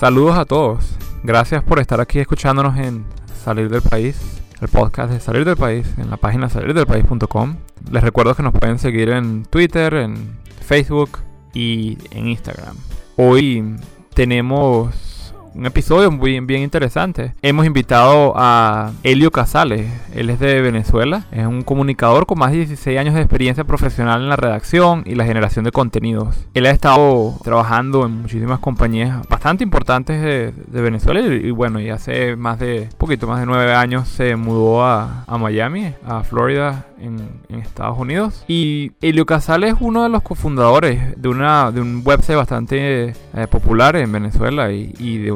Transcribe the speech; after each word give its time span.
Saludos 0.00 0.38
a 0.38 0.46
todos. 0.46 0.96
Gracias 1.22 1.62
por 1.62 1.78
estar 1.78 2.00
aquí 2.00 2.20
escuchándonos 2.20 2.78
en 2.78 3.04
Salir 3.44 3.68
del 3.68 3.82
País, 3.82 4.18
el 4.62 4.68
podcast 4.68 5.12
de 5.12 5.20
Salir 5.20 5.44
del 5.44 5.58
País, 5.58 5.86
en 5.98 6.08
la 6.08 6.16
página 6.16 6.48
salirdelpaís.com. 6.48 7.56
Les 7.92 8.02
recuerdo 8.02 8.34
que 8.34 8.42
nos 8.42 8.54
pueden 8.54 8.78
seguir 8.78 9.10
en 9.10 9.44
Twitter, 9.44 9.92
en 9.92 10.38
Facebook 10.62 11.18
y 11.52 11.98
en 12.12 12.28
Instagram. 12.28 12.76
Hoy 13.18 13.76
tenemos 14.14 15.09
un 15.54 15.66
episodio 15.66 16.10
muy 16.10 16.38
bien 16.40 16.62
interesante. 16.62 17.34
Hemos 17.42 17.66
invitado 17.66 18.34
a 18.36 18.92
Helio 19.02 19.30
Casales, 19.30 19.90
él 20.14 20.30
es 20.30 20.38
de 20.38 20.60
Venezuela, 20.60 21.24
es 21.32 21.46
un 21.46 21.62
comunicador 21.62 22.26
con 22.26 22.38
más 22.38 22.52
de 22.52 22.58
16 22.58 22.98
años 22.98 23.14
de 23.14 23.20
experiencia 23.20 23.64
profesional 23.64 24.22
en 24.22 24.28
la 24.28 24.36
redacción 24.36 25.02
y 25.06 25.14
la 25.14 25.24
generación 25.24 25.64
de 25.64 25.72
contenidos. 25.72 26.46
Él 26.54 26.66
ha 26.66 26.70
estado 26.70 27.36
trabajando 27.42 28.06
en 28.06 28.22
muchísimas 28.22 28.60
compañías 28.60 29.26
bastante 29.28 29.64
importantes 29.64 30.22
de, 30.22 30.80
Venezuela 30.80 31.20
y, 31.20 31.50
bueno, 31.50 31.80
y 31.80 31.90
hace 31.90 32.36
más 32.36 32.58
de, 32.58 32.88
poquito 32.96 33.26
más 33.26 33.40
de 33.40 33.46
nueve 33.46 33.74
años 33.74 34.08
se 34.08 34.34
mudó 34.36 34.84
a, 34.84 35.24
a 35.26 35.38
Miami, 35.38 35.92
a 36.06 36.22
Florida, 36.24 36.86
en, 37.00 37.40
Estados 37.60 37.98
Unidos. 37.98 38.44
Y 38.48 38.92
Helio 39.00 39.26
Casales 39.26 39.74
es 39.74 39.80
uno 39.80 40.02
de 40.02 40.08
los 40.08 40.22
cofundadores 40.22 41.20
de, 41.20 41.28
una, 41.28 41.70
de 41.70 41.80
un 41.80 42.02
website 42.04 42.36
bastante 42.36 43.08
eh, 43.08 43.46
popular 43.50 43.96
en 43.96 44.10
Venezuela 44.10 44.72
y, 44.72 44.94
y, 44.98 45.30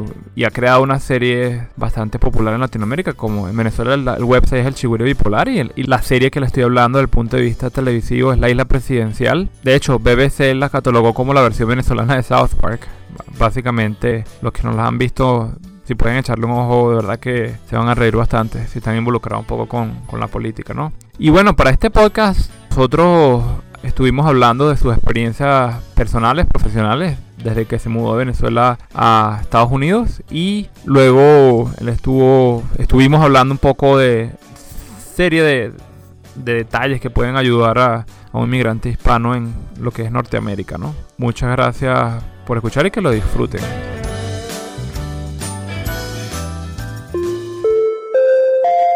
ha 0.45 0.51
creado 0.51 0.83
una 0.83 0.99
serie 1.01 1.69
bastante 1.77 2.19
popular 2.19 2.55
en 2.55 2.61
Latinoamérica. 2.61 3.13
Como 3.13 3.49
en 3.49 3.57
Venezuela 3.57 3.95
el, 3.95 4.25
website 4.25 4.61
es 4.61 4.67
el 4.67 4.75
Chigüire 4.75 5.05
Bipolar 5.05 5.49
y, 5.49 5.61
y, 5.77 5.83
la 5.85 6.03
serie 6.03 6.31
que 6.31 6.41
le 6.41 6.47
estoy 6.47 6.63
hablando 6.63 6.99
desde 6.99 7.05
el 7.05 7.11
punto 7.11 7.37
de 7.37 7.43
vista 7.43 7.71
televisivo 7.71 8.33
es 8.33 8.39
La 8.39 8.51
Isla 8.51 8.65
Presidencial. 8.65 9.51
De 9.63 9.75
hecho, 9.75 9.99
BBC 9.99 10.55
la 10.55 10.69
catalogó 10.69 11.15
como 11.15 11.35
la 11.35 11.43
versión 11.43 11.69
venezolana 11.69 12.17
de 12.17 12.23
South 12.23 12.55
Park. 12.61 12.87
Básicamente, 13.39 14.25
los 14.43 14.53
que 14.53 14.63
no 14.63 14.73
la 14.73 14.87
han 14.87 14.99
visto 14.99 15.53
si 15.85 15.95
pueden 15.95 16.17
echarle 16.17 16.47
un 16.47 16.53
ojo, 16.53 16.91
de 16.91 16.97
verdad 16.97 17.19
que 17.19 17.55
se 17.69 17.77
van 17.77 17.89
a 17.89 17.95
reír 17.95 18.17
bastante 18.17 18.67
si 18.69 18.79
están 18.79 18.97
involucrados 18.97 19.43
un 19.43 19.47
poco 19.47 19.69
con, 19.69 19.93
con 20.07 20.19
la 20.19 20.29
política, 20.29 20.73
¿no? 20.73 20.93
Y 21.19 21.29
bueno, 21.29 21.55
para 21.55 21.71
este 21.71 21.91
podcast 21.91 22.51
nosotros 22.71 23.45
estuvimos 23.85 24.27
hablando 24.27 24.69
de 24.69 24.77
sus 24.77 24.93
experiencias 24.93 25.77
personales, 25.95 26.47
profesionales, 26.47 27.17
desde 27.43 27.67
que 27.67 27.79
se 27.79 27.89
mudó 27.89 28.13
de 28.13 28.25
Venezuela 28.25 28.79
a 28.95 29.39
Estados 29.43 29.71
Unidos 29.71 30.23
y 30.31 30.69
luego 30.85 31.71
él 31.81 31.89
estuvo, 31.89 32.63
estuvimos 32.79 33.23
hablando 33.23 33.53
un 33.53 33.59
poco 33.59 33.99
de 33.99 34.33
serie 35.15 35.43
de, 35.43 35.73
de 36.35 36.55
detalles 36.55 37.01
que 37.01 37.11
pueden 37.11 37.37
ayudar 37.37 37.79
a, 37.79 38.07
a, 38.33 38.39
un 38.39 38.47
inmigrante 38.47 38.89
hispano 38.89 39.35
en 39.35 39.55
lo 39.79 39.91
que 39.91 40.03
es 40.03 40.11
Norteamérica, 40.11 40.79
¿no? 40.79 40.95
Muchas 41.19 41.51
gracias 41.51 42.23
por 42.47 42.57
escuchar 42.57 42.87
y 42.87 42.91
que 42.91 43.01
lo 43.01 43.11
disfruten. 43.11 43.94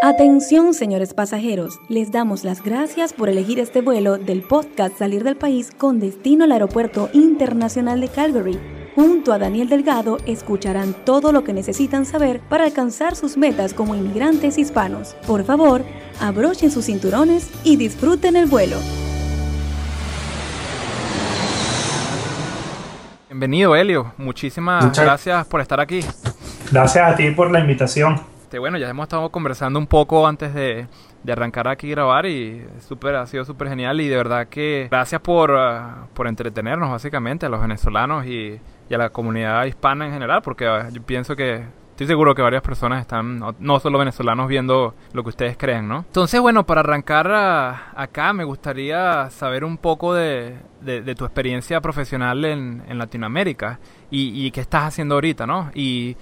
Atención, 0.00 0.74
señores 0.74 1.12
pasajeros, 1.12 1.80
les 1.88 2.12
damos 2.12 2.44
las 2.44 2.62
gracias 2.62 3.12
por 3.12 3.28
elegir 3.28 3.58
este 3.58 3.80
vuelo 3.80 4.16
del 4.16 4.42
podcast 4.42 4.96
Salir 4.96 5.24
del 5.24 5.36
País 5.36 5.72
con 5.76 5.98
destino 5.98 6.44
al 6.44 6.52
Aeropuerto 6.52 7.10
Internacional 7.12 8.00
de 8.00 8.06
Calgary. 8.06 8.60
Junto 8.94 9.32
a 9.32 9.40
Daniel 9.40 9.68
Delgado 9.68 10.18
escucharán 10.24 10.94
todo 11.04 11.32
lo 11.32 11.42
que 11.42 11.52
necesitan 11.52 12.04
saber 12.06 12.40
para 12.48 12.62
alcanzar 12.62 13.16
sus 13.16 13.36
metas 13.36 13.74
como 13.74 13.96
inmigrantes 13.96 14.56
hispanos. 14.56 15.16
Por 15.26 15.42
favor, 15.42 15.82
abrochen 16.20 16.70
sus 16.70 16.84
cinturones 16.84 17.50
y 17.64 17.74
disfruten 17.74 18.36
el 18.36 18.46
vuelo. 18.46 18.76
Bienvenido, 23.28 23.74
Helio. 23.74 24.12
Muchísimas 24.16 24.96
gracias 24.96 25.44
por 25.48 25.60
estar 25.60 25.80
aquí. 25.80 26.04
Gracias 26.70 27.12
a 27.12 27.16
ti 27.16 27.32
por 27.32 27.50
la 27.50 27.58
invitación. 27.58 28.37
Este, 28.48 28.58
bueno, 28.58 28.78
ya 28.78 28.88
hemos 28.88 29.02
estado 29.02 29.28
conversando 29.28 29.78
un 29.78 29.86
poco 29.86 30.26
antes 30.26 30.54
de, 30.54 30.88
arrancar 31.30 31.68
aquí 31.68 31.88
a 31.88 31.96
grabar 31.96 32.24
y 32.24 32.66
super, 32.80 33.14
ha 33.16 33.26
sido 33.26 33.44
súper 33.44 33.68
genial 33.68 34.00
y 34.00 34.08
de 34.08 34.16
verdad 34.16 34.48
que 34.48 34.88
gracias 34.90 35.20
por, 35.20 35.54
ah, 35.54 36.06
por 36.14 36.26
entretenernos 36.26 36.90
básicamente 36.90 37.44
a 37.44 37.50
los 37.50 37.60
venezolanos 37.60 38.24
y, 38.24 38.58
a 38.90 38.96
la 38.96 39.10
comunidad 39.10 39.66
hispana 39.66 40.06
en 40.06 40.14
general 40.14 40.40
porque 40.40 40.66
ah, 40.66 40.88
yo 40.90 41.02
pienso 41.02 41.36
que 41.36 41.62
estoy 41.90 42.06
seguro 42.06 42.34
que 42.34 42.40
varias 42.40 42.62
personas 42.62 43.02
están, 43.02 43.38
no, 43.58 43.80
solo 43.80 43.98
venezolanos, 43.98 44.48
viendo 44.48 44.94
lo 45.12 45.22
que 45.24 45.28
ustedes 45.28 45.58
creen, 45.58 45.86
¿no? 45.86 45.98
Entonces, 46.06 46.40
bueno, 46.40 46.64
para 46.64 46.80
arrancar 46.80 47.30
ah, 47.30 47.92
acá 47.96 48.32
me 48.32 48.44
gustaría 48.44 49.28
saber 49.28 49.62
un 49.62 49.76
poco 49.76 50.14
de, 50.14 50.56
tu 51.18 51.26
experiencia 51.26 51.82
profesional 51.82 52.42
en, 52.46 52.96
Latinoamérica 52.96 53.78
y, 54.10 54.46
y, 54.46 54.50
qué 54.52 54.62
estás 54.62 54.84
haciendo 54.84 55.16
ahorita, 55.16 55.46
¿no? 55.46 55.70
Y 55.74 56.16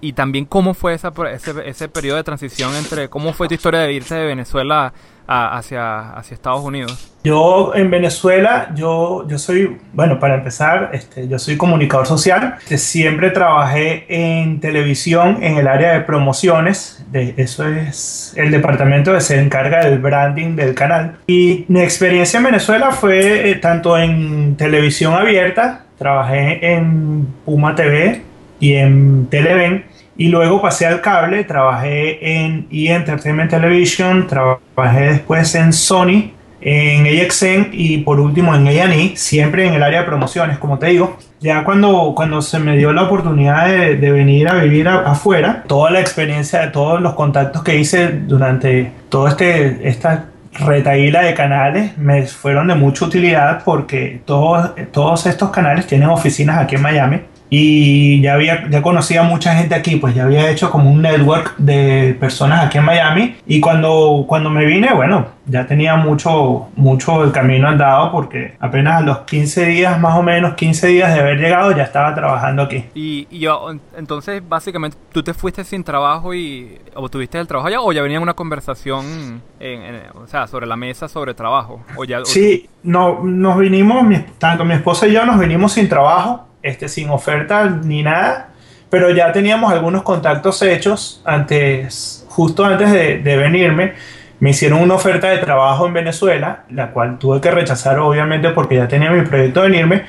y 0.00 0.12
también 0.12 0.44
cómo 0.44 0.74
fue 0.74 0.94
esa, 0.94 1.12
ese, 1.32 1.52
ese 1.68 1.88
periodo 1.88 2.16
de 2.16 2.24
transición 2.24 2.74
entre 2.74 3.08
cómo 3.08 3.32
fue 3.32 3.48
tu 3.48 3.54
historia 3.54 3.80
de 3.80 3.92
irse 3.92 4.14
de 4.14 4.26
Venezuela 4.26 4.92
hacia, 5.28 6.10
hacia 6.12 6.34
Estados 6.34 6.64
Unidos. 6.64 7.12
Yo 7.22 7.74
en 7.74 7.90
Venezuela, 7.90 8.70
yo, 8.74 9.26
yo 9.28 9.38
soy, 9.38 9.76
bueno, 9.92 10.18
para 10.18 10.36
empezar, 10.36 10.90
este, 10.94 11.28
yo 11.28 11.38
soy 11.38 11.58
comunicador 11.58 12.06
social, 12.06 12.56
que 12.66 12.78
siempre 12.78 13.30
trabajé 13.30 14.06
en 14.08 14.60
televisión 14.60 15.42
en 15.42 15.58
el 15.58 15.68
área 15.68 15.92
de 15.92 16.00
promociones, 16.00 17.04
de, 17.10 17.34
eso 17.36 17.68
es 17.68 18.32
el 18.36 18.50
departamento 18.50 19.12
que 19.12 19.20
se 19.20 19.38
encarga 19.38 19.84
del 19.84 19.98
branding 19.98 20.56
del 20.56 20.74
canal. 20.74 21.16
Y 21.26 21.66
mi 21.68 21.80
experiencia 21.80 22.38
en 22.38 22.44
Venezuela 22.44 22.92
fue 22.92 23.50
eh, 23.50 23.54
tanto 23.56 23.98
en 23.98 24.56
televisión 24.56 25.12
abierta, 25.12 25.84
trabajé 25.98 26.74
en 26.74 27.26
Puma 27.44 27.74
TV, 27.74 28.22
y 28.60 28.74
en 28.74 29.26
Televen. 29.26 29.84
Y 30.16 30.28
luego 30.28 30.60
pasé 30.60 30.86
al 30.86 31.00
cable, 31.00 31.44
trabajé 31.44 32.42
en 32.42 32.66
E! 32.72 32.92
Entertainment 32.92 33.50
Television, 33.50 34.26
trabajé 34.26 35.00
después 35.12 35.54
en 35.54 35.72
Sony, 35.72 36.32
en 36.60 37.06
AXN 37.06 37.68
y 37.72 37.98
por 37.98 38.18
último 38.18 38.52
en 38.52 38.66
A&E, 38.66 39.16
siempre 39.16 39.66
en 39.66 39.74
el 39.74 39.82
área 39.82 40.00
de 40.00 40.06
promociones, 40.06 40.58
como 40.58 40.78
te 40.78 40.86
digo. 40.86 41.16
Ya 41.40 41.62
cuando, 41.62 42.14
cuando 42.16 42.42
se 42.42 42.58
me 42.58 42.76
dio 42.76 42.92
la 42.92 43.04
oportunidad 43.04 43.68
de, 43.68 43.96
de 43.96 44.10
venir 44.10 44.48
a 44.48 44.54
vivir 44.54 44.88
afuera, 44.88 45.62
toda 45.68 45.92
la 45.92 46.00
experiencia 46.00 46.62
de 46.62 46.68
todos 46.68 47.00
los 47.00 47.14
contactos 47.14 47.62
que 47.62 47.76
hice 47.76 48.08
durante 48.08 48.90
todo 49.08 49.28
este, 49.28 49.88
esta 49.88 50.26
retaíla 50.58 51.22
de 51.22 51.34
canales 51.34 51.96
me 51.96 52.26
fueron 52.26 52.66
de 52.66 52.74
mucha 52.74 53.04
utilidad 53.04 53.62
porque 53.64 54.20
todos, 54.24 54.72
todos 54.90 55.26
estos 55.26 55.50
canales 55.50 55.86
tienen 55.86 56.08
oficinas 56.08 56.58
aquí 56.58 56.74
en 56.74 56.82
Miami 56.82 57.20
y 57.50 58.20
ya 58.20 58.34
había 58.34 58.68
ya 58.68 58.82
conocía 58.82 59.20
a 59.20 59.24
mucha 59.24 59.54
gente 59.54 59.74
aquí 59.74 59.96
pues 59.96 60.14
ya 60.14 60.24
había 60.24 60.50
hecho 60.50 60.70
como 60.70 60.90
un 60.90 61.02
network 61.02 61.56
de 61.56 62.16
personas 62.18 62.66
aquí 62.66 62.78
en 62.78 62.84
Miami. 62.84 63.36
Y 63.46 63.60
cuando 63.60 64.24
cuando 64.26 64.50
me 64.50 64.64
vine 64.66 64.92
bueno 64.92 65.38
ya 65.46 65.66
tenía 65.66 65.96
mucho 65.96 66.68
mucho 66.76 67.24
el 67.24 67.32
camino 67.32 67.68
andado 67.68 68.12
porque 68.12 68.54
apenas 68.60 68.96
a 68.96 69.00
los 69.00 69.18
15 69.20 69.66
días 69.66 70.00
más 70.00 70.16
o 70.16 70.22
menos 70.22 70.54
15 70.54 70.88
días 70.88 71.14
de 71.14 71.20
haber 71.20 71.38
llegado 71.38 71.72
ya 71.72 71.84
estaba 71.84 72.14
trabajando 72.14 72.62
aquí. 72.62 72.84
Y, 72.94 73.26
yo 73.38 73.70
entonces 73.96 74.42
básicamente 74.46 74.96
tú 75.12 75.22
te 75.22 75.32
fuiste 75.32 75.64
sin 75.64 75.84
trabajo 75.84 76.34
y 76.34 76.78
o 76.94 77.08
tuviste 77.08 77.38
el 77.38 77.46
trabajo 77.46 77.68
allá 77.68 77.80
o 77.80 77.92
ya 77.92 78.02
venía 78.02 78.20
una 78.20 78.34
conversación 78.34 79.42
en, 79.60 80.02
o 80.14 80.26
sea 80.26 80.46
sobre 80.46 80.66
la 80.66 80.76
mesa 80.76 81.08
sobre 81.08 81.34
trabajo 81.34 81.80
o 81.96 82.04
ya 82.04 82.24
sí 82.24 82.68
no 82.82 83.20
nos 83.22 83.58
vinimos 83.58 84.04
tanto 84.38 84.64
mi 84.64 84.74
esposa 84.74 85.06
y 85.06 85.12
yo 85.12 85.24
nos 85.24 85.38
vinimos 85.38 85.72
sin 85.72 85.88
trabajo 85.88 86.47
este, 86.62 86.88
sin 86.88 87.10
oferta 87.10 87.68
ni 87.68 88.02
nada, 88.02 88.48
pero 88.90 89.10
ya 89.10 89.32
teníamos 89.32 89.72
algunos 89.72 90.02
contactos 90.02 90.62
hechos 90.62 91.22
antes, 91.24 92.26
justo 92.28 92.64
antes 92.64 92.90
de, 92.90 93.36
venirme. 93.36 93.94
Me 94.40 94.50
hicieron 94.50 94.80
una 94.80 94.94
oferta 94.94 95.28
de 95.28 95.38
trabajo 95.38 95.86
en 95.86 95.92
Venezuela, 95.92 96.64
la 96.70 96.92
cual 96.92 97.18
tuve 97.18 97.40
que 97.40 97.50
rechazar 97.50 97.98
obviamente 97.98 98.50
porque 98.50 98.76
ya 98.76 98.86
tenía 98.86 99.10
mi 99.10 99.22
proyecto 99.22 99.62
de 99.62 99.68
venirme, 99.68 100.04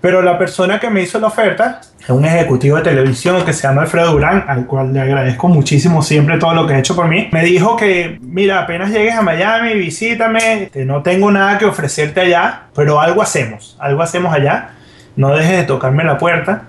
pero 0.00 0.22
la 0.22 0.38
persona 0.38 0.78
que 0.78 0.88
me 0.88 1.02
hizo 1.02 1.18
la 1.18 1.26
oferta 1.26 1.80
es 2.00 2.08
un 2.08 2.24
ejecutivo 2.24 2.76
de 2.76 2.82
televisión 2.82 3.44
que 3.44 3.52
se 3.52 3.62
llama 3.66 3.82
Alfredo 3.82 4.12
Durán, 4.12 4.44
al 4.48 4.66
cual 4.66 4.92
le 4.92 5.00
agradezco 5.00 5.48
muchísimo 5.48 6.02
siempre 6.02 6.38
todo 6.38 6.54
lo 6.54 6.66
que 6.66 6.74
ha 6.74 6.78
hecho 6.78 6.96
por 6.96 7.08
mí. 7.08 7.28
Me 7.32 7.44
dijo 7.44 7.76
que, 7.76 8.18
mira, 8.20 8.60
apenas 8.60 8.90
llegues 8.90 9.14
a 9.14 9.22
Miami, 9.22 9.74
visítame, 9.74 10.70
no 10.74 11.02
tengo 11.02 11.30
nada 11.30 11.58
que 11.58 11.64
ofrecerte 11.64 12.20
allá, 12.20 12.62
pero 12.74 13.00
algo 13.00 13.20
hacemos, 13.20 13.76
algo 13.80 14.02
hacemos 14.02 14.32
allá 14.32 14.70
no 15.16 15.34
dejes 15.34 15.58
de 15.58 15.64
tocarme 15.64 16.04
la 16.04 16.18
puerta. 16.18 16.64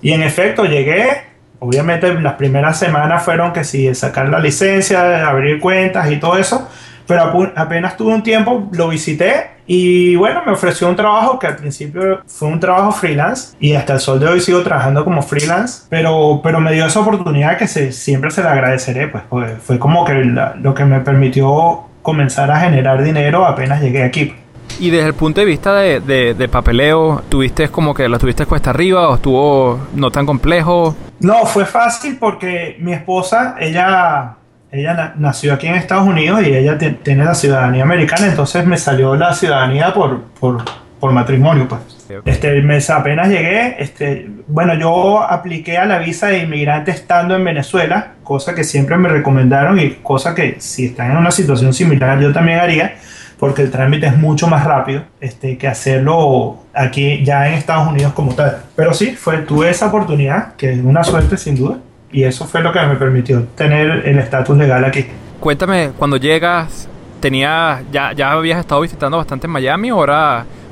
Y 0.00 0.12
en 0.12 0.22
efecto 0.22 0.64
llegué, 0.64 1.22
obviamente 1.58 2.12
las 2.14 2.34
primeras 2.34 2.78
semanas 2.78 3.22
fueron 3.24 3.52
que 3.52 3.64
sí, 3.64 3.94
sacar 3.94 4.28
la 4.28 4.38
licencia, 4.38 5.28
abrir 5.28 5.60
cuentas 5.60 6.10
y 6.10 6.16
todo 6.16 6.38
eso, 6.38 6.68
pero 7.06 7.52
apenas 7.56 7.96
tuve 7.96 8.14
un 8.14 8.22
tiempo, 8.22 8.68
lo 8.72 8.88
visité 8.88 9.58
y 9.66 10.16
bueno, 10.16 10.42
me 10.46 10.52
ofreció 10.52 10.88
un 10.88 10.96
trabajo 10.96 11.38
que 11.38 11.46
al 11.46 11.56
principio 11.56 12.22
fue 12.26 12.48
un 12.48 12.58
trabajo 12.58 12.90
freelance 12.92 13.54
y 13.60 13.74
hasta 13.74 13.94
el 13.94 14.00
sol 14.00 14.18
de 14.18 14.26
hoy 14.26 14.40
sigo 14.40 14.62
trabajando 14.62 15.04
como 15.04 15.20
freelance, 15.22 15.82
pero, 15.90 16.40
pero 16.42 16.58
me 16.58 16.72
dio 16.72 16.86
esa 16.86 17.00
oportunidad 17.00 17.58
que 17.58 17.66
siempre 17.66 18.30
se 18.30 18.42
la 18.42 18.52
agradeceré, 18.52 19.08
pues, 19.08 19.24
fue 19.62 19.78
como 19.78 20.04
que 20.04 20.14
lo 20.14 20.74
que 20.74 20.84
me 20.84 21.00
permitió 21.00 21.84
comenzar 22.00 22.50
a 22.50 22.60
generar 22.60 23.02
dinero 23.02 23.44
apenas 23.44 23.82
llegué 23.82 24.04
aquí. 24.04 24.34
Y 24.80 24.90
desde 24.90 25.08
el 25.08 25.14
punto 25.14 25.40
de 25.40 25.46
vista 25.46 25.74
de, 25.74 26.00
de, 26.34 26.48
papeleo, 26.48 27.22
¿tuviste 27.28 27.68
como 27.68 27.94
que 27.94 28.08
lo 28.08 28.18
tuviste 28.18 28.46
cuesta 28.46 28.70
arriba 28.70 29.08
o 29.08 29.16
estuvo 29.16 29.80
no 29.94 30.10
tan 30.10 30.24
complejo? 30.24 30.94
No, 31.20 31.46
fue 31.46 31.66
fácil 31.66 32.16
porque 32.18 32.76
mi 32.78 32.92
esposa, 32.92 33.56
ella, 33.58 34.36
ella 34.70 35.14
nació 35.16 35.54
aquí 35.54 35.66
en 35.66 35.74
Estados 35.74 36.06
Unidos 36.06 36.42
y 36.46 36.54
ella 36.54 36.78
tiene 36.78 37.24
la 37.24 37.34
ciudadanía 37.34 37.82
americana, 37.82 38.26
entonces 38.26 38.64
me 38.66 38.76
salió 38.76 39.16
la 39.16 39.34
ciudadanía 39.34 39.92
por, 39.92 40.22
por, 40.38 40.62
por 41.00 41.12
matrimonio, 41.12 41.66
pues. 41.68 41.98
Este 42.24 42.62
mes 42.62 42.88
apenas 42.88 43.28
llegué, 43.28 43.76
este, 43.82 44.30
bueno, 44.46 44.74
yo 44.74 45.22
apliqué 45.22 45.76
a 45.76 45.84
la 45.84 45.98
visa 45.98 46.28
de 46.28 46.38
inmigrante 46.38 46.90
estando 46.90 47.36
en 47.36 47.44
Venezuela, 47.44 48.12
cosa 48.24 48.54
que 48.54 48.64
siempre 48.64 48.96
me 48.96 49.10
recomendaron 49.10 49.78
y 49.78 49.90
cosa 49.96 50.34
que 50.34 50.56
si 50.58 50.86
están 50.86 51.10
en 51.10 51.18
una 51.18 51.30
situación 51.30 51.74
similar 51.74 52.18
yo 52.18 52.32
también 52.32 52.60
haría 52.60 52.96
porque 53.38 53.62
el 53.62 53.70
trámite 53.70 54.06
es 54.06 54.16
mucho 54.16 54.48
más 54.48 54.64
rápido 54.64 55.02
este, 55.20 55.56
que 55.56 55.68
hacerlo 55.68 56.58
aquí 56.74 57.24
ya 57.24 57.48
en 57.48 57.54
Estados 57.54 57.88
Unidos 57.88 58.12
como 58.12 58.34
tal. 58.34 58.64
Pero 58.74 58.92
sí, 58.92 59.12
fue, 59.12 59.38
tuve 59.38 59.70
esa 59.70 59.86
oportunidad, 59.86 60.54
que 60.56 60.72
es 60.72 60.78
una 60.78 61.04
suerte 61.04 61.36
sin 61.36 61.56
duda, 61.56 61.78
y 62.10 62.24
eso 62.24 62.46
fue 62.46 62.62
lo 62.62 62.72
que 62.72 62.80
me 62.80 62.96
permitió 62.96 63.44
tener 63.54 64.06
el 64.06 64.18
estatus 64.18 64.56
legal 64.56 64.84
aquí. 64.84 65.06
Cuéntame, 65.40 65.90
cuando 65.96 66.16
llegas, 66.16 66.88
tenía, 67.20 67.82
ya, 67.92 68.12
ya 68.12 68.32
habías 68.32 68.58
estado 68.58 68.80
visitando 68.80 69.16
bastante 69.16 69.46
en 69.46 69.52
Miami 69.52 69.90
o, 69.90 70.04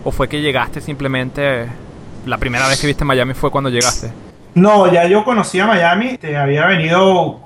o 0.05 0.11
fue 0.11 0.29
que 0.29 0.41
llegaste 0.41 0.81
simplemente, 0.81 1.67
la 2.27 2.39
primera 2.39 2.67
vez 2.67 2.81
que 2.81 2.87
viste 2.87 3.05
Miami 3.05 3.35
fue 3.35 3.51
cuando 3.51 3.71
llegaste? 3.71 4.26
No, 4.57 4.91
ya 4.91 5.05
yo 5.05 5.23
conocía 5.23 5.67
Miami, 5.67 6.17
te 6.17 6.35
había 6.35 6.65
venido 6.65 7.41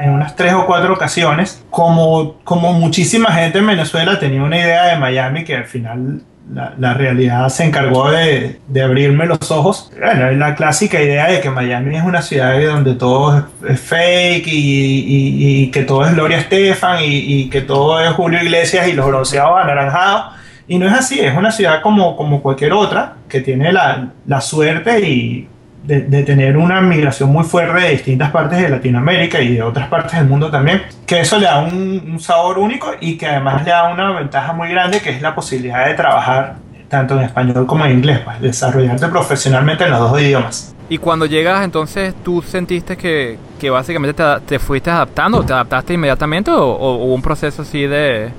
en 0.00 0.10
unas 0.10 0.34
tres 0.34 0.52
o 0.52 0.66
cuatro 0.66 0.94
ocasiones. 0.94 1.64
Como, 1.70 2.38
como 2.42 2.72
muchísima 2.72 3.30
gente 3.30 3.58
en 3.58 3.68
Venezuela 3.68 4.18
tenía 4.18 4.42
una 4.42 4.58
idea 4.58 4.86
de 4.86 4.98
Miami 4.98 5.44
que 5.44 5.54
al 5.54 5.66
final 5.66 6.22
la, 6.52 6.94
realidad 6.94 7.48
se 7.50 7.62
encargó 7.62 8.10
de, 8.10 8.58
abrirme 8.84 9.26
los 9.26 9.48
ojos. 9.52 9.92
Bueno, 9.96 10.32
la 10.32 10.56
clásica 10.56 11.00
idea 11.00 11.28
de 11.28 11.40
que 11.40 11.50
Miami 11.50 11.98
es 11.98 12.02
una 12.02 12.20
ciudad 12.20 12.60
donde 12.60 12.94
todo 12.94 13.46
es, 13.68 13.80
fake 13.80 14.48
y, 14.48 15.70
que 15.70 15.84
todo 15.84 16.04
es 16.04 16.14
Gloria 16.14 16.38
Estefan 16.38 16.98
y, 17.00 17.48
que 17.48 17.60
todo 17.60 18.00
es 18.00 18.10
Julio 18.10 18.42
Iglesias 18.42 18.88
y 18.88 18.92
los 18.92 19.06
bronceados 19.06 19.56
anaranjados. 19.56 20.34
Y 20.66 20.78
no 20.80 20.88
es 20.88 20.94
así, 20.94 21.20
es 21.20 21.36
una 21.36 21.52
ciudad 21.52 21.80
como, 21.80 22.16
como 22.16 22.42
cualquier 22.42 22.72
otra 22.72 23.18
que 23.28 23.40
tiene 23.40 23.72
la, 23.72 24.08
la 24.26 24.40
suerte 24.40 24.98
y 25.08 25.48
de, 25.86 26.22
tener 26.22 26.56
una 26.56 26.80
migración 26.80 27.30
muy 27.30 27.44
fuerte 27.44 27.80
de 27.80 27.90
distintas 27.90 28.30
partes 28.30 28.60
de 28.60 28.68
Latinoamérica 28.68 29.40
y 29.40 29.54
de 29.54 29.62
otras 29.62 29.88
partes 29.88 30.18
del 30.18 30.28
mundo 30.28 30.50
también, 30.50 30.82
que 31.06 31.20
eso 31.20 31.38
le 31.38 31.46
da 31.46 31.60
un, 31.60 32.18
sabor 32.20 32.58
único 32.58 32.92
y 33.00 33.16
que 33.16 33.26
además 33.26 33.64
le 33.64 33.70
da 33.70 33.92
una 33.92 34.12
ventaja 34.12 34.52
muy 34.52 34.68
grande 34.68 35.00
que 35.00 35.10
es 35.10 35.22
la 35.22 35.34
posibilidad 35.34 35.86
de 35.86 35.94
trabajar 35.94 36.56
tanto 36.88 37.14
en 37.14 37.22
español 37.22 37.66
como 37.66 37.84
en 37.84 37.92
inglés, 37.92 38.20
pues 38.24 38.40
desarrollarte 38.40 39.08
profesionalmente 39.08 39.84
en 39.84 39.90
los 39.90 40.00
dos 40.00 40.20
idiomas. 40.20 40.74
Y 40.88 40.98
cuando 40.98 41.26
llegas, 41.26 41.64
entonces, 41.64 42.14
¿tú 42.24 42.42
sentiste 42.42 42.96
que, 42.96 43.38
que 43.58 43.70
básicamente 43.70 44.22
te, 44.46 44.58
fuiste 44.58 44.90
adaptando? 44.90 45.42
¿Te 45.42 45.52
adaptaste 45.52 45.94
inmediatamente 45.94 46.50
o, 46.50 46.76
hubo 46.76 47.14
un 47.14 47.22
proceso 47.22 47.62
así 47.62 47.86
de, 47.86 48.30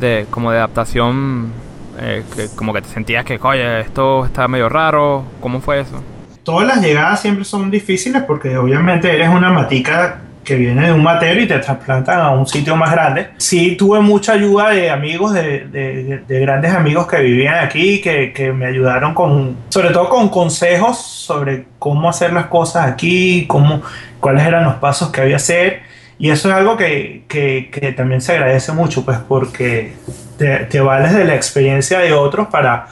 de 0.00 0.26
como 0.30 0.52
de 0.52 0.58
adaptación, 0.58 1.50
eh, 1.98 2.22
como 2.54 2.72
que 2.72 2.82
te 2.82 2.88
sentías 2.88 3.24
que, 3.24 3.40
oye, 3.42 3.80
esto 3.80 4.24
está 4.24 4.46
medio 4.46 4.68
raro? 4.68 5.24
¿Cómo 5.40 5.60
fue 5.60 5.80
eso? 5.80 6.00
Todas 6.46 6.64
las 6.64 6.80
llegadas 6.80 7.20
siempre 7.20 7.44
son 7.44 7.72
difíciles 7.72 8.22
porque 8.22 8.56
obviamente 8.56 9.12
eres 9.12 9.28
una 9.28 9.50
matica 9.50 10.20
que 10.44 10.54
viene 10.54 10.86
de 10.86 10.92
un 10.92 11.02
matero 11.02 11.40
y 11.40 11.48
te 11.48 11.58
trasplantan 11.58 12.20
a 12.20 12.30
un 12.30 12.46
sitio 12.46 12.76
más 12.76 12.92
grande. 12.92 13.30
Sí 13.36 13.74
tuve 13.74 13.98
mucha 13.98 14.34
ayuda 14.34 14.70
de 14.70 14.88
amigos, 14.88 15.34
de, 15.34 16.22
grandes 16.28 16.72
amigos 16.72 17.08
que 17.08 17.20
vivían 17.20 17.64
aquí, 17.64 18.00
que, 18.00 18.32
que, 18.32 18.52
me 18.52 18.66
ayudaron 18.66 19.12
con, 19.12 19.56
sobre 19.70 19.90
todo 19.90 20.08
con 20.08 20.28
consejos 20.28 20.98
sobre 20.98 21.66
cómo 21.80 22.08
hacer 22.08 22.32
las 22.32 22.46
cosas 22.46 22.86
aquí, 22.86 23.44
cómo, 23.48 23.82
cuáles 24.20 24.46
eran 24.46 24.62
los 24.62 24.76
pasos 24.76 25.10
que 25.10 25.22
había 25.22 25.32
que 25.32 25.36
hacer. 25.36 25.80
Y 26.16 26.30
eso 26.30 26.48
es 26.48 26.54
algo 26.54 26.76
que, 26.76 27.24
que, 27.26 27.70
que 27.72 27.90
también 27.90 28.20
se 28.20 28.34
agradece 28.34 28.70
mucho, 28.70 29.04
pues 29.04 29.18
porque 29.18 29.94
te, 30.38 30.58
te 30.66 30.80
vales 30.80 31.12
de 31.12 31.24
la 31.24 31.34
experiencia 31.34 31.98
de 31.98 32.12
otros 32.12 32.46
para 32.46 32.86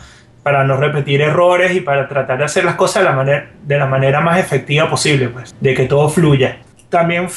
para 0.45 0.63
no 0.63 0.77
repetir 0.77 1.23
errores 1.23 1.75
y 1.75 1.81
para 1.81 2.07
tratar 2.07 2.39
de 2.39 2.45
hacer 2.45 2.65
las 2.65 2.75
cosas 2.75 3.03
de 3.03 3.09
la 3.09 3.17
manera, 3.17 3.47
de 3.63 3.79
la 3.79 3.87
manera 3.87 4.21
más 4.21 4.39
efectiva 4.39 4.89
posible, 4.89 5.31
pues, 5.31 5.55
de 5.59 5.75
que 5.75 5.87
todo 5.87 6.09
fluya. 6.11 6.59
También 6.91 7.29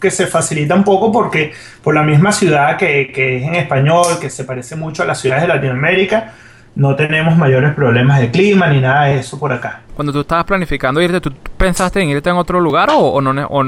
que 0.00 0.10
se 0.10 0.26
facilita 0.26 0.74
un 0.74 0.84
poco 0.84 1.12
porque 1.12 1.52
por 1.82 1.94
la 1.94 2.02
misma 2.02 2.32
ciudad 2.32 2.76
que, 2.76 3.10
que, 3.12 3.38
es 3.38 3.42
en 3.42 3.56
español, 3.56 4.18
que 4.20 4.30
se 4.30 4.44
parece 4.44 4.76
mucho 4.76 5.02
a 5.02 5.06
las 5.06 5.20
ciudades 5.20 5.42
de 5.42 5.48
Latinoamérica, 5.48 6.34
no 6.76 6.94
tenemos 6.94 7.36
mayores 7.36 7.74
problemas 7.74 8.20
de 8.20 8.30
clima 8.30 8.68
ni 8.68 8.80
nada 8.80 9.06
de 9.06 9.18
eso 9.18 9.38
por 9.38 9.52
acá. 9.52 9.82
Cuando 9.94 10.12
tú 10.12 10.20
estabas 10.20 10.44
planificando 10.44 11.02
irte, 11.02 11.20
¿tú 11.20 11.32
pensaste 11.56 12.00
en 12.00 12.10
irte 12.10 12.30
en 12.30 12.36
otro 12.36 12.60
lugar 12.60 12.90
o, 12.90 12.98
o 12.98 13.20
no, 13.20 13.46
o, 13.48 13.64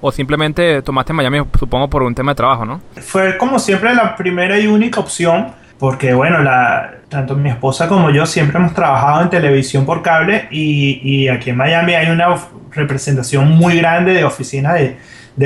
o 0.00 0.12
simplemente 0.12 0.82
tomaste 0.82 1.12
Miami, 1.12 1.42
supongo, 1.58 1.90
por 1.90 2.04
un 2.04 2.14
tema 2.14 2.32
de 2.32 2.36
trabajo, 2.36 2.64
no? 2.64 2.80
Fue 3.00 3.36
como 3.36 3.58
siempre 3.58 3.92
la 3.94 4.14
primera 4.16 4.58
y 4.58 4.68
única 4.68 5.00
opción 5.00 5.52
porque 5.78 6.14
bueno, 6.14 6.42
la, 6.42 6.96
tanto 7.08 7.36
mi 7.36 7.50
esposa 7.50 7.88
como 7.88 8.10
yo 8.10 8.26
siempre 8.26 8.58
hemos 8.58 8.74
trabajado 8.74 9.22
en 9.22 9.30
televisión 9.30 9.84
por 9.84 10.02
cable 10.02 10.48
y, 10.50 11.28
aquí 11.28 11.50
en 11.50 11.56
Miami 11.56 11.94
hay 11.94 12.10
una 12.10 12.36
representación 12.72 13.50
muy 13.50 13.78
grande 13.78 14.12
de 14.12 14.24
oficinas 14.24 14.74
de, 14.74 14.96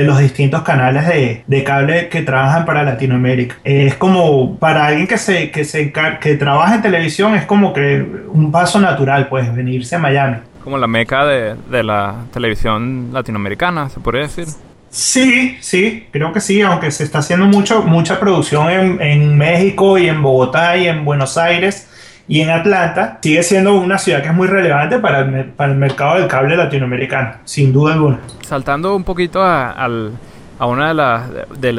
los 0.03 0.19
distintos 0.19 0.61
canales 0.61 1.05
de, 1.07 1.43
de, 1.45 1.63
cable 1.63 2.07
que 2.07 2.21
trabajan 2.21 2.65
para 2.65 2.83
Latinoamérica. 2.83 3.57
Es 3.63 3.95
como 3.95 4.57
para 4.57 4.85
alguien 4.85 5.05
que 5.05 5.17
se, 5.17 5.51
que 5.51 5.65
se 5.65 5.91
que 5.91 6.35
trabaja 6.35 6.75
en 6.75 6.81
televisión 6.81 7.35
es 7.35 7.45
como 7.45 7.73
que 7.73 8.05
un 8.29 8.51
paso 8.51 8.79
natural, 8.79 9.27
pues, 9.27 9.53
venirse 9.53 9.97
a 9.97 9.99
Miami. 9.99 10.37
Como 10.63 10.77
la 10.77 10.87
meca 10.87 11.25
de, 11.25 11.55
de 11.69 11.83
la 11.83 12.15
televisión 12.31 13.09
latinoamericana, 13.11 13.89
se 13.89 13.99
podría 13.99 14.23
decir. 14.23 14.45
Sí, 14.91 15.57
sí, 15.61 16.05
creo 16.11 16.33
que 16.33 16.41
sí, 16.41 16.61
aunque 16.61 16.91
se 16.91 17.05
está 17.05 17.19
haciendo 17.19 17.45
mucho, 17.45 17.81
mucha 17.81 18.19
producción 18.19 18.69
en, 18.69 19.01
en, 19.01 19.37
México 19.37 19.97
y 19.97 20.09
en 20.09 20.21
Bogotá 20.21 20.75
y 20.75 20.85
en 20.85 21.05
Buenos 21.05 21.37
Aires 21.37 21.87
y 22.27 22.41
en 22.41 22.49
Atlanta, 22.49 23.17
sigue 23.21 23.41
siendo 23.41 23.73
una 23.73 23.97
ciudad 23.97 24.21
que 24.21 24.27
es 24.27 24.33
muy 24.33 24.47
relevante 24.47 24.99
para 24.99 25.21
el, 25.21 25.45
para 25.45 25.71
el 25.71 25.77
mercado 25.77 26.15
del 26.15 26.27
cable 26.27 26.57
latinoamericano, 26.57 27.35
sin 27.45 27.71
duda 27.71 27.93
alguna. 27.93 28.19
Saltando 28.41 28.93
un 28.93 29.05
poquito 29.05 29.41
a, 29.41 29.71
a 29.71 30.65
una 30.65 30.89
de 30.89 30.93
las, 30.93 31.29
de, 31.61 31.73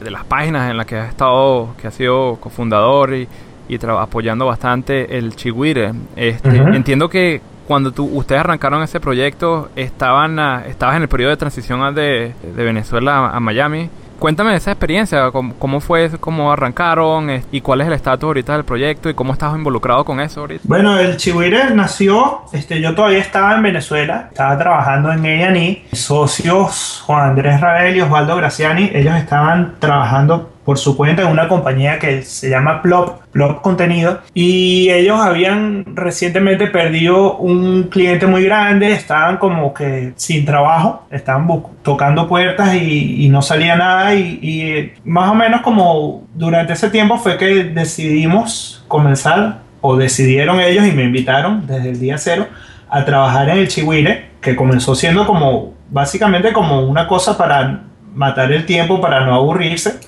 de, 0.00 0.10
las 0.10 0.24
páginas 0.24 0.70
en 0.70 0.78
las 0.78 0.86
que 0.86 0.96
has 0.96 1.10
estado, 1.10 1.74
que 1.78 1.88
has 1.88 1.94
sido 1.94 2.36
cofundador 2.40 3.12
y, 3.14 3.28
y 3.68 3.78
apoyando 3.86 4.46
bastante 4.46 5.18
el 5.18 5.36
Chihuire, 5.36 5.92
este, 6.16 6.56
entiendo 6.56 7.10
que 7.10 7.42
cuando 7.66 7.92
tú, 7.92 8.04
ustedes 8.12 8.40
arrancaron 8.40 8.82
ese 8.82 9.00
proyecto, 9.00 9.68
estaban 9.76 10.38
estabas 10.66 10.96
en 10.96 11.02
el 11.02 11.08
periodo 11.08 11.30
de 11.30 11.36
transición 11.36 11.94
de, 11.94 12.32
Venezuela 12.54 13.30
a, 13.30 13.40
Miami. 13.40 13.90
Cuéntame 14.18 14.54
esa 14.54 14.70
experiencia, 14.70 15.30
cómo, 15.30 15.80
fue, 15.80 16.10
cómo 16.18 16.50
arrancaron 16.50 17.42
y 17.52 17.60
cuál 17.60 17.82
es 17.82 17.88
el 17.88 17.92
estatus 17.92 18.28
ahorita 18.28 18.54
del 18.54 18.64
proyecto 18.64 19.10
y 19.10 19.14
cómo 19.14 19.34
estás 19.34 19.54
involucrado 19.54 20.04
con 20.06 20.20
eso 20.20 20.40
ahorita. 20.40 20.62
Bueno, 20.64 20.98
el 20.98 21.18
Chihuire 21.18 21.74
nació, 21.74 22.42
este, 22.52 22.80
yo 22.80 22.94
todavía 22.94 23.18
estaba 23.18 23.54
en 23.54 23.62
Venezuela, 23.62 24.28
estaba 24.30 24.56
trabajando 24.56 25.12
en 25.12 25.26
A&E, 25.26 25.84
socios 25.92 27.02
Juan 27.04 27.30
Andrés 27.30 27.60
Ravel 27.60 27.96
y 27.96 28.00
Osvaldo 28.00 28.36
Graciani, 28.36 28.90
ellos 28.94 29.16
estaban 29.16 29.74
trabajando 29.80 30.55
por 30.66 30.78
su 30.78 30.96
cuenta 30.96 31.22
en 31.22 31.28
una 31.28 31.46
compañía 31.46 32.00
que 32.00 32.22
se 32.22 32.50
llama 32.50 32.82
Plop, 32.82 33.20
Plop 33.30 33.62
Contenido, 33.62 34.20
y 34.34 34.90
ellos 34.90 35.20
habían 35.20 35.84
recientemente 35.94 36.66
perdido 36.66 37.36
un 37.36 37.84
cliente 37.84 38.26
muy 38.26 38.44
grande, 38.44 38.90
estaban 38.92 39.36
como 39.36 39.72
que 39.72 40.12
sin 40.16 40.44
trabajo, 40.44 41.06
estaban 41.12 41.46
tocando 41.82 42.26
puertas 42.28 42.74
y, 42.74 43.28
no 43.30 43.42
salía 43.42 43.76
nada 43.76 44.14
y, 44.14 44.38
y 44.40 44.92
más 45.04 45.30
o 45.30 45.34
menos 45.34 45.60
como 45.60 46.26
durante 46.34 46.72
ese 46.72 46.90
tiempo 46.90 47.18
fue 47.18 47.36
que 47.36 47.64
decidimos 47.64 48.84
comenzar 48.88 49.58
o 49.80 49.96
decidieron 49.96 50.60
ellos 50.60 50.86
y 50.86 50.92
me 50.92 51.04
invitaron 51.04 51.66
desde 51.66 51.90
el 51.90 52.00
día 52.00 52.18
cero 52.18 52.46
a 52.88 53.04
trabajar 53.04 53.50
en 53.50 53.58
el 53.58 53.68
Chihuire, 53.68 54.30
que 54.40 54.56
comenzó 54.56 54.94
siendo 54.94 55.26
como 55.26 55.74
básicamente 55.90 56.52
como 56.52 56.80
una 56.80 57.06
cosa 57.06 57.36
para 57.36 57.82
matar 58.14 58.50
el 58.50 58.64
tiempo, 58.66 59.00
para 59.00 59.24
no 59.26 59.34
aburrirse 59.34 60.00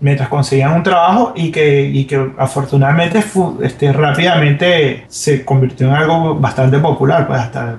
mientras 0.00 0.28
conseguían 0.28 0.72
un 0.72 0.82
trabajo 0.82 1.32
y 1.34 1.50
que, 1.50 1.82
y 1.82 2.04
que 2.04 2.32
afortunadamente 2.38 3.24
este, 3.62 3.92
rápidamente 3.92 5.04
se 5.08 5.44
convirtió 5.44 5.88
en 5.88 5.94
algo 5.94 6.34
bastante 6.34 6.78
popular, 6.78 7.26
pues 7.26 7.40
hasta 7.40 7.76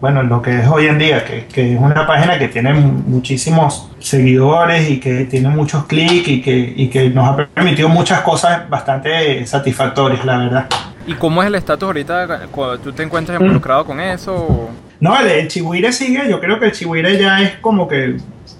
bueno, 0.00 0.22
lo 0.22 0.40
que 0.40 0.60
es 0.60 0.68
hoy 0.68 0.86
en 0.86 0.98
día, 0.98 1.24
que, 1.24 1.46
que, 1.46 1.74
es 1.74 1.80
una 1.80 2.06
página 2.06 2.38
que 2.38 2.48
tiene 2.48 2.72
muchísimos 2.72 3.90
seguidores 3.98 4.88
y 4.88 5.00
que 5.00 5.24
tiene 5.24 5.48
muchos 5.48 5.86
clics 5.86 6.28
y 6.28 6.40
que, 6.40 6.72
y 6.76 6.88
que 6.88 7.10
nos 7.10 7.28
ha 7.28 7.48
permitido 7.48 7.88
muchas 7.88 8.20
cosas 8.20 8.68
bastante 8.70 9.44
satisfactorias, 9.44 10.24
la 10.24 10.38
verdad. 10.38 10.66
¿Y 11.06 11.14
cómo 11.14 11.42
es 11.42 11.48
el 11.48 11.56
estatus 11.56 11.86
ahorita? 11.86 12.46
cuando 12.52 12.78
¿Tú 12.78 12.92
te 12.92 13.02
encuentras 13.02 13.40
involucrado 13.40 13.84
con 13.84 13.98
eso? 13.98 14.70
No, 15.00 15.18
el, 15.18 15.26
el 15.26 15.48
Chihuire 15.48 15.92
sigue, 15.92 16.28
yo 16.28 16.38
creo 16.38 16.60
que 16.60 16.66
el 16.66 16.72
Chihuire 16.72 17.18
ya 17.18 17.40
es 17.40 17.56
como 17.56 17.88
que 17.88 18.18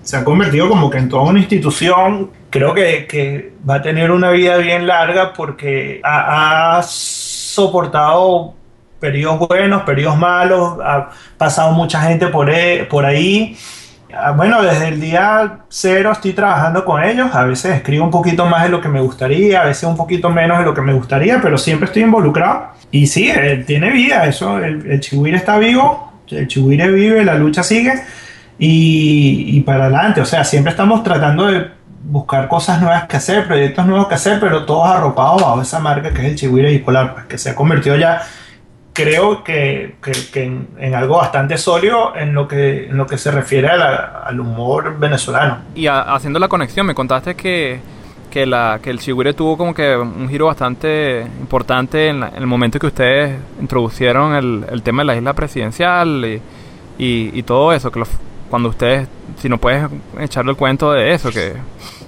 se 0.08 0.16
ha 0.16 0.24
convertido 0.24 0.70
como 0.70 0.88
que 0.88 0.96
en 0.96 1.10
toda 1.10 1.24
una 1.24 1.38
institución. 1.38 2.30
Creo 2.48 2.72
que, 2.72 3.06
que 3.06 3.52
va 3.68 3.74
a 3.74 3.82
tener 3.82 4.10
una 4.10 4.30
vida 4.30 4.56
bien 4.56 4.86
larga 4.86 5.34
porque 5.34 6.00
ha, 6.02 6.80
soportado 6.82 8.54
periodos 8.98 9.46
buenos, 9.46 9.82
periodos 9.82 10.16
malos, 10.16 10.78
ha 10.82 11.10
pasado 11.36 11.72
mucha 11.72 12.00
gente 12.00 12.28
por, 12.28 12.48
e, 12.48 12.84
por 12.84 13.04
ahí. 13.04 13.54
Ah, 14.10 14.30
bueno, 14.30 14.62
desde 14.62 14.88
el 14.88 14.98
día 14.98 15.58
cero 15.68 16.12
estoy 16.12 16.32
trabajando 16.32 16.86
con 16.86 17.04
ellos. 17.04 17.34
A 17.34 17.44
veces 17.44 17.74
escribo 17.74 18.06
un 18.06 18.10
poquito 18.10 18.46
más 18.46 18.62
de 18.62 18.70
lo 18.70 18.80
que 18.80 18.88
me 18.88 19.02
gustaría, 19.02 19.60
a 19.60 19.66
veces 19.66 19.84
un 19.84 19.96
poquito 19.98 20.30
menos 20.30 20.58
de 20.60 20.64
lo 20.64 20.72
que 20.72 20.80
me 20.80 20.94
gustaría, 20.94 21.38
pero 21.42 21.58
siempre 21.58 21.84
estoy 21.84 22.04
involucrado. 22.04 22.68
Y 22.90 23.08
sí, 23.08 23.28
él 23.28 23.66
tiene 23.66 23.90
vida, 23.90 24.24
eso, 24.24 24.56
el, 24.56 24.90
el 24.90 25.00
Chihuire 25.00 25.36
está 25.36 25.58
vivo, 25.58 26.14
el 26.30 26.48
Chihuire 26.48 26.90
vive, 26.90 27.26
la 27.26 27.34
lucha 27.34 27.62
sigue 27.62 27.92
y, 28.58 29.60
para 29.60 29.84
adelante. 29.84 30.20
O 30.20 30.24
sea, 30.24 30.44
siempre 30.44 30.72
estamos 30.72 31.02
tratando 31.02 31.46
de 31.46 31.70
buscar 32.02 32.48
cosas 32.48 32.80
nuevas 32.80 33.06
que 33.06 33.16
hacer, 33.16 33.46
proyectos 33.46 33.86
nuevos 33.86 34.08
que 34.08 34.14
hacer, 34.14 34.40
pero 34.40 34.64
todos 34.64 34.88
arropados 34.88 35.42
bajo 35.42 35.62
esa 35.62 35.78
marca 35.78 36.10
que 36.10 36.22
es 36.22 36.32
el 36.32 36.36
Chihuire 36.36 36.70
Bipolar, 36.70 37.14
pues, 37.14 37.26
que 37.26 37.38
se 37.38 37.50
ha 37.50 37.54
convertido 37.54 37.96
ya 37.96 38.22
creo 38.98 39.44
que, 39.44 39.94
que, 40.02 40.12
que 40.32 40.42
en, 40.42 40.68
en, 40.78 40.94
algo 40.94 41.18
bastante 41.18 41.56
sólido 41.56 42.16
en 42.16 42.34
lo 42.34 42.48
que, 42.48 42.86
en 42.86 42.96
lo 42.96 43.06
que 43.06 43.16
se 43.16 43.30
refiere 43.30 43.68
a 43.68 43.76
la, 43.76 44.22
al 44.26 44.40
humor 44.40 44.98
venezolano. 44.98 45.58
Y 45.76 45.86
haciendo 45.86 46.40
la 46.40 46.48
conexión, 46.48 46.84
me 46.84 46.96
contaste 46.96 47.36
que, 47.36 47.78
que, 48.28 48.44
la, 48.44 48.80
que 48.82 48.90
el 48.90 48.98
Chigüire 48.98 49.34
tuvo 49.34 49.56
como 49.56 49.72
que 49.72 49.96
un 49.96 50.28
giro 50.28 50.46
bastante 50.46 51.20
importante 51.40 52.08
en, 52.08 52.18
la, 52.18 52.28
en 52.30 52.38
el 52.38 52.48
momento 52.48 52.80
que 52.80 52.88
ustedes 52.88 53.38
introducieron 53.60 54.34
el, 54.34 54.64
el, 54.68 54.82
tema 54.82 55.02
de 55.02 55.06
la 55.06 55.16
isla 55.16 55.32
presidencial 55.32 56.24
y, 56.24 56.42
y, 56.98 57.38
y 57.38 57.42
todo 57.44 57.72
eso, 57.72 57.92
que 57.92 58.00
los, 58.00 58.08
cuando 58.50 58.68
ustedes, 58.68 59.08
si 59.40 59.48
no 59.48 59.58
puedes 59.58 59.84
echarle 60.18 60.52
el 60.52 60.56
cuento 60.56 60.92
de 60.92 61.14
eso, 61.14 61.30
que... 61.30 61.54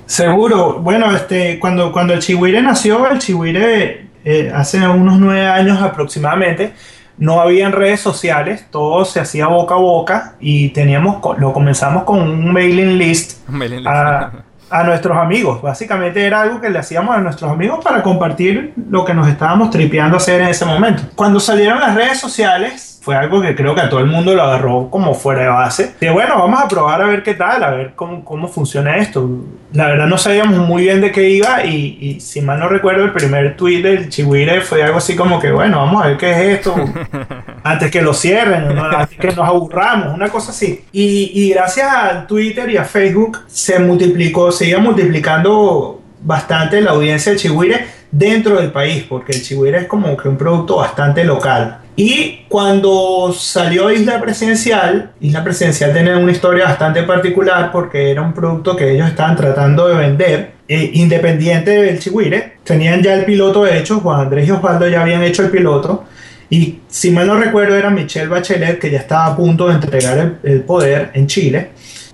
Seguro, 0.06 0.80
bueno, 0.80 1.14
este, 1.14 1.58
cuando, 1.60 1.92
cuando 1.92 2.14
el 2.14 2.20
Chihuire 2.20 2.60
nació, 2.62 3.08
el 3.08 3.18
Chihuire 3.18 4.06
eh, 4.24 4.52
hace 4.54 4.86
unos 4.86 5.18
nueve 5.18 5.46
años 5.46 5.80
aproximadamente, 5.80 6.72
no 7.16 7.40
habían 7.40 7.72
redes 7.72 8.00
sociales, 8.00 8.66
todo 8.70 9.04
se 9.04 9.20
hacía 9.20 9.46
boca 9.46 9.74
a 9.74 9.78
boca 9.78 10.34
y 10.40 10.70
teníamos, 10.70 11.20
lo 11.38 11.52
comenzamos 11.52 12.04
con 12.04 12.20
un 12.20 12.52
mailing 12.52 12.98
list, 12.98 13.46
mailing 13.48 13.80
list. 13.80 13.88
A, 13.88 14.32
a, 14.70 14.84
nuestros 14.84 15.16
amigos. 15.16 15.60
Básicamente 15.60 16.24
era 16.24 16.40
algo 16.40 16.60
que 16.60 16.70
le 16.70 16.78
hacíamos 16.78 17.14
a 17.14 17.20
nuestros 17.20 17.50
amigos 17.50 17.84
para 17.84 18.02
compartir 18.02 18.72
lo 18.88 19.04
que 19.04 19.12
nos 19.12 19.28
estábamos 19.28 19.70
tripeando 19.70 20.16
hacer 20.16 20.40
en 20.40 20.48
ese 20.48 20.64
momento. 20.64 21.02
Cuando 21.14 21.38
salieron 21.38 21.78
las 21.78 21.94
redes 21.94 22.18
sociales, 22.18 22.89
fue 23.00 23.16
algo 23.16 23.40
que 23.40 23.56
creo 23.56 23.74
que 23.74 23.80
a 23.80 23.88
todo 23.88 24.00
el 24.00 24.06
mundo 24.06 24.34
lo 24.34 24.42
agarró 24.42 24.90
como 24.90 25.14
fuera 25.14 25.42
de 25.42 25.48
base. 25.48 25.94
De 25.98 26.10
bueno, 26.10 26.38
vamos 26.38 26.60
a 26.60 26.68
probar 26.68 27.00
a 27.00 27.06
ver 27.06 27.22
qué 27.22 27.32
tal, 27.32 27.64
a 27.64 27.70
ver 27.70 27.92
cómo, 27.96 28.22
cómo 28.22 28.46
funciona 28.46 28.98
esto. 28.98 29.26
La 29.72 29.86
verdad 29.86 30.06
no 30.06 30.18
sabíamos 30.18 30.58
muy 30.58 30.82
bien 30.82 31.00
de 31.00 31.10
qué 31.10 31.30
iba 31.30 31.64
y, 31.64 31.96
y 31.98 32.20
si 32.20 32.42
mal 32.42 32.60
no 32.60 32.68
recuerdo 32.68 33.04
el 33.04 33.12
primer 33.12 33.56
tweet 33.56 33.82
del 33.82 34.10
Chihuire 34.10 34.60
fue 34.60 34.82
algo 34.82 34.98
así 34.98 35.16
como 35.16 35.40
que 35.40 35.50
bueno, 35.50 35.78
vamos 35.78 36.04
a 36.04 36.08
ver 36.08 36.18
qué 36.18 36.30
es 36.30 36.58
esto 36.58 36.74
antes 37.62 37.90
que 37.90 38.02
lo 38.02 38.12
cierren, 38.12 38.74
¿no? 38.74 38.84
antes 38.84 39.18
que 39.18 39.28
nos 39.28 39.48
aburramos, 39.48 40.14
una 40.14 40.28
cosa 40.28 40.50
así. 40.50 40.84
Y, 40.92 41.32
y 41.34 41.50
gracias 41.54 41.90
al 41.90 42.26
Twitter 42.26 42.68
y 42.68 42.76
a 42.76 42.84
Facebook 42.84 43.38
se 43.46 43.78
multiplicó, 43.78 44.52
se 44.52 44.68
iba 44.68 44.78
multiplicando 44.78 46.02
bastante 46.22 46.82
la 46.82 46.90
audiencia 46.90 47.32
del 47.32 47.40
Chihuire 47.40 47.99
dentro 48.10 48.60
del 48.60 48.72
país, 48.72 49.04
porque 49.08 49.32
el 49.32 49.42
Chihuire 49.42 49.78
es 49.78 49.86
como 49.86 50.16
que 50.16 50.28
un 50.28 50.36
producto 50.36 50.76
bastante 50.76 51.24
local. 51.24 51.78
Y 51.96 52.44
cuando 52.48 53.32
salió 53.36 53.90
Isla 53.90 54.20
Presidencial, 54.20 55.12
Isla 55.20 55.44
Presidencial 55.44 55.92
tenía 55.92 56.16
una 56.16 56.32
historia 56.32 56.64
bastante 56.64 57.02
particular 57.02 57.70
porque 57.70 58.10
era 58.10 58.22
un 58.22 58.32
producto 58.32 58.74
que 58.74 58.94
ellos 58.94 59.08
estaban 59.08 59.36
tratando 59.36 59.86
de 59.86 59.96
vender, 59.96 60.52
eh, 60.66 60.90
independiente 60.94 61.70
del 61.70 61.98
Chihuire. 61.98 62.54
Tenían 62.64 63.02
ya 63.02 63.14
el 63.14 63.24
piloto 63.24 63.66
hecho, 63.66 64.00
Juan 64.00 64.20
Andrés 64.20 64.48
y 64.48 64.50
Osvaldo 64.50 64.88
ya 64.88 65.02
habían 65.02 65.22
hecho 65.22 65.42
el 65.42 65.50
piloto. 65.50 66.04
Y 66.48 66.80
si 66.88 67.10
mal 67.10 67.26
no 67.26 67.34
recuerdo 67.34 67.76
era 67.76 67.90
Michelle 67.90 68.28
Bachelet 68.28 68.78
que 68.78 68.90
ya 68.90 69.00
estaba 69.00 69.26
a 69.26 69.36
punto 69.36 69.68
de 69.68 69.74
entregar 69.74 70.18
el, 70.18 70.38
el 70.42 70.62
poder 70.62 71.10
en 71.14 71.26
Chile. 71.26 71.70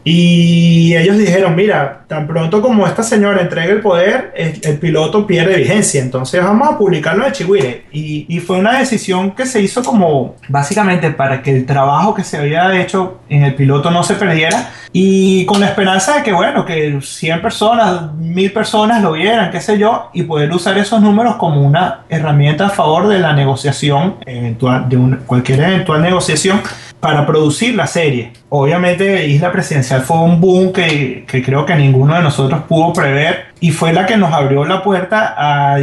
Y 0.09 0.95
ellos 0.97 1.19
dijeron, 1.19 1.57
mira, 1.57 2.05
tan 2.07 2.29
pronto 2.29 2.63
como 2.63 2.87
esta 2.87 3.03
señora 3.03 3.43
entregue 3.43 3.73
el 3.73 3.81
poder, 3.81 4.33
el, 4.37 4.61
el 4.63 4.79
piloto 4.79 5.27
pierde 5.27 5.57
vigencia, 5.57 6.01
entonces 6.01 6.41
vamos 6.45 6.69
a 6.69 6.79
publicarlo 6.79 7.27
en 7.27 7.33
Chihuire. 7.33 7.87
Y, 7.91 8.25
y, 8.29 8.39
fue 8.39 8.57
una 8.57 8.79
decisión 8.79 9.33
que 9.33 9.47
se 9.47 9.61
hizo 9.61 9.83
como 9.83 10.37
básicamente 10.49 11.11
para 11.11 11.43
que 11.43 11.51
el 11.51 11.67
trabajo 11.67 12.15
que 12.15 12.23
se 12.23 12.37
había 12.37 12.81
hecho 12.81 13.19
en 13.29 13.43
el 13.43 13.57
piloto 13.57 13.91
no 13.91 14.05
se 14.05 14.15
perdiera 14.15 14.71
y 14.93 15.45
con 15.45 15.59
la 15.61 15.67
esperanza 15.67 16.19
de 16.19 16.23
que, 16.23 16.33
bueno, 16.33 16.65
que 16.65 17.01
100 17.03 17.43
personas, 17.43 18.15
1000 18.15 18.53
personas 18.53 19.03
lo 19.03 19.13
vieran, 19.13 19.51
qué 19.51 19.61
sé 19.61 19.77
yo, 19.77 20.11
y 20.13 20.23
poder 20.23 20.53
usar 20.53 20.79
esos 20.79 21.03
números 21.03 21.35
como 21.35 21.61
una 21.61 22.05
herramienta 22.09 22.67
a 22.67 22.71
favor 22.71 23.09
de 23.09 23.19
la 23.19 23.33
negociación 23.33 24.19
eventual, 24.25 24.89
de 24.89 24.97
una, 24.97 25.19
cualquier 25.19 25.61
eventual 25.63 26.01
negociación 26.01 26.63
para 27.01 27.27
producir 27.27 27.75
la 27.75 27.87
serie. 27.87 28.33
Obviamente 28.49 29.27
Isla 29.27 29.53
Presidencial 29.53 30.03
fue 30.03 30.19
un 30.19 30.41
boom 30.41 30.73
que, 30.73 31.25
que, 31.27 31.43
creo 31.43 31.67
que 31.67 31.75
ninguno 31.75 32.15
de 32.15 32.23
nosotros 32.23 32.63
pudo 32.69 32.93
prever 32.93 33.47
y 33.61 33.71
fue 33.71 33.93
la 33.93 34.07
que 34.07 34.17
nos 34.17 34.33
abrió 34.33 34.65
la 34.65 34.83
puerta 34.83 35.35
a 35.37 35.79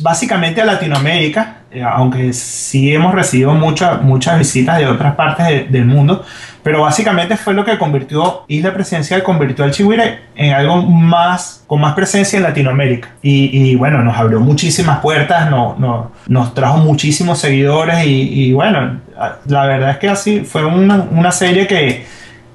básicamente 0.00 0.60
a 0.60 0.64
Latinoamérica, 0.64 1.58
eh, 1.70 1.82
aunque 1.82 2.32
sí 2.32 2.94
hemos 2.94 3.12
recibido 3.12 3.52
muchas 3.54 4.02
muchas 4.02 4.38
visitas 4.38 4.78
de 4.78 4.86
otras 4.86 5.14
partes 5.16 5.46
de, 5.48 5.64
del 5.64 5.84
mundo, 5.84 6.24
pero 6.64 6.80
básicamente 6.80 7.36
fue 7.36 7.52
lo 7.52 7.64
que 7.64 7.76
convirtió 7.76 8.44
Isla 8.48 8.72
Presidencial, 8.72 9.22
convirtió 9.22 9.66
al 9.66 9.70
Chihuire 9.70 10.20
en 10.34 10.54
algo 10.54 10.82
más, 10.82 11.62
con 11.66 11.82
más 11.82 11.92
presencia 11.92 12.38
en 12.38 12.42
Latinoamérica. 12.42 13.10
Y, 13.20 13.50
y 13.52 13.76
bueno, 13.76 14.02
nos 14.02 14.16
abrió 14.16 14.40
muchísimas 14.40 15.00
puertas, 15.00 15.50
no, 15.50 15.76
no, 15.78 16.10
nos 16.26 16.54
trajo 16.54 16.78
muchísimos 16.78 17.38
seguidores 17.38 18.06
y, 18.06 18.46
y, 18.46 18.52
bueno, 18.54 18.98
la 19.46 19.66
verdad 19.66 19.90
es 19.90 19.98
que 19.98 20.08
así 20.08 20.40
fue 20.40 20.64
una, 20.64 21.06
una 21.10 21.30
serie 21.32 21.66
que, 21.66 22.06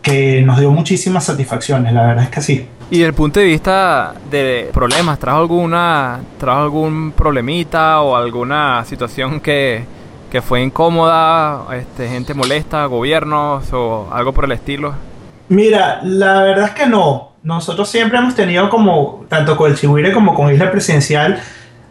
que 0.01 0.41
nos 0.41 0.59
dio 0.59 0.71
muchísimas 0.71 1.25
satisfacciones, 1.25 1.93
la 1.93 2.07
verdad 2.07 2.23
es 2.23 2.29
que 2.31 2.41
sí. 2.41 2.67
Y 2.89 2.95
desde 2.97 3.09
el 3.09 3.13
punto 3.13 3.39
de 3.39 3.45
vista 3.45 4.15
de 4.31 4.71
problemas, 4.73 5.19
¿trajo 5.19 5.37
alguna, 5.37 6.19
trajo 6.39 6.63
algún 6.63 7.11
problemita 7.11 8.01
o 8.01 8.15
alguna 8.15 8.83
situación 8.85 9.39
que, 9.39 9.83
que 10.31 10.41
fue 10.41 10.61
incómoda, 10.61 11.65
este, 11.75 12.07
gente 12.07 12.33
molesta, 12.33 12.85
gobiernos 12.85 13.71
o 13.73 14.07
algo 14.11 14.33
por 14.33 14.45
el 14.45 14.51
estilo? 14.51 14.93
Mira, 15.49 15.99
la 16.03 16.43
verdad 16.43 16.65
es 16.65 16.71
que 16.71 16.87
no. 16.87 17.31
Nosotros 17.41 17.89
siempre 17.89 18.19
hemos 18.19 18.35
tenido 18.35 18.69
como, 18.69 19.25
tanto 19.29 19.57
con 19.57 19.71
el 19.71 19.77
Chihuire 19.77 20.11
como 20.11 20.33
con 20.33 20.53
Isla 20.53 20.71
Presidencial, 20.71 21.41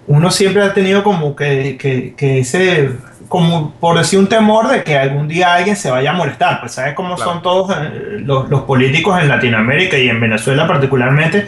uno 0.06 0.30
siempre 0.30 0.62
ha 0.62 0.72
tenido 0.72 1.02
como 1.02 1.36
que, 1.36 1.76
que, 1.78 2.14
que 2.16 2.38
ese 2.40 2.90
como 3.28 3.72
por 3.72 3.98
decir 3.98 4.18
un 4.18 4.26
temor 4.26 4.68
de 4.68 4.82
que 4.82 4.96
algún 4.96 5.28
día 5.28 5.54
alguien 5.54 5.76
se 5.76 5.90
vaya 5.90 6.10
a 6.10 6.14
molestar. 6.14 6.60
Pues 6.60 6.72
sabes 6.72 6.94
cómo 6.94 7.14
claro. 7.14 7.32
son 7.32 7.42
todos 7.42 7.76
eh, 7.76 8.18
los, 8.20 8.48
los, 8.48 8.62
políticos 8.62 9.20
en 9.20 9.28
Latinoamérica 9.28 9.98
y 9.98 10.08
en 10.08 10.20
Venezuela 10.20 10.66
particularmente, 10.66 11.46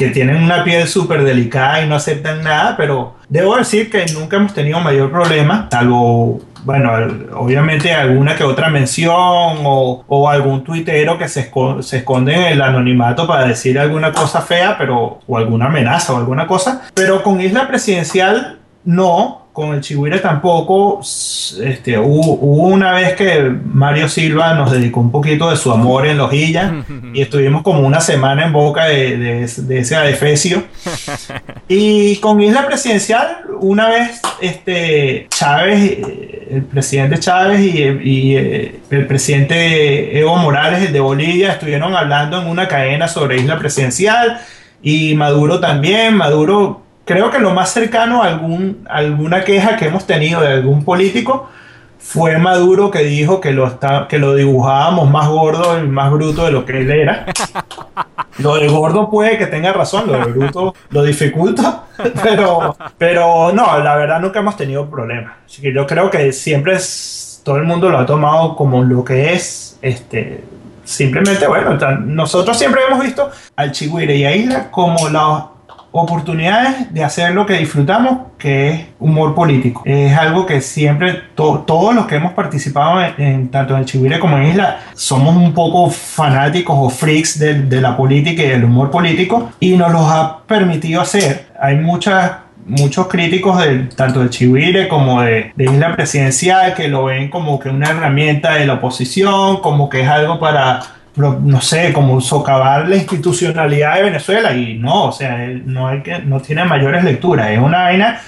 que 0.00 0.08
tienen 0.08 0.42
una 0.42 0.64
piel 0.64 0.88
súper 0.88 1.24
delicada 1.24 1.82
y 1.82 1.86
no 1.86 1.94
aceptan 1.94 2.42
nada, 2.42 2.74
pero 2.74 3.16
debo 3.28 3.54
decir 3.54 3.90
que 3.90 4.06
nunca 4.14 4.38
hemos 4.38 4.54
tenido 4.54 4.80
mayor 4.80 5.10
problema, 5.10 5.68
salvo, 5.70 6.40
bueno, 6.64 6.90
obviamente 7.34 7.92
alguna 7.92 8.34
que 8.34 8.42
otra 8.42 8.70
mención 8.70 9.12
o, 9.12 10.02
o 10.08 10.30
algún 10.30 10.64
tuitero 10.64 11.18
que 11.18 11.28
se, 11.28 11.40
esco 11.40 11.82
se 11.82 11.98
esconde 11.98 12.32
en 12.32 12.44
el 12.44 12.62
anonimato 12.62 13.26
para 13.26 13.46
decir 13.46 13.78
alguna 13.78 14.10
cosa 14.10 14.40
fea, 14.40 14.78
pero, 14.78 15.20
o 15.26 15.36
alguna 15.36 15.66
amenaza 15.66 16.14
o 16.14 16.16
alguna 16.16 16.46
cosa, 16.46 16.80
pero 16.94 17.22
con 17.22 17.38
Isla 17.38 17.68
Presidencial 17.68 18.58
no, 18.86 19.39
con 19.52 19.74
el 19.74 19.80
Chihuire 19.80 20.18
tampoco. 20.18 21.00
Este, 21.00 21.98
hubo, 21.98 22.34
hubo, 22.34 22.68
una 22.68 22.92
vez 22.92 23.14
que 23.14 23.52
Mario 23.64 24.08
Silva 24.08 24.54
nos 24.54 24.70
dedicó 24.70 25.00
un 25.00 25.10
poquito 25.10 25.50
de 25.50 25.56
su 25.56 25.72
amor 25.72 26.06
en 26.06 26.18
Lojilla 26.18 26.84
y 27.14 27.22
estuvimos 27.22 27.62
como 27.62 27.80
una 27.80 28.00
semana 28.00 28.46
en 28.46 28.52
boca 28.52 28.86
de, 28.86 29.16
de, 29.16 29.46
de 29.46 29.78
ese 29.78 29.96
adefesio. 29.96 30.64
Y 31.72 32.16
con 32.16 32.40
Isla 32.40 32.66
Presidencial, 32.66 33.42
una 33.60 33.88
vez 33.88 34.20
este, 34.40 35.28
Chávez, 35.30 36.00
el 36.50 36.64
presidente 36.64 37.20
Chávez 37.20 37.60
y, 37.60 37.78
y 37.78 38.34
el 38.34 39.06
presidente 39.06 40.18
Evo 40.18 40.36
Morales 40.36 40.92
de 40.92 40.98
Bolivia 40.98 41.52
estuvieron 41.52 41.94
hablando 41.94 42.42
en 42.42 42.48
una 42.48 42.66
cadena 42.66 43.06
sobre 43.06 43.36
Isla 43.36 43.56
Presidencial 43.56 44.40
y 44.82 45.14
Maduro 45.14 45.60
también. 45.60 46.16
Maduro 46.16 46.82
creo 47.10 47.28
que 47.28 47.40
lo 47.40 47.52
más 47.52 47.72
cercano 47.72 48.22
a 48.22 48.28
algún, 48.28 48.86
alguna 48.88 49.42
queja 49.42 49.76
que 49.76 49.86
hemos 49.86 50.06
tenido 50.06 50.40
de 50.42 50.46
algún 50.46 50.84
político 50.84 51.48
fue 51.98 52.38
Maduro 52.38 52.88
que 52.92 53.00
dijo 53.00 53.40
que 53.40 53.50
lo, 53.50 53.66
está, 53.66 54.06
que 54.08 54.20
lo 54.20 54.36
dibujábamos 54.36 55.10
más 55.10 55.26
gordo 55.26 55.76
y 55.76 55.88
más 55.88 56.08
bruto 56.12 56.44
de 56.44 56.52
lo 56.52 56.64
que 56.64 56.78
él 56.78 56.90
era. 56.90 57.26
Lo 58.38 58.54
de 58.54 58.68
gordo 58.68 59.10
puede 59.10 59.36
que 59.36 59.46
tenga 59.46 59.70
razón, 59.72 60.06
lo 60.06 60.12
de 60.14 60.32
bruto 60.32 60.74
lo 60.90 61.02
dificulta, 61.02 61.82
pero, 62.22 62.74
pero 62.96 63.52
no, 63.52 63.78
la 63.80 63.96
verdad 63.96 64.18
nunca 64.18 64.38
hemos 64.38 64.56
tenido 64.56 64.88
problemas. 64.88 65.34
Así 65.44 65.60
que 65.60 65.74
yo 65.74 65.86
creo 65.86 66.08
que 66.08 66.32
siempre 66.32 66.74
es, 66.76 67.42
todo 67.44 67.56
el 67.56 67.64
mundo 67.64 67.90
lo 67.90 67.98
ha 67.98 68.06
tomado 68.06 68.56
como 68.56 68.82
lo 68.82 69.04
que 69.04 69.34
es, 69.34 69.78
este, 69.82 70.42
simplemente, 70.84 71.46
bueno, 71.48 71.76
nosotros 72.06 72.56
siempre 72.56 72.80
hemos 72.88 73.04
visto 73.04 73.30
al 73.56 73.72
Chihuire 73.72 74.16
y 74.16 74.24
a 74.24 74.34
Isla 74.34 74.70
como 74.70 75.10
las 75.10 75.49
oportunidades 75.92 76.92
de 76.92 77.02
hacer 77.02 77.32
lo 77.32 77.46
que 77.46 77.54
disfrutamos, 77.54 78.18
que 78.38 78.70
es 78.70 78.86
humor 78.98 79.34
político. 79.34 79.82
Es 79.84 80.16
algo 80.16 80.46
que 80.46 80.60
siempre 80.60 81.20
todos 81.34 81.94
los 81.94 82.06
que 82.06 82.16
hemos 82.16 82.32
participado 82.32 83.00
en, 83.18 83.48
tanto 83.48 83.76
en 83.76 83.84
Chihuire 83.84 84.18
como 84.18 84.38
en 84.38 84.48
Isla 84.48 84.80
somos 84.94 85.36
un 85.36 85.52
poco 85.52 85.90
fanáticos 85.90 86.76
o 86.78 86.90
freaks 86.90 87.38
de, 87.38 87.62
de 87.62 87.80
la 87.80 87.96
política 87.96 88.42
y 88.42 88.48
del 88.48 88.64
humor 88.64 88.90
político 88.90 89.50
y 89.58 89.76
nos 89.76 89.92
los 89.92 90.02
ha 90.02 90.42
permitido 90.46 91.00
hacer. 91.00 91.46
Hay 91.60 91.76
muchas 91.76 92.32
muchos 92.66 93.08
críticos 93.08 93.58
del, 93.58 93.88
tanto 93.88 94.20
del 94.20 94.30
Chihuire 94.30 94.86
como 94.86 95.22
de, 95.22 95.52
de, 95.56 95.64
Isla 95.64 95.96
Presidencial 95.96 96.74
que 96.74 96.88
lo 96.88 97.04
ven 97.06 97.28
como 97.28 97.58
que 97.58 97.68
una 97.68 97.90
herramienta 97.90 98.54
de 98.54 98.66
la 98.66 98.74
oposición, 98.74 99.60
como 99.60 99.88
que 99.88 100.02
es 100.02 100.08
algo 100.08 100.38
para, 100.38 100.80
no 101.16 101.60
sé, 101.60 101.92
como 101.92 102.20
socavar 102.20 102.88
la 102.88 102.96
institucionalidad 102.96 103.96
de 103.96 104.02
Venezuela 104.04 104.54
y 104.54 104.78
no, 104.78 105.06
o 105.06 105.12
sea, 105.12 105.36
no, 105.64 105.88
hay 105.88 106.02
que, 106.02 106.18
no 106.20 106.40
tiene 106.40 106.64
mayores 106.64 107.04
lecturas, 107.04 107.50
es 107.50 107.58
una 107.58 107.82
vaina, 107.82 108.20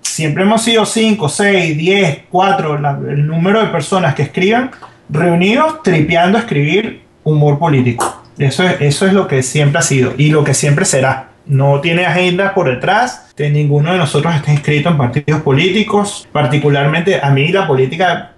siempre 0.00 0.42
hemos 0.42 0.62
sido 0.62 0.86
5, 0.86 1.28
6, 1.28 1.76
10, 1.76 2.18
4, 2.30 3.08
el 3.10 3.26
número 3.26 3.60
de 3.60 3.66
personas 3.68 4.14
que 4.14 4.22
escriban 4.22 4.70
reunidos 5.08 5.82
tripeando 5.82 6.38
a 6.38 6.42
escribir 6.42 7.02
humor 7.24 7.58
político. 7.58 8.22
Eso 8.38 8.64
es, 8.64 8.80
eso 8.80 9.06
es 9.06 9.12
lo 9.12 9.28
que 9.28 9.42
siempre 9.42 9.78
ha 9.78 9.82
sido 9.82 10.14
y 10.16 10.30
lo 10.30 10.44
que 10.44 10.54
siempre 10.54 10.84
será. 10.84 11.28
No 11.46 11.80
tiene 11.80 12.06
agenda 12.06 12.54
por 12.54 12.68
detrás, 12.68 13.32
de 13.36 13.50
ninguno 13.50 13.92
de 13.92 13.98
nosotros 13.98 14.34
está 14.34 14.52
inscrito 14.52 14.88
en 14.88 14.96
partidos 14.96 15.42
políticos, 15.42 16.28
particularmente 16.32 17.20
a 17.22 17.30
mí 17.30 17.48
la 17.48 17.66
política 17.66 18.32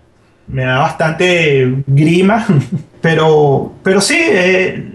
me 0.47 0.64
da 0.64 0.78
bastante 0.78 1.73
grima, 1.87 2.47
pero, 3.02 3.73
pero 3.82 4.00
sí, 4.00 4.18
eh, 4.18 4.92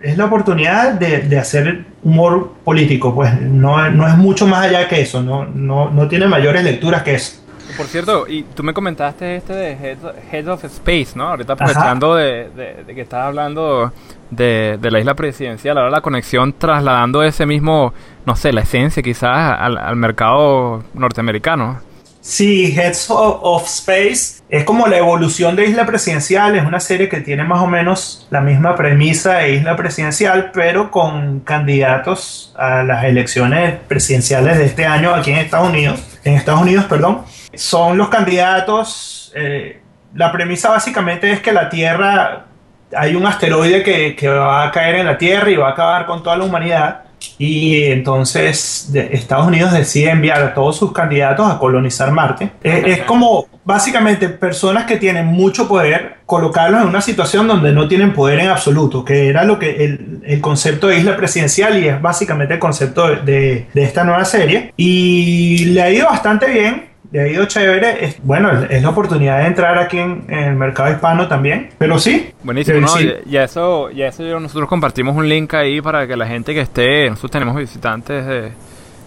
es 0.00 0.16
la 0.16 0.26
oportunidad 0.26 0.92
de, 0.92 1.38
hacer 1.38 1.84
humor 2.04 2.52
político, 2.62 3.12
pues 3.12 3.40
no, 3.40 3.90
no, 3.90 4.06
es 4.06 4.16
mucho 4.16 4.46
más 4.46 4.66
allá 4.66 4.86
que 4.86 5.00
eso, 5.00 5.22
no, 5.22 5.46
no, 5.46 5.90
no 5.90 6.06
tiene 6.06 6.28
mayores 6.28 6.62
lecturas 6.62 7.02
que 7.02 7.14
eso. 7.14 7.42
Por 7.76 7.86
cierto, 7.86 8.26
y 8.28 8.42
tú 8.42 8.62
me 8.62 8.72
comentaste 8.72 9.36
este 9.36 9.52
de 9.52 9.96
Head, 10.30 10.48
of 10.48 10.64
Space, 10.64 11.08
¿no? 11.14 11.28
Ahorita 11.28 11.54
aprovechando 11.54 12.14
de, 12.14 12.84
que 12.86 13.00
estás 13.00 13.26
hablando 13.26 13.92
de, 14.30 14.78
la 14.80 15.00
isla 15.00 15.14
presidencial, 15.14 15.76
ahora 15.76 15.90
la 15.90 16.00
conexión 16.00 16.52
trasladando 16.52 17.22
ese 17.22 17.44
mismo, 17.44 17.92
no 18.24 18.36
sé, 18.36 18.52
la 18.52 18.60
esencia 18.60 19.02
quizás 19.02 19.58
al, 19.58 19.96
mercado 19.96 20.84
norteamericano. 20.94 21.80
Sí, 22.26 22.74
Heads 22.76 23.06
of 23.08 23.64
Space 23.66 24.42
es 24.48 24.64
como 24.64 24.86
la 24.86 24.96
evolución 24.98 25.54
de 25.54 25.66
Isla 25.66 25.86
Presidencial, 25.86 26.56
es 26.56 26.64
una 26.64 26.80
serie 26.80 27.08
que 27.08 27.20
tiene 27.20 27.44
más 27.44 27.60
o 27.60 27.66
menos 27.66 28.26
la 28.30 28.40
misma 28.40 28.74
premisa 28.74 29.38
de 29.38 29.54
Isla 29.54 29.76
Presidencial, 29.76 30.50
pero 30.52 30.90
con 30.90 31.40
candidatos 31.40 32.54
a 32.58 32.82
las 32.82 33.04
elecciones 33.04 33.78
presidenciales 33.86 34.58
de 34.58 34.64
este 34.66 34.86
año 34.86 35.14
aquí 35.14 35.30
en 35.30 35.38
Estados 35.38 35.68
Unidos, 35.68 36.00
en 36.24 36.34
Estados 36.34 36.62
Unidos, 36.62 36.84
perdón 36.86 37.24
son 37.56 37.98
los 37.98 38.08
candidatos. 38.08 39.32
Eh, 39.34 39.80
la 40.14 40.30
premisa 40.32 40.70
básicamente 40.70 41.30
es 41.30 41.40
que 41.40 41.52
la 41.52 41.68
Tierra, 41.68 42.46
hay 42.96 43.14
un 43.14 43.26
asteroide 43.26 43.82
que, 43.82 44.28
va 44.28 44.64
a 44.64 44.70
caer 44.70 44.96
en 44.96 45.06
la 45.06 45.18
Tierra 45.18 45.50
y 45.50 45.56
va 45.56 45.68
a 45.68 45.72
acabar 45.72 46.06
con 46.06 46.22
toda 46.22 46.36
la 46.36 46.44
humanidad. 46.44 47.04
Y 47.38 47.84
entonces 47.84 48.90
Estados 48.94 49.46
Unidos 49.46 49.72
decide 49.72 50.10
enviar 50.10 50.42
a 50.42 50.54
todos 50.54 50.76
sus 50.76 50.92
candidatos 50.92 51.50
a 51.50 51.58
colonizar 51.58 52.10
Marte. 52.10 52.50
Es, 52.62 53.02
como 53.02 53.46
básicamente 53.64 54.28
personas 54.28 54.86
que 54.86 54.96
tienen 54.96 55.26
mucho 55.26 55.68
poder, 55.68 56.16
colocarlos 56.24 56.82
en 56.82 56.88
una 56.88 57.00
situación 57.00 57.46
donde 57.46 57.72
no 57.72 57.88
tienen 57.88 58.14
poder 58.14 58.40
en 58.40 58.48
absoluto, 58.48 59.04
que 59.04 59.28
era 59.28 59.44
lo 59.44 59.58
que 59.58 59.84
el, 60.24 60.40
concepto 60.40 60.88
de 60.88 60.98
isla 60.98 61.16
presidencial 61.16 61.82
y 61.82 61.88
es 61.88 62.00
básicamente 62.00 62.54
el 62.54 62.60
concepto 62.60 63.08
de, 63.08 63.66
de 63.72 63.82
esta 63.82 64.04
nueva 64.04 64.24
serie. 64.24 64.72
Y 64.76 65.66
le 65.66 65.82
ha 65.82 65.90
ido 65.90 66.06
bastante 66.06 66.46
bien 66.46 66.85
le 67.10 67.20
ha 67.20 67.28
ido 67.28 67.44
chévere. 67.46 68.04
Es, 68.04 68.22
bueno, 68.22 68.50
es 68.68 68.82
la 68.82 68.88
oportunidad 68.88 69.40
de 69.40 69.46
entrar 69.46 69.78
aquí 69.78 69.98
en, 69.98 70.24
el 70.28 70.54
mercado 70.54 70.90
hispano 70.92 71.28
también. 71.28 71.70
Pero 71.78 71.98
sí. 71.98 72.32
Buenísimo, 72.42 72.80
¿no? 72.80 73.00
Y, 73.00 73.36
eso, 73.36 73.90
y 73.90 74.02
eso 74.02 74.40
nosotros 74.40 74.68
compartimos 74.68 75.16
un 75.16 75.28
link 75.28 75.54
ahí 75.54 75.80
para 75.80 76.06
que 76.06 76.16
la 76.16 76.26
gente 76.26 76.54
que 76.54 76.60
esté, 76.60 77.08
nosotros 77.08 77.32
tenemos 77.32 77.56
visitantes 77.56 78.26
de, 78.26 78.52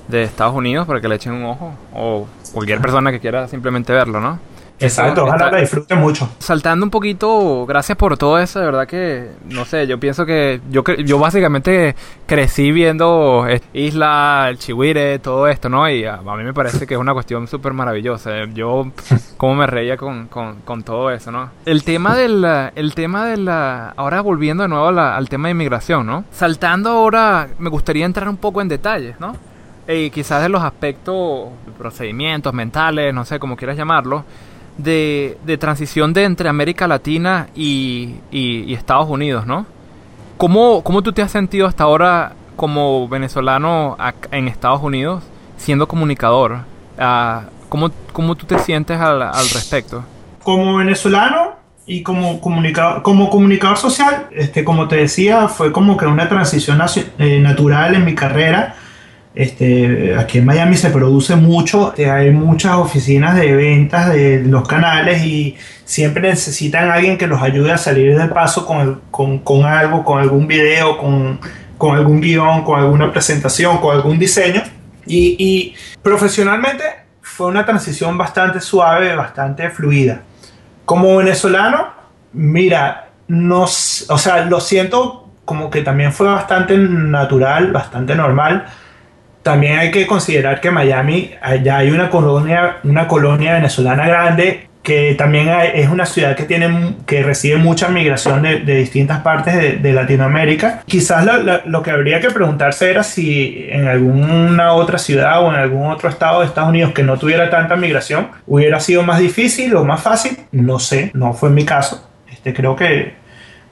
de 0.07 0.23
Estados 0.23 0.55
Unidos 0.55 0.87
para 0.87 0.99
que 0.99 1.07
le 1.07 1.15
echen 1.15 1.33
un 1.33 1.45
ojo. 1.45 1.73
O 1.93 2.27
cualquier 2.53 2.79
persona 2.79 3.11
que 3.11 3.19
quiera 3.19 3.47
simplemente 3.47 3.93
verlo, 3.93 4.19
¿no? 4.19 4.39
Exacto, 4.79 5.25
ojalá 5.25 5.51
la 5.51 5.57
disfrute 5.59 5.95
mucho. 5.95 6.29
Saltando 6.39 6.85
un 6.85 6.89
poquito, 6.89 7.65
gracias 7.65 7.97
por 7.97 8.17
todo 8.17 8.39
eso, 8.39 8.59
de 8.59 8.65
verdad 8.65 8.87
que, 8.87 9.31
no 9.45 9.65
sé, 9.65 9.87
yo 9.87 9.99
pienso 9.99 10.25
que 10.25 10.61
yo, 10.69 10.83
yo 10.83 11.19
básicamente 11.19 11.95
crecí 12.25 12.71
viendo 12.71 13.45
Isla, 13.73 14.47
el 14.49 14.57
Chihuire, 14.57 15.19
todo 15.19 15.47
esto, 15.47 15.67
¿no? 15.69 15.89
Y 15.89 16.05
a, 16.05 16.17
mí 16.17 16.43
me 16.43 16.53
parece 16.53 16.87
que 16.87 16.93
es 16.93 16.99
una 16.99 17.13
cuestión 17.13 17.47
súper 17.47 17.73
maravillosa. 17.73 18.45
Yo, 18.53 18.91
como 19.37 19.55
me 19.55 19.67
reía 19.67 19.97
con, 19.97 20.27
con, 20.27 20.61
con, 20.61 20.83
todo 20.83 21.11
eso, 21.11 21.31
¿no? 21.31 21.49
El 21.65 21.83
tema 21.83 22.15
del, 22.15 22.45
el 22.75 22.95
tema 22.95 23.25
de 23.25 23.37
la, 23.37 23.93
ahora 23.97 24.21
volviendo 24.21 24.63
de 24.63 24.69
nuevo 24.69 24.87
al 24.87 25.29
tema 25.29 25.49
de 25.49 25.51
inmigración, 25.51 26.05
¿no? 26.05 26.23
Saltando 26.31 26.89
ahora, 26.89 27.49
me 27.59 27.69
gustaría 27.69 28.05
entrar 28.05 28.29
un 28.29 28.37
poco 28.37 28.61
en 28.61 28.69
detalles, 28.69 29.19
¿no? 29.19 29.35
Y 29.87 30.11
quizás 30.11 30.43
de 30.43 30.49
los 30.49 30.61
aspectos, 30.61 31.49
procedimientos 31.77 32.53
mentales, 32.53 33.13
no 33.13 33.25
sé, 33.25 33.39
como 33.39 33.57
quieras 33.57 33.75
llamarlo 33.75 34.23
de, 34.79 35.37
de 35.43 35.57
transición 35.57 36.13
de 36.13 36.23
entre 36.23 36.49
América 36.49 36.87
Latina 36.87 37.47
y, 37.55 38.15
y, 38.31 38.73
Estados 38.73 39.09
Unidos, 39.09 39.45
¿no? 39.45 39.65
¿Cómo, 40.37 40.81
¿Cómo, 40.83 41.01
tú 41.01 41.11
te 41.11 41.21
has 41.21 41.31
sentido 41.31 41.67
hasta 41.67 41.83
ahora 41.83 42.33
como 42.55 43.07
venezolano 43.09 43.97
en 44.31 44.47
Estados 44.47 44.81
Unidos 44.81 45.23
siendo 45.57 45.87
comunicador? 45.87 46.59
Uh, 46.97 47.41
¿cómo, 47.67 47.91
¿cómo, 48.13 48.35
tú 48.35 48.45
te 48.45 48.57
sientes 48.59 48.99
al, 48.99 49.21
al, 49.21 49.49
respecto? 49.49 50.03
Como 50.43 50.77
venezolano 50.77 51.55
y 51.85 52.01
como 52.01 52.39
comunicador, 52.39 53.01
como 53.01 53.29
comunicador 53.29 53.77
social, 53.77 54.27
este, 54.31 54.63
como 54.63 54.87
te 54.87 54.95
decía, 54.95 55.49
fue 55.49 55.73
como 55.73 55.97
que 55.97 56.05
una 56.05 56.29
transición 56.29 56.79
eh, 57.17 57.39
natural 57.41 57.95
en 57.95 58.05
mi 58.05 58.15
carrera 58.15 58.75
este, 59.35 60.15
aquí 60.17 60.39
en 60.39 60.45
Miami 60.45 60.75
se 60.75 60.89
produce 60.89 61.35
mucho, 61.35 61.89
este, 61.89 62.09
hay 62.09 62.31
muchas 62.31 62.73
oficinas 62.75 63.35
de 63.35 63.55
ventas 63.55 64.11
de 64.11 64.43
los 64.43 64.67
canales 64.67 65.23
y 65.23 65.55
siempre 65.85 66.29
necesitan 66.29 66.89
a 66.89 66.95
alguien 66.95 67.17
que 67.17 67.27
los 67.27 67.41
ayude 67.41 67.71
a 67.71 67.77
salir 67.77 68.17
del 68.17 68.29
paso 68.29 68.65
con, 68.65 69.01
con, 69.11 69.65
algo, 69.65 70.03
con 70.03 70.19
algún 70.19 70.47
video, 70.47 70.97
con, 70.97 71.39
con, 71.77 71.95
algún 71.95 72.21
guion, 72.21 72.63
con 72.63 72.79
alguna 72.79 73.11
presentación, 73.11 73.77
con 73.77 73.95
algún 73.95 74.17
diseño. 74.17 74.63
Y, 75.05 75.35
y, 75.39 75.75
profesionalmente 76.01 76.83
fue 77.21 77.47
una 77.47 77.65
transición 77.65 78.17
bastante 78.17 78.59
suave, 78.59 79.15
bastante 79.15 79.69
fluida. 79.69 80.21
Como 80.85 81.17
venezolano, 81.17 81.87
mira, 82.33 83.09
nos, 83.27 84.05
o 84.09 84.17
sea, 84.17 84.45
lo 84.45 84.59
siento 84.59 85.29
como 85.45 85.69
que 85.69 85.81
también 85.81 86.13
fue 86.13 86.27
bastante 86.27 86.77
natural, 86.77 87.71
bastante 87.71 88.15
normal 88.15 88.65
también 89.43 89.79
hay 89.79 89.91
que 89.91 90.05
considerar 90.05 90.61
que 90.61 90.71
Miami, 90.71 91.31
allá 91.41 91.77
hay 91.77 91.91
una 91.91 92.09
colonia, 92.09 92.77
una 92.83 93.07
colonia 93.07 93.53
venezolana 93.53 94.07
grande 94.07 94.69
que 94.83 95.13
también 95.15 95.49
es 95.75 95.89
una 95.89 96.05
ciudad 96.05 96.35
que 96.35 96.43
tiene 96.43 96.95
que 97.05 97.21
recibe 97.21 97.57
mucha 97.57 97.89
migración 97.89 98.41
de, 98.41 98.59
distintas 98.59 99.21
partes 99.21 99.81
de, 99.81 99.93
Latinoamérica. 99.93 100.81
Quizás 100.85 101.27
lo, 101.65 101.83
que 101.83 101.91
habría 101.91 102.19
que 102.19 102.31
preguntarse 102.31 102.89
era 102.89 103.03
si 103.03 103.67
en 103.69 103.87
alguna 103.87 104.73
otra 104.73 104.97
ciudad 104.97 105.43
o 105.43 105.49
en 105.49 105.55
algún 105.55 105.91
otro 105.91 106.09
estado 106.09 106.39
de 106.39 106.47
Estados 106.47 106.69
Unidos 106.69 106.93
que 106.93 107.03
no 107.03 107.17
tuviera 107.17 107.49
tanta 107.49 107.75
migración 107.75 108.29
hubiera 108.47 108.79
sido 108.79 109.03
más 109.03 109.19
difícil 109.19 109.75
o 109.75 109.83
más 109.83 110.01
fácil. 110.01 110.37
No 110.51 110.79
sé, 110.79 111.11
no 111.13 111.33
fue 111.33 111.49
mi 111.49 111.65
caso. 111.65 112.09
Este, 112.31 112.53
creo 112.53 112.75
que 112.75 113.13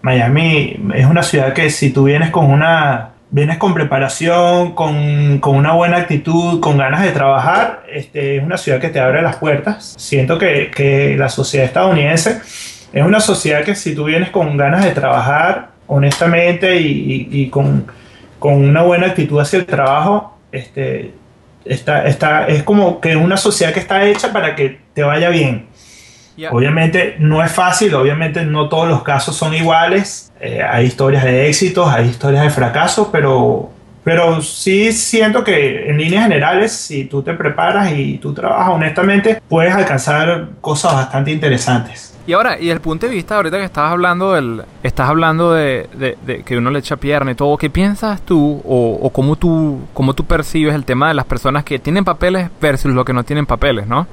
Miami 0.02 0.78
es 0.94 1.06
una 1.06 1.24
ciudad 1.24 1.54
que 1.54 1.70
si 1.70 1.92
tú 1.92 2.04
vienes 2.04 2.30
con 2.30 2.46
una 2.46 3.12
vienes 3.30 3.58
con 3.58 3.74
preparación, 3.74 4.74
con, 4.74 5.40
con, 5.40 5.56
una 5.56 5.74
buena 5.74 5.98
actitud, 5.98 6.60
con 6.60 6.78
ganas 6.78 7.04
de 7.04 7.12
trabajar, 7.12 7.84
este, 7.92 8.38
es 8.38 8.44
una 8.44 8.58
ciudad 8.58 8.80
que 8.80 8.90
te 8.90 9.00
abre 9.00 9.22
las 9.22 9.38
puertas. 9.38 9.96
Siento 9.98 10.38
que, 10.38 10.72
que, 10.74 11.16
la 11.18 11.30
sociedad 11.30 11.66
estadounidense 11.66 12.42
es 12.94 13.04
una 13.04 13.20
sociedad 13.20 13.64
que 13.64 13.76
si 13.76 13.94
tú 13.94 14.06
vienes 14.06 14.30
con 14.30 14.56
ganas 14.58 14.84
de 14.84 14.92
trabajar 14.92 15.70
honestamente 15.88 16.80
y, 16.80 17.28
y, 17.32 17.50
con, 17.50 17.88
con, 18.40 18.54
una 18.54 18.84
buena 18.84 19.08
actitud 19.08 19.40
hacia 19.40 19.60
el 19.60 19.66
trabajo, 19.66 20.38
este, 20.52 21.14
está, 21.66 22.08
está, 22.08 22.48
es 22.48 22.64
como 22.64 23.02
que 23.02 23.16
una 23.16 23.38
sociedad 23.38 23.74
que 23.74 23.80
está 23.80 24.06
hecha 24.06 24.32
para 24.32 24.56
que 24.56 24.80
te 24.94 25.04
vaya 25.04 25.30
bien. 25.30 25.68
Obviamente 26.52 27.16
no 27.20 27.44
es 27.44 27.52
fácil, 27.52 27.94
obviamente 27.96 28.46
no 28.46 28.70
todos 28.70 28.88
los 28.88 29.04
casos 29.04 29.36
son 29.36 29.54
iguales, 29.54 30.32
eh, 30.40 30.62
hay 30.62 30.86
historias 30.86 31.24
de 31.24 31.48
éxitos, 31.48 31.90
hay 31.90 32.08
historias 32.08 32.44
de 32.44 32.50
fracaso, 32.52 33.10
pero, 33.12 33.72
pero 34.04 34.42
sí 34.42 34.92
siento 34.92 35.44
que 35.44 35.90
en 35.90 35.98
líneas 35.98 36.24
generales, 36.24 36.72
si 36.72 37.06
tú 37.06 37.24
te 37.24 37.34
preparas 37.34 37.92
y 37.92 38.20
tú 38.20 38.34
trabajas 38.34 38.74
honestamente, 38.74 39.42
puedes 39.48 39.74
alcanzar 39.74 40.50
cosas 40.62 40.94
bastante 40.94 41.32
interesantes. 41.32 42.14
Y 42.28 42.34
ahora, 42.34 42.60
y 42.60 42.70
el 42.70 42.82
punto 42.82 43.08
de 43.08 43.14
vista, 43.14 43.38
ahorita 43.38 43.58
que 43.58 43.64
estás 43.64 43.90
hablando 43.90 44.34
del, 44.34 44.62
estás 44.84 45.10
hablando 45.10 45.54
de, 45.54 45.88
de, 45.96 46.44
que 46.44 46.58
uno 46.58 46.70
le 46.70 46.80
echa 46.80 46.98
pierna 46.98 47.32
y 47.32 47.36
todo, 47.36 47.58
¿qué 47.58 47.70
piensas 47.70 48.22
tú 48.22 48.62
o, 48.66 49.00
o 49.02 49.10
cómo 49.12 49.38
tú, 49.38 49.80
cómo 49.94 50.14
tú 50.14 50.26
percibes 50.26 50.76
el 50.76 50.84
tema 50.84 51.08
de 51.08 51.14
las 51.14 51.26
personas 51.26 51.64
que 51.64 51.80
tienen 51.80 52.04
papeles 52.04 52.50
versus 52.62 52.94
los 52.94 53.06
que 53.06 53.14
no 53.14 53.24
tienen 53.24 53.46
papeles, 53.46 53.88
¿no? 53.88 54.06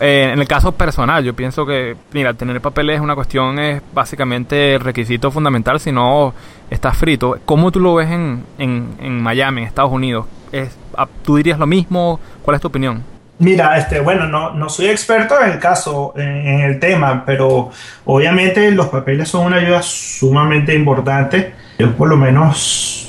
Eh, 0.00 0.30
en 0.32 0.38
el 0.38 0.48
caso 0.48 0.72
personal, 0.72 1.24
yo 1.24 1.34
pienso 1.34 1.64
que, 1.64 1.96
mira, 2.12 2.34
tener 2.34 2.60
papeles 2.60 2.96
es 2.96 3.00
una 3.00 3.14
cuestión, 3.14 3.58
es 3.58 3.82
básicamente 3.94 4.78
requisito 4.78 5.30
fundamental, 5.30 5.80
si 5.80 5.92
no 5.92 6.34
estás 6.70 6.96
frito. 6.96 7.38
¿Cómo 7.44 7.70
tú 7.72 7.80
lo 7.80 7.94
ves 7.94 8.10
en, 8.10 8.44
en, 8.58 8.96
en 9.00 9.22
Miami, 9.22 9.62
en 9.62 9.66
Estados 9.68 9.92
Unidos? 9.92 10.26
¿Es, 10.52 10.76
¿Tú 11.24 11.36
dirías 11.36 11.58
lo 11.58 11.66
mismo? 11.66 12.20
¿Cuál 12.42 12.56
es 12.56 12.60
tu 12.60 12.68
opinión? 12.68 13.02
Mira, 13.38 13.76
este, 13.76 14.00
bueno, 14.00 14.26
no, 14.26 14.52
no 14.52 14.68
soy 14.70 14.86
experto 14.86 15.34
en 15.42 15.52
el 15.52 15.58
caso, 15.58 16.14
en, 16.16 16.60
el 16.60 16.80
tema, 16.80 17.22
pero 17.26 17.70
obviamente 18.06 18.70
los 18.70 18.88
papeles 18.88 19.28
son 19.28 19.46
una 19.46 19.56
ayuda 19.56 19.82
sumamente 19.82 20.74
importante. 20.74 21.52
Yo 21.78 21.92
por 21.92 22.08
lo 22.08 22.16
menos 22.16 23.05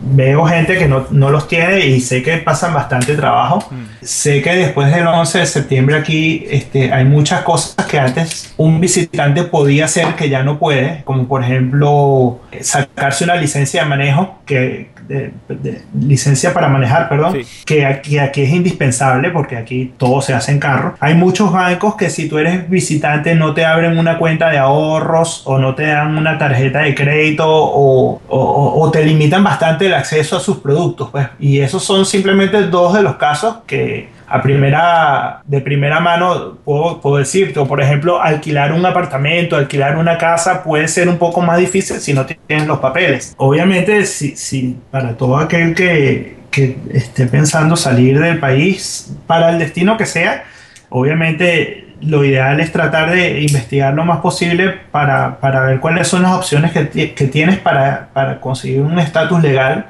veo 0.00 0.44
gente 0.46 0.78
que 0.78 0.88
no, 0.88 1.06
no, 1.10 1.30
los 1.30 1.48
tiene 1.48 1.86
y 1.86 2.00
sé 2.00 2.22
que 2.22 2.38
pasan 2.38 2.74
bastante 2.74 3.14
trabajo. 3.14 3.64
Mm. 3.70 4.04
Sé 4.04 4.42
que 4.42 4.54
después 4.54 4.92
del 4.94 5.06
11 5.06 5.38
de 5.38 5.46
septiembre 5.46 5.96
aquí 5.96 6.46
este, 6.50 6.92
hay 6.92 7.04
muchas 7.04 7.42
cosas 7.42 7.86
que 7.86 7.98
antes 7.98 8.54
un 8.56 8.80
visitante 8.80 9.44
podía 9.44 9.86
hacer 9.86 10.14
que 10.14 10.28
ya 10.28 10.42
no 10.42 10.58
puede, 10.58 11.02
como 11.04 11.26
por 11.26 11.42
ejemplo 11.42 12.40
sacarse 12.60 13.24
una 13.24 13.36
licencia 13.36 13.82
de 13.82 13.88
manejo, 13.88 14.40
que 14.46 14.90
de, 15.10 15.82
licencia 15.98 16.54
para 16.54 16.68
manejar, 16.68 17.08
perdón, 17.08 17.38
que 17.66 17.84
aquí, 17.84 18.18
aquí 18.18 18.42
es 18.42 18.50
indispensable 18.50 19.30
porque 19.30 19.56
aquí 19.56 19.92
todo 19.96 20.22
se 20.22 20.34
hace 20.34 20.52
en 20.52 20.60
carro. 20.60 20.94
Hay 21.00 21.14
muchos 21.14 21.52
bancos 21.52 21.96
que 21.96 22.10
si 22.10 22.28
tú 22.28 22.38
eres 22.38 22.68
visitante 22.70 23.34
no 23.34 23.52
te 23.52 23.64
abren 23.64 23.98
una 23.98 24.18
cuenta 24.18 24.50
de 24.50 24.58
ahorros 24.58 25.42
o 25.46 25.58
no 25.58 25.74
te 25.74 25.86
dan 25.86 26.16
una 26.16 26.38
tarjeta 26.38 26.80
de 26.80 26.94
crédito 26.94 27.46
o, 27.48 28.20
o, 28.28 28.90
te 28.90 29.04
limitan 29.04 29.44
bastante 29.44 29.88
el 29.90 29.96
acceso 29.96 30.36
a 30.36 30.40
sus 30.40 30.58
productos. 30.58 31.10
Pues. 31.10 31.26
Y 31.38 31.60
esos 31.60 31.84
son 31.84 32.06
simplemente 32.06 32.62
dos 32.62 32.94
de 32.94 33.02
los 33.02 33.16
casos 33.16 33.58
que 33.66 34.08
a 34.26 34.40
primera, 34.40 35.42
de 35.44 35.60
primera 35.60 35.98
mano 35.98 36.58
puedo, 36.64 37.00
puedo 37.00 37.16
decirte, 37.16 37.58
o 37.58 37.66
por 37.66 37.82
ejemplo, 37.82 38.22
alquilar 38.22 38.72
un 38.72 38.86
apartamento, 38.86 39.56
alquilar 39.56 39.96
una 39.96 40.16
casa 40.16 40.62
puede 40.62 40.86
ser 40.86 41.08
un 41.08 41.18
poco 41.18 41.40
más 41.40 41.58
difícil 41.58 42.00
si 42.00 42.14
no 42.14 42.24
tienes 42.24 42.66
los 42.66 42.78
papeles. 42.78 43.34
Obviamente, 43.36 44.06
si, 44.06 44.36
si 44.36 44.76
para 44.90 45.16
todo 45.16 45.36
aquel 45.36 45.74
que, 45.74 46.36
que 46.50 46.78
esté 46.92 47.26
pensando 47.26 47.76
salir 47.76 48.20
del 48.20 48.38
país, 48.38 49.12
para 49.26 49.50
el 49.50 49.58
destino 49.58 49.96
que 49.96 50.06
sea, 50.06 50.44
obviamente 50.90 51.89
lo 52.00 52.24
ideal 52.24 52.60
es 52.60 52.72
tratar 52.72 53.10
de 53.10 53.42
investigar 53.42 53.94
lo 53.94 54.04
más 54.04 54.20
posible 54.20 54.70
para, 54.90 55.38
para 55.40 55.62
ver 55.62 55.80
cuáles 55.80 56.08
son 56.08 56.22
las 56.22 56.32
opciones 56.32 56.72
que, 56.72 57.14
que 57.14 57.26
tienes 57.26 57.58
para, 57.58 58.08
para 58.12 58.40
conseguir 58.40 58.80
un 58.80 58.98
estatus 58.98 59.42
legal, 59.42 59.86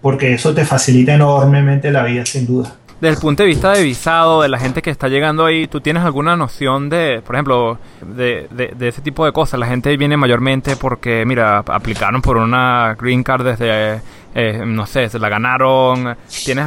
porque 0.00 0.34
eso 0.34 0.54
te 0.54 0.64
facilita 0.64 1.14
enormemente 1.14 1.90
la 1.90 2.04
vida, 2.04 2.24
sin 2.24 2.46
duda 2.46 2.74
desde 3.00 3.14
el 3.14 3.20
punto 3.20 3.42
de 3.42 3.48
vista 3.48 3.72
de 3.72 3.82
visado, 3.82 4.42
de 4.42 4.48
la 4.48 4.58
gente 4.58 4.82
que 4.82 4.90
está 4.90 5.08
llegando 5.08 5.46
ahí, 5.46 5.66
¿tú 5.66 5.80
tienes 5.80 6.04
alguna 6.04 6.36
noción 6.36 6.90
de, 6.90 7.22
por 7.24 7.34
ejemplo, 7.34 7.78
de, 8.02 8.46
de, 8.50 8.88
ese 8.88 9.00
tipo 9.00 9.24
de 9.24 9.32
cosas? 9.32 9.58
La 9.58 9.66
gente 9.66 9.96
viene 9.96 10.18
mayormente 10.18 10.76
porque, 10.76 11.24
mira, 11.24 11.58
aplicaron 11.58 12.20
por 12.20 12.36
una 12.36 12.94
green 13.00 13.22
card 13.22 13.44
desde, 13.44 14.02
eh, 14.34 14.62
no 14.66 14.86
sé, 14.86 15.08
se 15.08 15.18
la 15.18 15.30
ganaron. 15.30 16.14
¿Tienes, 16.44 16.66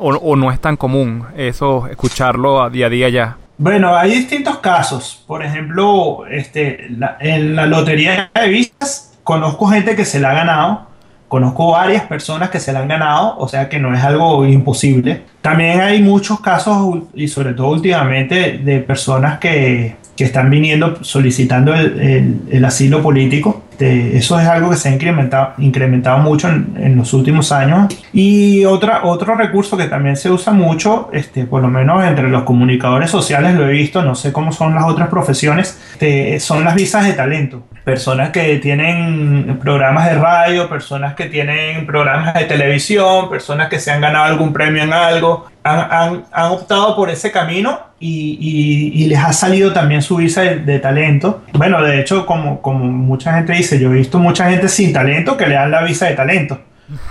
o, 0.00 0.34
no 0.34 0.50
es 0.50 0.60
tan 0.60 0.76
común 0.76 1.24
eso, 1.36 1.86
escucharlo 1.86 2.62
a 2.62 2.68
día 2.68 2.86
a 2.86 2.90
día 2.90 3.08
ya? 3.08 3.36
Bueno, 3.62 3.94
hay 3.94 4.12
distintos 4.12 4.56
casos. 4.58 5.22
Por 5.26 5.44
ejemplo, 5.44 6.26
este, 6.26 6.88
en 7.20 7.54
la 7.54 7.66
lotería 7.66 8.30
de 8.34 8.48
visas 8.48 9.18
conozco 9.22 9.66
gente 9.66 9.94
que 9.94 10.06
se 10.06 10.18
la 10.18 10.30
ha 10.30 10.34
ganado 10.34 10.90
Conozco 11.30 11.70
varias 11.70 12.02
personas 12.06 12.50
que 12.50 12.58
se 12.58 12.72
la 12.72 12.80
han 12.80 12.88
ganado, 12.88 13.38
o 13.38 13.46
sea 13.46 13.68
que 13.68 13.78
no 13.78 13.94
es 13.94 14.02
algo 14.02 14.44
imposible. 14.44 15.22
También 15.40 15.80
hay 15.80 16.02
muchos 16.02 16.40
casos, 16.40 17.04
y 17.14 17.28
sobre 17.28 17.54
todo 17.54 17.68
últimamente, 17.68 18.58
de 18.58 18.80
personas 18.80 19.38
que, 19.38 19.94
que 20.16 20.24
están 20.24 20.50
viniendo 20.50 21.04
solicitando 21.04 21.72
el, 21.72 22.40
el, 22.50 22.64
asilo 22.64 23.00
político. 23.00 23.62
Eso 23.80 24.38
es 24.38 24.46
algo 24.46 24.70
que 24.70 24.76
se 24.76 24.88
ha 24.88 24.92
incrementado, 24.92 25.54
incrementado 25.58 26.18
mucho 26.18 26.48
en, 26.48 26.74
en, 26.76 26.96
los 26.96 27.12
últimos 27.12 27.50
años. 27.52 27.94
Y 28.12 28.64
otra, 28.64 29.04
otro 29.04 29.34
recurso 29.34 29.76
que 29.76 29.86
también 29.86 30.16
se 30.16 30.30
usa 30.30 30.52
mucho, 30.52 31.08
este, 31.12 31.44
por 31.44 31.62
lo 31.62 31.68
menos 31.68 32.04
entre 32.04 32.28
los 32.28 32.42
comunicadores 32.42 33.10
sociales 33.10 33.54
lo 33.54 33.66
he 33.66 33.72
visto, 33.72 34.02
no 34.02 34.14
sé 34.14 34.32
cómo 34.32 34.52
son 34.52 34.74
las 34.74 34.84
otras 34.84 35.08
profesiones, 35.08 35.80
este, 35.92 36.40
son 36.40 36.64
las 36.64 36.74
visas 36.74 37.06
de 37.06 37.14
talento. 37.14 37.62
Personas 37.84 38.30
que 38.30 38.56
tienen 38.58 39.58
programas 39.60 40.10
de 40.10 40.14
radio, 40.16 40.68
personas 40.68 41.14
que 41.14 41.26
tienen 41.26 41.86
programas 41.86 42.34
de 42.34 42.44
televisión, 42.44 43.30
personas 43.30 43.68
que 43.68 43.78
se 43.78 43.90
han 43.90 44.00
ganado 44.00 44.26
algún 44.26 44.52
premio 44.52 44.82
en 44.82 44.92
algo, 44.92 45.46
han, 45.62 46.24
han, 46.32 46.52
optado 46.52 46.96
por 46.96 47.10
ese 47.10 47.30
camino 47.30 47.89
y, 48.02 48.92
y, 48.94 49.06
les 49.06 49.18
ha 49.18 49.32
salido 49.34 49.74
también 49.74 50.00
su 50.00 50.16
visa 50.16 50.40
de, 50.40 50.78
talento. 50.78 51.42
Bueno, 51.52 51.82
de 51.82 52.00
hecho, 52.00 52.24
como, 52.24 52.62
como 52.62 52.86
mucha 52.86 53.34
gente 53.34 53.52
dice, 53.52 53.78
yo 53.78 53.90
he 53.92 53.96
visto 53.96 54.18
mucha 54.18 54.48
gente 54.48 54.70
sin 54.70 54.92
talento 54.92 55.36
que 55.36 55.46
le 55.46 55.54
dan 55.54 55.70
la 55.70 55.82
visa 55.82 56.06
de 56.06 56.14
talento. 56.14 56.58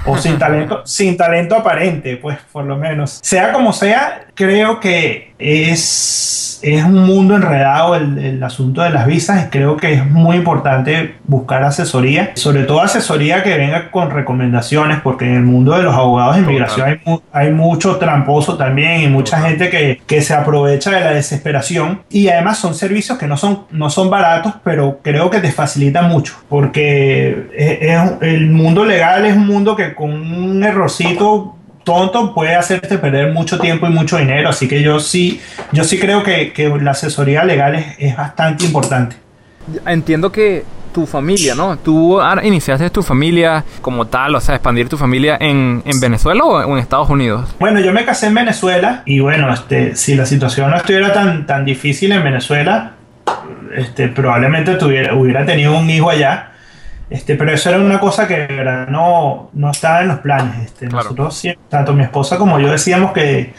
O 0.06 0.18
sin 0.18 0.38
talento, 0.38 0.82
sin 0.86 1.16
talento 1.16 1.56
aparente, 1.56 2.18
pues 2.18 2.40
por 2.52 2.66
lo 2.66 2.76
menos. 2.76 3.20
Sea 3.22 3.54
como 3.54 3.72
sea, 3.72 4.26
creo 4.40 4.80
que 4.80 5.34
es 5.38 6.40
es 6.62 6.84
un 6.84 7.06
mundo 7.06 7.36
enredado 7.36 7.96
el, 7.96 8.42
asunto 8.44 8.82
de 8.82 8.90
las 8.90 9.06
visas 9.06 9.46
y 9.46 9.50
creo 9.50 9.78
que 9.78 9.94
es 9.94 10.06
muy 10.06 10.38
importante 10.38 11.16
buscar 11.26 11.64
asesoría, 11.64 12.32
sobre 12.36 12.64
todo 12.64 12.82
asesoría 12.82 13.44
que 13.44 13.58
venga 13.58 13.92
con 13.92 14.12
recomendaciones, 14.12 15.00
porque 15.02 15.26
en 15.26 15.36
el 15.36 15.44
mundo 15.44 15.76
de 15.76 15.84
los 15.84 15.94
abogados 15.94 16.36
de 16.36 16.42
inmigración 16.42 17.00
hay, 17.32 17.52
mucho 17.52 17.98
tramposo 17.98 18.58
también 18.58 19.02
y 19.02 19.08
mucha 19.08 19.42
gente 19.42 19.70
que, 19.70 20.02
que, 20.08 20.22
se 20.22 20.34
aprovecha 20.34 20.92
de 20.92 21.02
la 21.02 21.12
desesperación. 21.12 22.02
Y 22.10 22.30
además 22.30 22.58
son 22.58 22.74
servicios 22.76 23.18
que 23.18 23.28
no 23.28 23.38
son, 23.38 23.66
no 23.72 23.90
son 23.90 24.10
baratos, 24.10 24.54
pero 24.64 25.00
creo 25.04 25.30
que 25.30 25.40
te 25.40 25.52
facilitan 25.52 26.10
mucho, 26.10 26.36
porque 26.48 28.18
el 28.22 28.50
mundo 28.50 28.86
legal 28.86 29.26
es 29.26 29.36
un 29.36 29.48
mundo 29.48 29.76
que 29.76 29.94
con 29.94 30.12
un 30.12 30.64
errorcito 30.64 31.59
tonto 31.90 32.36
puede 32.36 32.56
hacerte 32.56 33.00
perder 33.00 33.34
mucho 33.34 33.58
tiempo 33.58 33.88
y 33.88 33.90
mucho 33.90 34.18
dinero. 34.18 34.50
Así 34.50 34.68
que 34.68 34.84
yo 34.84 35.00
sí, 35.00 35.42
yo 35.72 35.84
sí 35.84 36.00
creo 36.00 36.22
que, 36.22 36.54
que 36.54 36.70
la 36.70 36.92
asesoría 36.92 37.44
legal 37.44 37.76
es, 37.98 38.16
bastante 38.16 38.64
importante. 38.66 39.16
Entiendo 39.88 40.32
que 40.32 40.64
tu 40.94 41.08
familia, 41.08 41.56
¿no? 41.56 41.78
Tú 41.78 42.20
iniciaste 42.44 42.92
tu 42.92 43.02
familia 43.02 43.64
como 43.82 44.06
tal, 44.06 44.36
o 44.36 44.42
sea, 44.42 44.56
expandir 44.56 44.88
tu 44.88 44.98
familia 44.98 45.38
en, 45.40 45.82
en 45.84 46.00
Venezuela 46.00 46.44
o 46.44 46.74
en 46.74 46.78
Estados 46.78 47.10
Unidos. 47.10 47.56
Bueno, 47.60 47.80
yo 47.80 47.92
me 47.92 48.06
casé 48.06 48.28
en 48.28 48.36
Venezuela 48.36 49.02
y 49.06 49.20
bueno, 49.20 49.52
este, 49.52 49.96
si 49.96 50.14
la 50.14 50.28
situación 50.28 50.70
no 50.70 50.78
estuviera 50.78 51.12
tan, 51.12 51.48
tan 51.48 51.66
difícil 51.66 52.12
en 52.12 52.24
Venezuela, 52.24 52.92
este, 53.76 54.10
probablemente 54.10 54.76
tuviera, 54.76 55.16
hubiera 55.16 55.44
tenido 55.44 55.76
un 55.76 55.90
hijo 55.90 56.10
allá 56.10 56.49
este, 57.10 57.36
pero 57.36 57.52
eso 57.52 57.70
era 57.70 57.80
una 57.80 58.00
cosa 58.00 58.28
que 58.28 58.48
no, 58.90 59.50
no 59.54 59.72
estaba 59.72 60.02
en 60.02 60.10
los 60.10 60.20
planes. 60.20 60.66
Este, 60.66 60.88
Nosotros, 60.88 61.44
tanto 61.68 61.94
mi 61.94 62.04
esposa 62.04 62.38
como 62.38 62.60
yo 62.60 62.72
decíamos 62.72 63.12
que 63.14 63.54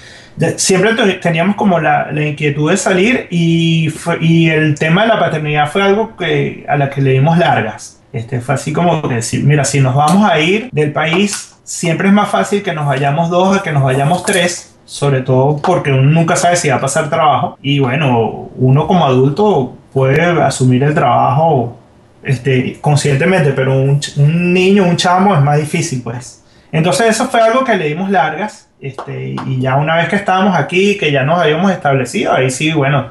siempre 0.57 0.95
teníamos 1.21 1.57
como 1.57 1.81
la, 1.81 2.11
la, 2.13 2.25
inquietud 2.25 2.71
de 2.71 2.77
salir 2.77 3.27
y, 3.31 3.93
y 4.21 4.49
el 4.49 4.79
tema 4.79 5.03
de 5.03 5.09
la 5.09 5.19
paternidad 5.19 5.71
fue 5.71 5.83
algo 5.83 6.17
que, 6.17 6.65
a 6.69 6.77
la 6.77 6.89
que 6.91 7.03
le 7.03 7.13
dimos 7.13 7.39
largas. 7.39 8.01
Este, 8.13 8.41
fue 8.41 8.55
así 8.55 8.73
como 8.73 9.03
decir, 9.03 9.45
mira, 9.45 9.65
si 9.65 9.81
nos 9.81 9.95
vamos 9.95 10.29
a 10.29 10.39
ir 10.41 10.69
del 10.73 10.93
país, 10.93 11.57
siempre 11.63 12.09
es 12.09 12.15
más 12.15 12.29
fácil 12.29 12.63
que 12.63 12.73
nos 12.73 12.87
vayamos 12.87 13.31
dos 13.31 13.57
a 13.57 13.63
que 13.63 13.73
nos 13.73 13.83
vayamos 13.83 14.25
tres, 14.25 14.77
sobre 14.85 15.21
todo 15.21 15.59
porque 15.59 15.93
uno 15.93 16.03
nunca 16.03 16.37
sabe 16.37 16.57
si 16.57 16.69
va 16.69 16.77
a 16.77 16.81
pasar 16.81 17.11
trabajo. 17.11 17.59
Y 17.63 17.79
bueno, 17.79 18.51
uno 18.57 18.87
como 18.87 19.05
adulto 19.05 19.77
puede 19.93 20.23
asumir 20.43 20.83
el 20.83 20.95
trabajo 20.95 21.80
este, 22.23 22.79
conscientemente, 22.81 23.53
pero 23.53 23.81
un, 23.81 24.01
un, 24.17 24.53
niño, 24.53 24.85
un 24.85 24.97
chamo 24.97 25.35
es 25.35 25.43
más 25.43 25.59
difícil, 25.59 26.03
pues. 26.03 26.45
Entonces 26.73 27.09
eso 27.09 27.29
fue 27.29 27.41
algo 27.41 27.65
que 27.65 27.77
le 27.77 27.89
dimos 27.89 28.11
largas, 28.11 28.69
este, 28.81 29.35
y 29.47 29.61
ya 29.61 29.77
una 29.77 29.97
vez 29.97 30.09
que 30.09 30.17
estábamos 30.17 30.57
aquí, 30.57 30.97
que 30.97 31.13
ya 31.13 31.25
nos 31.25 31.41
habíamos 31.41 31.71
establecido, 31.71 32.33
ahí 32.33 32.51
sí, 32.51 32.73
bueno, 32.73 33.11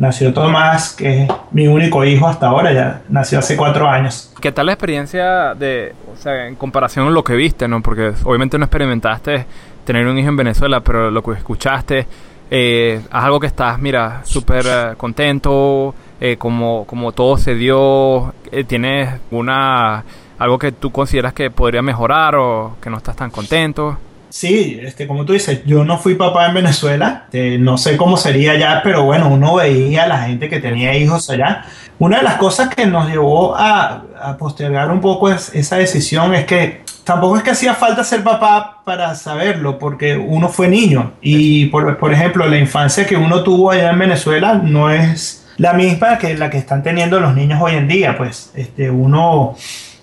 nació 0.00 0.32
Tomás, 0.32 0.94
que 0.94 1.24
es 1.24 1.30
mi 1.50 1.66
único 1.66 2.04
hijo 2.04 2.26
hasta 2.26 2.46
ahora, 2.46 2.72
ya 2.72 3.02
nació 3.08 3.38
hace 3.38 3.56
cuatro 3.56 3.88
años. 3.88 4.32
¿Qué 4.40 4.50
tal 4.50 4.66
la 4.66 4.72
experiencia 4.72 5.54
de, 5.54 5.94
o 6.12 6.16
sea, 6.16 6.46
en 6.46 6.54
comparación 6.56 7.04
con 7.04 7.14
lo 7.14 7.22
que 7.22 7.34
viste, 7.34 7.68
no? 7.68 7.82
Porque 7.82 8.12
obviamente 8.24 8.56
no 8.58 8.64
experimentaste 8.64 9.44
tener 9.84 10.06
un 10.06 10.18
hijo 10.18 10.28
en 10.28 10.36
Venezuela, 10.36 10.80
pero 10.80 11.10
lo 11.10 11.22
que 11.22 11.32
escuchaste, 11.32 12.06
eh, 12.50 13.00
es 13.02 13.08
algo 13.10 13.38
que 13.38 13.46
estás, 13.46 13.78
mira, 13.78 14.22
súper 14.24 14.64
eh, 14.66 14.94
contento, 14.96 15.94
eh, 16.20 16.36
como, 16.36 16.84
como 16.86 17.12
todo 17.12 17.38
se 17.38 17.54
dio, 17.54 18.34
eh, 18.52 18.64
tienes 18.64 19.08
una 19.30 20.04
algo 20.38 20.58
que 20.58 20.72
tú 20.72 20.90
consideras 20.90 21.34
que 21.34 21.50
podría 21.50 21.82
mejorar 21.82 22.34
o 22.34 22.76
que 22.80 22.88
no 22.88 22.96
estás 22.96 23.14
tan 23.14 23.30
contento. 23.30 23.98
Sí, 24.30 24.78
este, 24.80 25.06
como 25.06 25.24
tú 25.24 25.32
dices, 25.32 25.62
yo 25.66 25.84
no 25.84 25.98
fui 25.98 26.14
papá 26.14 26.46
en 26.46 26.54
Venezuela, 26.54 27.24
este, 27.24 27.58
no 27.58 27.76
sé 27.76 27.96
cómo 27.96 28.16
sería 28.16 28.52
allá, 28.52 28.80
pero 28.82 29.02
bueno, 29.04 29.28
uno 29.28 29.56
veía 29.56 30.04
a 30.04 30.06
la 30.06 30.22
gente 30.22 30.48
que 30.48 30.60
tenía 30.60 30.96
hijos 30.96 31.28
allá. 31.30 31.64
Una 31.98 32.18
de 32.18 32.22
las 32.22 32.36
cosas 32.36 32.72
que 32.74 32.86
nos 32.86 33.08
llevó 33.08 33.54
a, 33.56 34.04
postergar 34.38 34.90
un 34.90 35.00
poco 35.00 35.30
esa 35.30 35.76
decisión 35.76 36.34
es 36.34 36.44
que 36.44 36.82
tampoco 37.04 37.38
es 37.38 37.42
que 37.42 37.50
hacía 37.50 37.74
falta 37.74 38.04
ser 38.04 38.22
papá 38.22 38.82
para 38.84 39.14
saberlo, 39.14 39.78
porque 39.78 40.16
uno 40.16 40.48
fue 40.48 40.68
niño 40.68 41.12
y, 41.20 41.66
por, 41.66 41.98
por 41.98 42.12
ejemplo, 42.12 42.46
la 42.46 42.58
infancia 42.58 43.06
que 43.06 43.16
uno 43.16 43.42
tuvo 43.42 43.72
allá 43.72 43.90
en 43.90 43.98
Venezuela 43.98 44.54
no 44.54 44.90
es 44.90 45.39
la 45.60 45.74
misma 45.74 46.16
que 46.16 46.36
la 46.38 46.48
que 46.48 46.56
están 46.56 46.82
teniendo 46.82 47.20
los 47.20 47.34
niños 47.34 47.60
hoy 47.60 47.74
en 47.74 47.86
día, 47.86 48.16
pues 48.16 48.50
este, 48.54 48.90
uno 48.90 49.54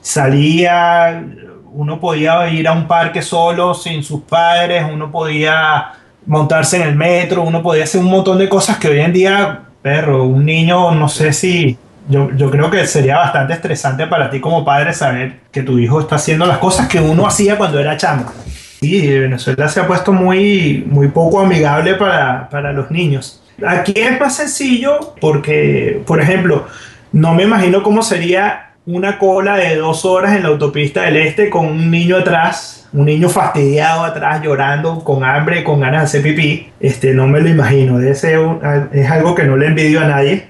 salía 0.01 1.23
uno 1.73 1.99
podía 1.99 2.47
ir 2.49 2.67
a 2.67 2.73
un 2.73 2.87
parque 2.87 3.23
solo, 3.23 3.73
sin 3.73 4.03
sus 4.03 4.21
padres, 4.21 4.85
uno 4.91 5.11
podía 5.11 5.91
montarse 6.27 6.77
en 6.77 6.89
el 6.89 6.95
metro, 6.95 7.41
uno 7.41 7.63
podía 7.63 7.85
hacer 7.85 8.01
un 8.01 8.09
montón 8.09 8.37
de 8.37 8.47
cosas 8.47 8.77
que 8.77 8.87
hoy 8.87 8.99
en 8.99 9.13
día, 9.13 9.61
perro, 9.81 10.23
un 10.25 10.45
niño, 10.45 10.91
no 10.91 11.09
sé 11.09 11.33
si, 11.33 11.77
yo, 12.07 12.29
yo 12.35 12.51
creo 12.51 12.69
que 12.69 12.85
sería 12.85 13.17
bastante 13.17 13.53
estresante 13.53 14.05
para 14.07 14.29
ti 14.29 14.39
como 14.39 14.63
padre 14.63 14.93
saber 14.93 15.39
que 15.51 15.63
tu 15.63 15.79
hijo 15.79 15.99
está 15.99 16.15
haciendo 16.15 16.45
las 16.45 16.59
cosas 16.59 16.87
que 16.87 16.99
uno 16.99 17.25
hacía 17.25 17.57
cuando 17.57 17.79
era 17.79 17.97
chamo. 17.97 18.25
Sí, 18.79 19.07
Venezuela 19.07 19.67
se 19.67 19.79
ha 19.79 19.87
puesto 19.87 20.13
muy, 20.13 20.85
muy 20.87 21.07
poco 21.07 21.41
amigable 21.41 21.95
para, 21.95 22.47
para 22.49 22.71
los 22.71 22.91
niños. 22.91 23.41
Aquí 23.65 23.93
es 23.95 24.19
más 24.19 24.35
sencillo 24.35 25.15
porque, 25.19 26.01
por 26.05 26.21
ejemplo, 26.21 26.67
no 27.11 27.33
me 27.33 27.43
imagino 27.43 27.81
cómo 27.81 28.03
sería 28.03 28.73
una 28.85 29.17
cola 29.17 29.57
de 29.57 29.75
dos 29.75 30.05
horas 30.05 30.35
en 30.35 30.43
la 30.43 30.49
autopista 30.49 31.03
del 31.03 31.17
este 31.17 31.49
con 31.49 31.65
un 31.65 31.91
niño 31.91 32.17
atrás, 32.17 32.87
un 32.93 33.05
niño 33.05 33.29
fastidiado 33.29 34.03
atrás, 34.03 34.41
llorando, 34.41 35.03
con 35.03 35.23
hambre, 35.23 35.63
con 35.63 35.79
ganas 35.79 36.01
de 36.01 36.05
hacer 36.05 36.23
pipí. 36.23 36.69
Este, 36.79 37.13
no 37.13 37.27
me 37.27 37.41
lo 37.41 37.49
imagino. 37.49 37.99
Ese 37.99 38.37
es 38.93 39.11
algo 39.11 39.35
que 39.35 39.43
no 39.43 39.57
le 39.57 39.67
envidio 39.67 40.01
a 40.01 40.07
nadie. 40.07 40.47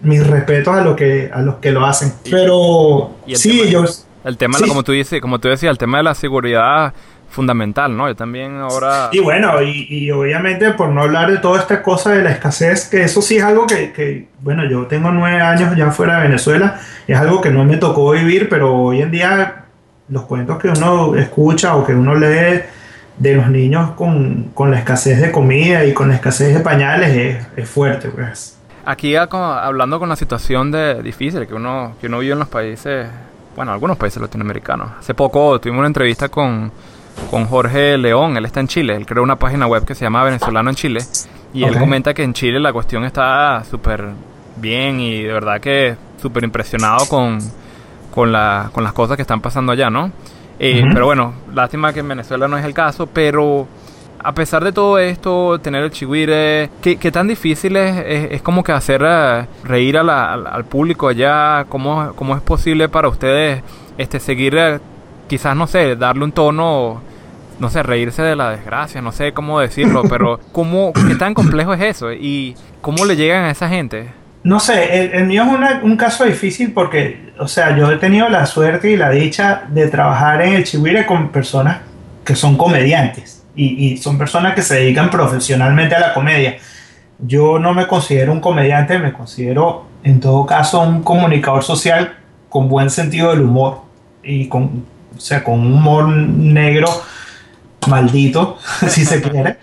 Mis, 0.00 0.26
respetos 0.26 0.76
a, 0.76 0.82
lo 0.82 0.94
que, 0.94 1.28
a 1.32 1.42
los 1.42 1.56
que 1.56 1.72
lo 1.72 1.84
hacen. 1.84 2.12
Pero 2.30 3.16
sí, 3.34 3.68
yo... 3.68 3.84
El 4.24 4.36
tema, 4.36 4.58
como, 4.66 4.82
tú 4.82 4.92
dices, 4.92 5.20
como 5.20 5.38
tú 5.38 5.48
decías, 5.48 5.70
el 5.70 5.78
tema 5.78 5.98
de 5.98 6.04
la 6.04 6.14
seguridad 6.14 6.92
fundamental, 7.28 7.96
¿no? 7.96 8.08
Yo 8.08 8.16
también 8.16 8.56
ahora... 8.56 9.10
Y 9.12 9.20
bueno, 9.20 9.60
y, 9.62 10.10
obviamente 10.10 10.72
por 10.72 10.88
no 10.88 11.02
hablar 11.02 11.30
de 11.30 11.38
toda 11.38 11.60
esta 11.60 11.82
cosa 11.82 12.12
de 12.12 12.22
la 12.22 12.30
escasez, 12.30 12.88
que 12.88 13.02
eso 13.02 13.22
sí 13.22 13.36
es 13.36 13.44
algo 13.44 13.66
que, 13.66 14.28
bueno, 14.40 14.68
yo 14.68 14.86
tengo 14.86 15.10
nueve 15.10 15.40
años 15.40 15.76
ya 15.76 15.90
fuera 15.90 16.16
de 16.16 16.22
Venezuela, 16.28 16.80
es 17.06 17.18
algo 17.18 17.40
que 17.40 17.50
no 17.50 17.64
me 17.64 17.76
tocó 17.76 18.12
vivir, 18.12 18.48
pero 18.48 18.74
hoy 18.74 19.02
en 19.02 19.10
día 19.10 19.64
los 20.08 20.24
cuentos 20.24 20.58
que 20.58 20.68
uno 20.68 21.14
escucha 21.16 21.76
o 21.76 21.84
que 21.84 21.94
uno 21.94 22.14
lee 22.14 22.62
de 23.18 23.34
los 23.34 23.48
niños 23.48 23.90
con, 23.90 24.52
la 24.70 24.78
escasez 24.78 25.20
de 25.20 25.30
comida 25.30 25.84
y 25.84 25.92
con 25.92 26.08
la 26.08 26.14
escasez 26.14 26.54
de 26.54 26.60
pañales 26.60 27.44
es, 27.56 27.68
fuerte, 27.68 28.08
pues. 28.08 28.58
Aquí 28.84 29.16
hablando 29.16 29.98
con 29.98 30.08
la 30.08 30.16
situación 30.16 30.70
de 30.70 31.02
difícil 31.02 31.46
que 31.46 31.52
uno, 31.52 31.94
que 32.00 32.06
uno 32.06 32.20
vive 32.20 32.32
en 32.32 32.38
los 32.38 32.48
países, 32.48 33.06
bueno, 33.54 33.72
algunos 33.72 33.98
países 33.98 34.22
latinoamericanos. 34.22 34.92
Hace 34.98 35.12
poco 35.12 35.60
tuvimos 35.60 35.80
una 35.80 35.88
entrevista 35.88 36.30
con 36.30 36.72
con 37.30 37.46
Jorge 37.46 37.98
León, 37.98 38.36
él 38.36 38.44
está 38.44 38.60
en 38.60 38.68
Chile, 38.68 38.96
él 38.96 39.06
creó 39.06 39.22
una 39.22 39.36
página 39.36 39.66
web 39.66 39.84
que 39.84 39.94
se 39.94 40.04
llama 40.04 40.24
Venezolano 40.24 40.70
en 40.70 40.76
Chile 40.76 41.00
y 41.52 41.64
él 41.64 41.78
comenta 41.78 42.14
que 42.14 42.22
en 42.22 42.32
Chile 42.32 42.60
la 42.60 42.72
cuestión 42.72 43.04
está 43.04 43.64
súper 43.64 44.04
bien 44.56 45.00
y 45.00 45.22
de 45.22 45.32
verdad 45.32 45.60
que 45.60 45.96
súper 46.20 46.44
impresionado 46.44 47.06
con, 47.08 47.38
con, 48.10 48.32
la, 48.32 48.70
con 48.72 48.84
las 48.84 48.92
cosas 48.92 49.16
que 49.16 49.22
están 49.22 49.40
pasando 49.40 49.72
allá, 49.72 49.90
¿no? 49.90 50.10
Eh, 50.58 50.82
pero 50.92 51.06
bueno, 51.06 51.34
lástima 51.54 51.92
que 51.92 52.00
en 52.00 52.08
Venezuela 52.08 52.48
no 52.48 52.58
es 52.58 52.64
el 52.64 52.74
caso, 52.74 53.06
pero 53.06 53.68
a 54.18 54.32
pesar 54.32 54.64
de 54.64 54.72
todo 54.72 54.98
esto, 54.98 55.60
tener 55.60 55.84
el 55.84 55.90
chihuire, 55.90 56.70
¿qué, 56.82 57.12
tan 57.12 57.28
difícil 57.28 57.76
es, 57.76 58.32
es, 58.32 58.42
como 58.42 58.64
que 58.64 58.72
hacer 58.72 59.02
eh, 59.06 59.46
reír 59.64 59.96
al 59.96 60.64
público 60.64 61.08
allá? 61.08 61.64
¿Cómo, 61.68 62.12
¿Cómo 62.16 62.34
es 62.34 62.42
posible 62.42 62.88
para 62.88 63.08
ustedes 63.08 63.62
este 63.96 64.18
seguir, 64.18 64.56
eh, 64.56 64.80
quizás, 65.28 65.54
no 65.54 65.66
sé, 65.66 65.94
darle 65.94 66.24
un 66.24 66.32
tono 66.32 67.00
no 67.58 67.70
sé, 67.70 67.82
reírse 67.82 68.22
de 68.22 68.36
la 68.36 68.50
desgracia, 68.50 69.02
no 69.02 69.12
sé 69.12 69.32
cómo 69.32 69.60
decirlo, 69.60 70.02
pero 70.08 70.40
¿cómo, 70.52 70.92
¿qué 70.92 71.14
tan 71.14 71.34
complejo 71.34 71.74
es 71.74 71.82
eso? 71.82 72.12
¿Y 72.12 72.54
cómo 72.80 73.04
le 73.04 73.16
llegan 73.16 73.44
a 73.44 73.50
esa 73.50 73.68
gente? 73.68 74.08
No 74.44 74.60
sé, 74.60 75.16
el, 75.16 75.26
mío 75.26 75.44
es 75.44 75.82
un 75.82 75.96
caso 75.96 76.24
difícil 76.24 76.72
porque, 76.72 77.32
o 77.38 77.48
sea, 77.48 77.76
yo 77.76 77.90
he 77.90 77.96
tenido 77.96 78.28
la 78.28 78.46
suerte 78.46 78.90
y 78.90 78.96
la 78.96 79.10
dicha 79.10 79.64
de 79.68 79.88
trabajar 79.88 80.40
en 80.42 80.54
el 80.54 80.64
Chihuire 80.64 81.04
con 81.06 81.30
personas 81.30 81.78
que 82.24 82.36
son 82.36 82.56
comediantes 82.56 83.44
y, 83.56 83.92
y 83.92 83.96
son 83.96 84.16
personas 84.16 84.54
que 84.54 84.62
se 84.62 84.76
dedican 84.76 85.10
profesionalmente 85.10 85.96
a 85.96 86.00
la 86.00 86.14
comedia. 86.14 86.56
Yo 87.18 87.58
no 87.58 87.74
me 87.74 87.88
considero 87.88 88.32
un 88.32 88.40
comediante, 88.40 88.98
me 88.98 89.12
considero 89.12 89.86
en 90.04 90.20
todo 90.20 90.46
caso 90.46 90.80
un 90.80 91.02
comunicador 91.02 91.64
social 91.64 92.14
con 92.48 92.68
buen 92.68 92.90
sentido 92.90 93.30
del 93.30 93.40
humor 93.40 93.82
y 94.22 94.48
con, 94.48 94.84
o 95.18 95.20
sea, 95.20 95.44
con 95.44 95.60
un 95.60 95.74
humor 95.74 96.08
negro 96.08 96.88
maldito, 97.88 98.56
si 98.88 99.04
se 99.04 99.20
quiere. 99.20 99.58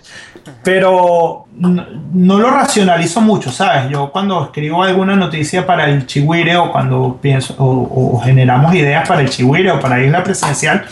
Pero 0.62 1.46
no, 1.56 2.38
lo 2.38 2.50
racionalizo 2.50 3.20
mucho, 3.20 3.50
¿sabes? 3.50 3.90
Yo 3.90 4.12
cuando 4.12 4.44
escribo 4.44 4.82
alguna 4.82 5.16
noticia 5.16 5.66
para 5.66 5.88
el 5.88 6.06
Chihuire 6.06 6.56
o 6.56 6.70
cuando 6.70 7.18
pienso 7.20 7.54
o, 7.58 8.20
generamos 8.22 8.74
ideas 8.74 9.08
para 9.08 9.22
el 9.22 9.30
Chihuire 9.30 9.72
o 9.72 9.80
para 9.80 10.02
Isla 10.02 10.22
Presidencial, 10.22 10.84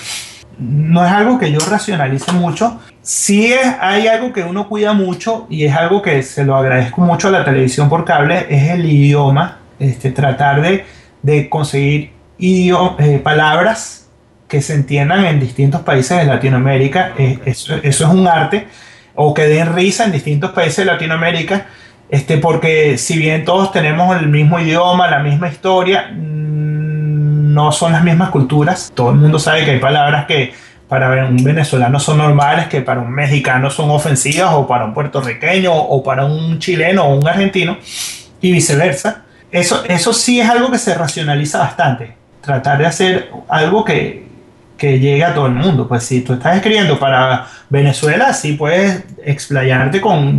no 0.58 1.04
es 1.04 1.12
algo 1.12 1.38
que 1.38 1.52
yo 1.52 1.58
racionalice 1.58 2.32
mucho. 2.32 2.80
Sí 3.02 3.52
es, 3.52 3.66
hay 3.80 4.06
algo 4.08 4.32
que 4.32 4.42
uno 4.42 4.68
cuida 4.68 4.92
mucho 4.92 5.46
y 5.50 5.64
es 5.64 5.76
algo 5.76 6.00
que 6.00 6.22
se 6.22 6.44
lo 6.44 6.56
agradezco 6.56 7.02
mucho 7.02 7.28
a 7.28 7.32
la 7.32 7.44
televisión 7.44 7.88
por 7.88 8.04
cable, 8.04 8.46
es 8.48 8.70
el 8.70 8.86
idioma. 8.86 9.58
Este, 9.78 10.12
tratar 10.12 10.62
de, 10.62 10.84
de 11.22 11.48
conseguir 11.48 12.12
eh, 12.38 13.20
palabras 13.22 14.03
que 14.48 14.60
se 14.60 14.74
entiendan 14.74 15.24
en 15.24 15.40
distintos 15.40 15.80
países 15.82 16.18
de 16.18 16.24
Latinoamérica, 16.24 17.12
eh, 17.18 17.38
eso, 17.44 17.74
es 17.82 18.00
un 18.00 18.26
arte, 18.28 18.66
o 19.14 19.32
que 19.32 19.46
den 19.46 19.74
risa 19.74 20.04
en 20.04 20.12
distintos 20.12 20.52
países 20.52 20.78
de 20.78 20.86
Latinoamérica, 20.86 21.66
este, 22.08 22.38
porque 22.38 22.98
si 22.98 23.18
bien 23.18 23.44
todos 23.44 23.72
tenemos 23.72 24.16
el 24.16 24.28
mismo 24.28 24.60
idioma, 24.60 25.10
la 25.10 25.20
misma 25.20 25.48
historia, 25.48 26.10
mm, 26.12 27.52
no 27.54 27.72
son 27.72 27.92
las 27.92 28.04
mismas 28.04 28.30
culturas. 28.30 28.92
Todo 28.94 29.10
el 29.10 29.16
mundo 29.16 29.38
sabe 29.38 29.64
que 29.64 29.72
hay 29.72 29.78
palabras 29.78 30.26
que 30.26 30.52
para 30.88 31.26
un 31.26 31.42
venezolano 31.42 31.98
son 31.98 32.18
normales, 32.18 32.66
que 32.66 32.82
para 32.82 33.00
un 33.00 33.10
mexicano 33.10 33.70
son 33.70 33.90
ofensivas, 33.90 34.52
o 34.52 34.66
para 34.66 34.84
un 34.84 34.92
puertorriqueño, 34.92 35.72
o 35.74 36.02
para 36.02 36.24
un 36.26 36.58
chileno 36.58 37.04
o 37.04 37.16
un 37.16 37.26
argentino, 37.26 37.78
y 38.40 38.52
viceversa. 38.52 39.22
Eso, 39.50 39.84
eso 39.88 40.12
sí 40.12 40.40
es 40.40 40.48
algo 40.50 40.70
que 40.70 40.78
se 40.78 40.94
racionaliza 40.94 41.58
bastante. 41.58 42.16
Tratar 42.40 42.78
de 42.78 42.86
hacer 42.86 43.30
algo 43.48 43.84
que, 43.84 44.23
que 44.76 44.98
llegue 44.98 45.24
a 45.24 45.34
todo 45.34 45.46
el 45.46 45.52
mundo. 45.52 45.86
Pues 45.86 46.04
si 46.04 46.20
tú 46.20 46.34
estás 46.34 46.56
escribiendo 46.56 46.98
para 46.98 47.46
Venezuela, 47.70 48.32
sí 48.32 48.54
puedes 48.54 49.04
explayarte 49.24 50.00
con 50.00 50.38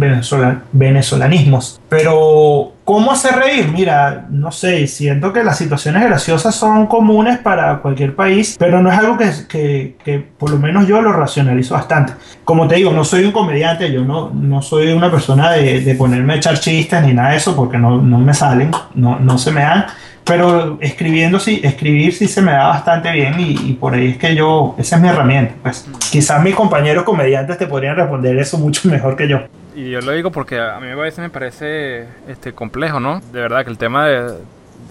venezolanismos. 0.72 1.80
Pero, 1.90 2.74
¿cómo 2.84 3.12
hacer 3.12 3.36
reír? 3.36 3.70
Mira, 3.70 4.26
no 4.30 4.52
sé, 4.52 4.88
siento 4.88 5.32
que 5.32 5.44
las 5.44 5.58
situaciones 5.58 6.04
graciosas 6.04 6.56
son 6.56 6.88
comunes 6.88 7.40
para 7.40 7.78
cualquier 7.80 8.16
país, 8.16 8.56
pero 8.60 8.82
no 8.82 8.92
es 8.92 8.98
algo 8.98 9.18
que, 9.18 9.96
que, 10.04 10.28
por 10.38 10.52
lo 10.52 10.58
menos 10.58 10.88
yo 10.88 11.02
lo 11.02 11.14
racionalizo 11.14 11.74
bastante. 11.74 12.14
Como 12.44 12.68
te 12.68 12.76
digo, 12.76 12.92
no 12.92 13.04
soy 13.04 13.24
un 13.26 13.32
comediante, 13.32 13.92
yo 13.92 14.04
no, 14.04 14.30
no 14.30 14.62
soy 14.62 14.92
una 14.92 15.10
persona 15.10 15.52
de, 15.52 15.82
de 15.82 15.96
ponerme 15.96 16.34
a 16.34 16.38
echar 16.38 16.60
chistes 16.60 17.02
ni 17.04 17.14
nada 17.14 17.32
de 17.32 17.38
eso, 17.38 17.56
porque 17.56 17.78
no, 17.78 18.02
no 18.02 18.20
me 18.20 18.34
salen, 18.34 18.72
no, 18.94 19.20
no 19.20 19.38
se 19.38 19.52
me 19.52 19.62
dan 19.62 19.86
pero 20.26 20.78
escribiendo 20.82 21.40
sí, 21.40 21.62
escribir 21.64 22.12
sí 22.14 22.28
se 22.28 22.42
me 22.42 22.52
da 22.52 22.68
bastante 22.68 23.12
bien 23.12 23.36
y, 23.38 23.74
por 23.74 23.94
ahí 23.94 24.10
es 24.12 24.18
que 24.18 24.36
yo, 24.36 24.76
esa 24.78 24.96
es 24.96 25.02
mi 25.02 25.08
herramienta. 25.08 25.54
Pues 25.62 25.88
quizás 26.12 26.42
mis 26.44 26.56
compañeros 26.56 27.04
comediantes 27.04 27.58
te 27.58 27.68
podrían 27.68 27.96
responder 27.96 28.38
eso 28.38 28.58
mucho 28.58 28.90
mejor 28.90 29.16
que 29.16 29.28
yo. 29.28 29.40
Y 29.76 29.92
yo 29.92 30.02
lo 30.02 30.14
digo 30.14 30.32
porque 30.32 30.60
a 30.60 30.80
mí 30.80 30.90
a 30.90 30.96
veces 30.96 31.20
me 31.20 31.30
parece 31.30 32.08
este 32.28 32.54
complejo, 32.54 33.00
¿no? 33.00 33.22
De 33.32 33.40
verdad 33.40 33.64
que 33.64 33.70
el 33.70 33.78
tema 33.78 34.08
de, 34.08 34.34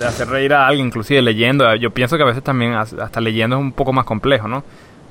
hacer 0.07 0.29
reír 0.29 0.53
a 0.53 0.67
alguien, 0.67 0.87
inclusive 0.87 1.21
leyendo, 1.21 1.75
yo 1.77 1.91
pienso 1.91 2.17
que 2.17 2.23
a 2.23 2.27
veces 2.27 2.43
también 2.43 2.75
hasta 2.75 3.21
leyendo 3.21 3.57
es 3.57 3.63
un 3.63 3.73
poco 3.73 3.93
más 3.93 4.05
complejo, 4.05 4.47
¿no? 4.47 4.63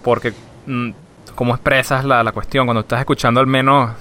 Porque 0.04 0.32
mm, 0.68 0.92
cómo 1.36 1.54
expresas 1.54 2.06
la, 2.06 2.24
la 2.24 2.32
cuestión, 2.32 2.66
cuando 2.66 2.82
estás 2.82 3.00
escuchando 3.00 3.40
al 3.40 3.48
menos 3.48 3.92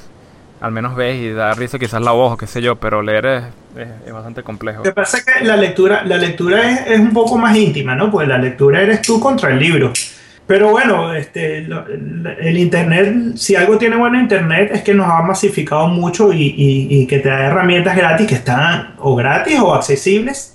al 0.61 0.71
menos 0.71 0.95
ves 0.95 1.21
y 1.21 1.33
da 1.33 1.53
risa 1.55 1.77
quizás 1.77 2.01
la 2.01 2.13
voz 2.13 2.35
o 2.35 2.37
qué 2.37 2.47
sé 2.47 2.63
yo, 2.63 2.77
pero 2.77 3.03
leer 3.03 3.27
es, 3.27 3.45
es, 3.77 4.13
bastante 4.13 4.43
complejo. 4.43 4.79
Lo 4.79 4.85
que 4.85 4.93
pasa 4.93 5.19
es 5.19 5.25
que 5.25 5.45
la 5.45 5.57
lectura, 5.57 6.05
la 6.05 6.17
lectura 6.17 6.71
es, 6.71 6.87
es, 6.87 7.01
un 7.01 7.13
poco 7.13 7.39
más 7.39 7.57
íntima, 7.57 7.95
¿no? 7.95 8.11
Pues 8.11 8.29
la 8.29 8.39
lectura 8.39 8.81
eres 8.81 9.03
tú 9.03 9.21
contra 9.21 9.51
el 9.51 9.59
libro. 9.59 9.93
Pero 10.47 10.71
bueno, 10.71 11.15
este, 11.15 11.59
el 11.59 12.59
Internet, 12.59 13.37
si 13.37 13.55
algo 13.55 13.79
tiene 13.79 13.97
bueno 13.97 14.19
Internet 14.21 14.71
es 14.75 14.83
que 14.83 14.93
nos 14.93 15.09
ha 15.09 15.23
masificado 15.23 15.87
mucho 15.89 16.33
y, 16.33 16.43
y, 16.43 16.87
y 16.91 17.07
que 17.07 17.21
te 17.21 17.29
da 17.29 17.47
herramientas 17.47 17.97
gratis 17.97 18.27
que 18.27 18.35
están 18.35 18.95
o 18.99 19.15
gratis 19.15 19.59
o 19.61 19.73
accesibles 19.73 20.53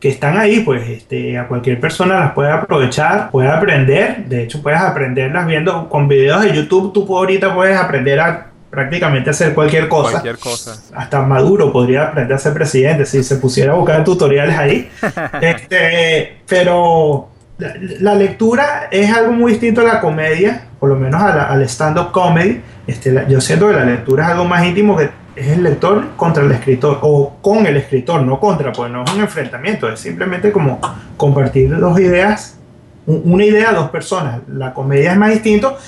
que 0.00 0.08
están 0.08 0.36
ahí, 0.36 0.60
pues 0.60 0.88
este, 0.88 1.36
a 1.38 1.48
cualquier 1.48 1.80
persona 1.80 2.20
las 2.20 2.32
puede 2.32 2.50
aprovechar, 2.50 3.30
puede 3.30 3.48
aprender, 3.48 4.24
de 4.26 4.44
hecho 4.44 4.62
puedes 4.62 4.80
aprenderlas 4.80 5.46
viendo 5.46 5.88
con 5.88 6.06
videos 6.06 6.42
de 6.42 6.54
YouTube, 6.54 6.92
tú 6.92 7.16
ahorita 7.16 7.54
puedes 7.54 7.76
aprender 7.76 8.20
a 8.20 8.47
prácticamente 8.70 9.30
hacer 9.30 9.54
cualquier 9.54 9.88
cosa. 9.88 10.10
Cualquier 10.12 10.38
cosa. 10.38 10.82
Hasta 10.94 11.22
Maduro 11.22 11.72
podría 11.72 12.04
aprender 12.04 12.34
a 12.36 12.38
ser 12.38 12.52
presidente 12.52 13.06
si 13.06 13.22
se 13.22 13.36
pusiera 13.36 13.72
a 13.72 13.76
buscar 13.76 14.04
tutoriales 14.04 14.56
ahí. 14.56 14.90
este, 15.40 16.38
pero 16.46 17.28
la, 17.58 18.14
lectura 18.14 18.88
es 18.90 19.14
algo 19.14 19.32
muy 19.32 19.52
distinto 19.52 19.80
a 19.80 19.84
la 19.84 20.00
comedia, 20.00 20.68
por 20.78 20.90
lo 20.90 20.96
menos 20.96 21.20
al 21.20 21.62
stand-up 21.62 22.12
comedy. 22.12 22.62
Este, 22.86 23.24
yo 23.28 23.40
siento 23.40 23.68
que 23.68 23.74
la 23.74 23.84
lectura 23.84 24.24
es 24.24 24.30
algo 24.30 24.44
más 24.44 24.64
íntimo 24.64 24.96
que 24.96 25.10
es 25.34 25.48
el 25.48 25.62
lector 25.62 26.16
contra 26.16 26.42
el 26.44 26.50
escritor 26.50 26.98
o 27.02 27.36
con 27.40 27.66
el 27.66 27.76
escritor, 27.76 28.22
no 28.22 28.40
contra, 28.40 28.72
pues 28.72 28.90
no 28.90 29.04
es 29.04 29.12
un 29.12 29.20
enfrentamiento, 29.20 29.88
es 29.88 30.00
simplemente 30.00 30.50
como 30.50 30.80
compartir 31.16 31.78
dos 31.78 31.98
ideas, 32.00 32.58
una 33.06 33.44
idea 33.44 33.70
a 33.70 33.72
dos 33.72 33.90
personas. 33.90 34.40
La 34.48 34.74
comedia 34.74 35.12
es 35.12 35.18
más 35.18 35.30
distinto 35.30 35.78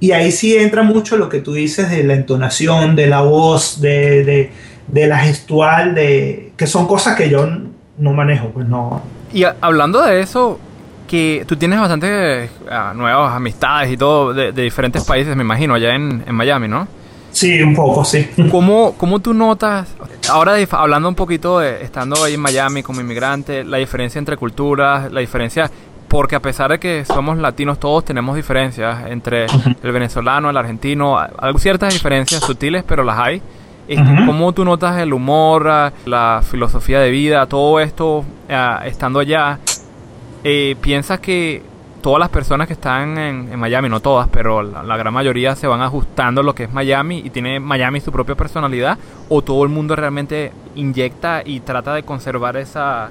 y 0.00 0.12
ahí 0.12 0.32
sí 0.32 0.56
entra 0.56 0.82
mucho 0.82 1.18
lo 1.18 1.28
que 1.28 1.40
tú 1.40 1.52
dices 1.52 1.90
de 1.90 2.02
la 2.02 2.14
entonación, 2.14 2.96
de 2.96 3.06
la 3.06 3.20
voz, 3.20 3.82
de, 3.82 4.50
la 4.92 5.18
gestual, 5.18 5.94
de 5.94 6.52
que 6.56 6.66
son 6.66 6.86
cosas 6.86 7.16
que 7.16 7.28
yo 7.28 7.46
no 7.98 8.12
manejo, 8.14 8.48
pues 8.48 8.66
no. 8.66 9.02
Y 9.32 9.44
hablando 9.60 10.02
de 10.02 10.20
eso, 10.20 10.58
que 11.06 11.44
tú 11.46 11.56
tienes 11.56 11.78
bastantes 11.78 12.50
ah, 12.70 12.94
nuevas 12.96 13.36
amistades 13.36 13.92
y 13.92 13.98
todo 13.98 14.32
de, 14.32 14.52
diferentes 14.52 15.04
países, 15.04 15.36
me 15.36 15.42
imagino, 15.42 15.74
allá 15.74 15.94
en, 15.94 16.24
Miami, 16.34 16.66
¿no? 16.66 16.88
Sí, 17.30 17.62
un 17.62 17.74
poco, 17.74 18.02
sí. 18.02 18.26
¿Cómo, 18.50 18.94
cómo 18.96 19.20
tú 19.20 19.34
notas, 19.34 19.94
ahora 20.30 20.54
hablando 20.70 21.10
un 21.10 21.14
poquito 21.14 21.58
de 21.58 21.84
estando 21.84 22.24
ahí 22.24 22.34
en 22.34 22.40
Miami 22.40 22.82
como 22.82 23.02
inmigrante, 23.02 23.64
la 23.64 23.76
diferencia 23.76 24.18
entre 24.18 24.38
culturas, 24.38 25.12
la 25.12 25.20
diferencia 25.20 25.70
porque 26.10 26.34
a 26.34 26.40
pesar 26.40 26.72
de 26.72 26.80
que 26.80 27.04
somos 27.04 27.38
latinos, 27.38 27.78
todos 27.78 28.04
tenemos 28.04 28.34
diferencias 28.34 29.06
entre 29.06 29.46
el 29.80 29.92
venezolano, 29.92 30.50
el 30.50 30.56
argentino, 30.56 31.16
hay 31.16 31.54
ciertas 31.58 31.94
diferencias 31.94 32.42
sutiles, 32.42 32.82
pero 32.82 33.04
las 33.04 33.16
hay. 33.16 33.40
Este, 33.86 34.26
¿Cómo 34.26 34.52
tú 34.52 34.64
notas 34.64 34.98
el 34.98 35.12
humor, 35.12 35.68
ah, 35.68 35.92
la 36.06 36.42
filosofía 36.42 36.98
de 36.98 37.10
vida, 37.10 37.46
todo 37.46 37.78
esto 37.78 38.24
ah, 38.48 38.82
estando 38.86 39.20
allá? 39.20 39.60
Eh, 40.42 40.74
¿Piensas 40.80 41.20
que 41.20 41.62
todas 42.02 42.18
las 42.18 42.28
personas 42.28 42.66
que 42.66 42.72
están 42.72 43.16
en, 43.16 43.56
Miami, 43.56 43.88
no 43.88 44.00
todas, 44.00 44.26
pero 44.32 44.64
la, 44.64 44.96
gran 44.96 45.14
mayoría 45.14 45.54
se 45.54 45.68
van 45.68 45.80
ajustando 45.80 46.40
a 46.40 46.44
lo 46.44 46.56
que 46.56 46.64
es 46.64 46.72
Miami 46.72 47.22
y 47.24 47.30
tiene 47.30 47.60
Miami 47.60 48.00
su 48.00 48.10
propia 48.10 48.34
personalidad? 48.34 48.98
¿O 49.28 49.42
todo 49.42 49.62
el 49.62 49.68
mundo 49.68 49.94
realmente 49.94 50.50
inyecta 50.74 51.42
y 51.44 51.60
trata 51.60 51.94
de 51.94 52.02
conservar 52.02 52.56
esa, 52.56 53.10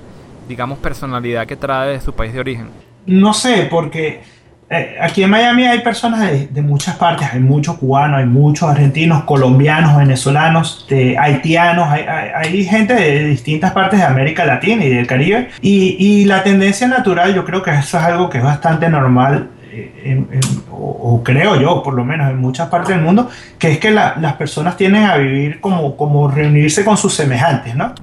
digamos, 0.49 0.79
personalidad 0.79 1.47
que 1.47 1.55
trae 1.55 1.91
de 1.91 2.01
su 2.01 2.11
país 2.11 2.33
de 2.33 2.41
origen? 2.41 2.88
No 3.09 3.33
sé, 3.33 3.67
porque 3.69 4.21
eh, 4.69 4.97
aquí 5.01 5.23
en 5.23 5.31
Miami 5.31 5.65
hay 5.65 5.79
personas 5.79 6.21
de, 6.21 6.61
muchas 6.61 6.95
partes, 6.95 7.27
hay 7.33 7.39
muchos 7.39 7.77
cubanos, 7.77 8.19
hay 8.19 8.27
muchos 8.27 8.69
argentinos, 8.69 9.23
colombianos, 9.23 9.97
venezolanos, 9.97 10.87
haitianos, 11.17 11.89
hay, 11.89 12.63
gente 12.65 12.93
de 12.93 13.25
distintas 13.25 13.71
partes 13.71 13.99
de 13.99 14.05
América 14.05 14.45
Latina 14.45 14.85
y 14.85 14.89
del 14.89 15.07
Caribe. 15.07 15.49
Y, 15.61 16.25
la 16.25 16.43
tendencia 16.43 16.87
natural, 16.87 17.33
yo 17.33 17.45
creo 17.45 17.63
que 17.63 17.71
eso 17.71 17.97
es 17.97 18.03
algo 18.03 18.29
que 18.29 18.37
es 18.37 18.43
bastante 18.43 18.87
normal. 18.89 19.49
Eh, 19.71 20.23
o, 20.71 21.21
creo 21.23 21.59
yo, 21.59 21.81
por 21.81 21.93
lo 21.93 22.05
menos 22.05 22.29
en 22.29 22.37
muchas 22.37 22.69
partes 22.69 22.95
del 22.95 23.03
mundo, 23.03 23.29
que 23.57 23.71
es 23.71 23.79
que 23.79 23.91
las 23.91 24.33
personas 24.33 24.77
tienden 24.77 25.05
a 25.05 25.17
vivir 25.17 25.59
como, 25.59 25.97
como 25.97 26.29
reunirse 26.29 26.85
con 26.85 26.97
sus 26.97 27.13
semejantes, 27.13 27.75
¿no? 27.75 27.93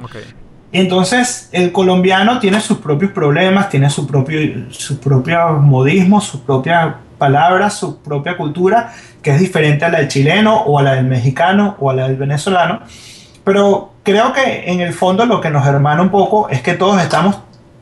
Entonces, 0.79 1.49
el 1.53 1.73
colombiano 1.73 2.39
tiene 2.39 2.61
sus 2.61 2.77
propios 2.77 3.11
problemas, 3.13 3.71
tiene 3.71 3.89
su 3.89 4.07
propio, 4.07 4.39
sus 4.69 4.99
propios 4.99 5.59
modismos, 5.63 6.25
sus 6.25 6.43
propias 6.43 6.97
palabras, 7.17 7.79
su 7.79 8.03
propia 8.03 8.37
cultura, 8.37 8.93
que 9.23 9.31
es 9.31 9.41
diferente 9.41 9.87
a 9.87 9.89
la 9.89 10.01
del 10.01 10.09
chileno 10.09 10.55
o 10.55 10.79
a 10.79 10.83
la 10.83 10.97
del 10.97 11.07
mexicano 11.07 11.77
o 11.81 11.89
a 11.89 11.95
la 11.95 12.09
del 12.09 12.19
venezolano. 12.19 12.81
Pero 13.43 13.95
creo 14.03 14.35
que 14.35 14.71
en 14.71 14.81
el 14.81 14.93
fondo 14.93 15.25
lo 15.25 15.41
que 15.41 15.49
nos 15.49 15.67
hermana 15.67 16.03
un 16.03 16.11
poco 16.11 16.51
es 16.51 16.61
que 16.61 16.75
todos 16.75 17.01
estamos 17.01 17.39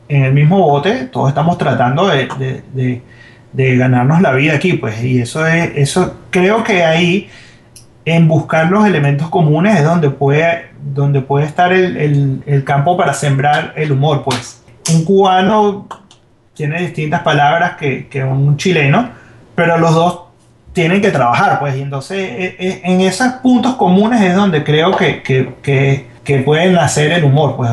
en 0.07 0.23
el 0.23 0.33
mismo 0.33 0.59
bote, 0.59 1.09
todos 1.11 1.27
estamos 1.27 1.57
tratando 1.57 2.07
de, 2.07 2.29
de, 3.51 3.75
ganarnos 3.75 4.21
la 4.21 4.31
vida 4.31 4.53
aquí, 4.53 4.71
pues, 4.73 5.03
y 5.03 5.19
eso 5.19 5.45
es, 5.45 5.71
eso 5.75 6.15
creo 6.29 6.63
que 6.63 6.85
ahí 6.85 7.29
en 8.05 8.27
buscar 8.27 8.69
los 8.71 8.85
elementos 8.85 9.29
comunes 9.29 9.79
es 9.79 9.83
donde 9.83 10.11
puede, 10.11 10.67
donde 10.79 11.21
puede 11.21 11.45
estar 11.45 11.73
el, 11.73 12.43
el, 12.45 12.63
campo 12.63 12.95
para 12.95 13.13
sembrar 13.13 13.73
el 13.75 13.91
humor, 13.91 14.23
pues. 14.23 14.61
Un 14.93 15.03
cubano 15.03 15.87
tiene 16.53 16.79
distintas 16.81 17.21
palabras 17.21 17.75
que, 17.77 18.07
que, 18.07 18.23
un 18.23 18.55
chileno, 18.57 19.09
pero 19.55 19.79
los 19.79 19.95
dos 19.95 20.19
tienen 20.73 21.01
que 21.01 21.09
trabajar, 21.09 21.59
pues, 21.59 21.75
y 21.75 21.81
entonces 21.81 22.17
e, 22.19 22.55
e, 22.59 22.81
en 22.83 23.01
esos 23.01 23.27
puntos 23.41 23.75
comunes 23.75 24.21
es 24.21 24.35
donde 24.35 24.63
creo 24.63 24.95
que, 24.95 25.23
que, 25.23 25.55
que, 25.63 26.05
que 26.23 26.39
puede 26.39 26.71
nacer 26.71 27.11
el 27.11 27.23
humor, 27.23 27.55
pues, 27.55 27.71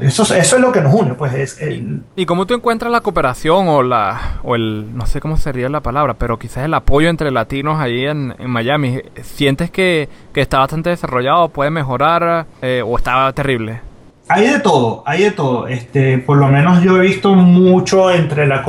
eso, 0.00 0.22
eso 0.22 0.56
es 0.56 0.62
lo 0.62 0.72
que 0.72 0.80
nos 0.80 0.94
une, 0.94 1.14
pues 1.14 1.34
es 1.34 1.60
el... 1.60 2.02
¿Y 2.16 2.26
cómo 2.26 2.46
tú 2.46 2.54
encuentras 2.54 2.90
la 2.90 3.00
cooperación 3.00 3.68
o 3.68 3.82
la 3.82 4.40
o 4.42 4.54
el 4.54 4.96
no 4.96 5.06
sé 5.06 5.20
cómo 5.20 5.36
sería 5.36 5.68
la 5.68 5.80
palabra, 5.80 6.14
pero 6.14 6.38
quizás 6.38 6.64
el 6.64 6.74
apoyo 6.74 7.08
entre 7.08 7.30
latinos 7.30 7.78
ahí 7.80 8.06
en, 8.06 8.34
Miami? 8.46 9.00
¿Sientes 9.22 9.70
que, 9.70 10.08
está 10.34 10.58
bastante 10.58 10.90
desarrollado, 10.90 11.48
puede 11.48 11.70
mejorar 11.70 12.46
eh, 12.62 12.82
o 12.84 12.96
está 12.96 13.32
terrible? 13.32 13.80
Hay 14.28 14.48
de 14.48 14.58
todo, 14.60 15.02
hay 15.06 15.22
de 15.22 15.30
todo. 15.30 15.68
Este, 15.68 16.18
por 16.18 16.36
lo 16.38 16.48
menos 16.48 16.82
yo 16.82 16.96
he 16.96 17.00
visto 17.00 17.34
mucho 17.34 18.10
entre 18.10 18.46
la, 18.46 18.64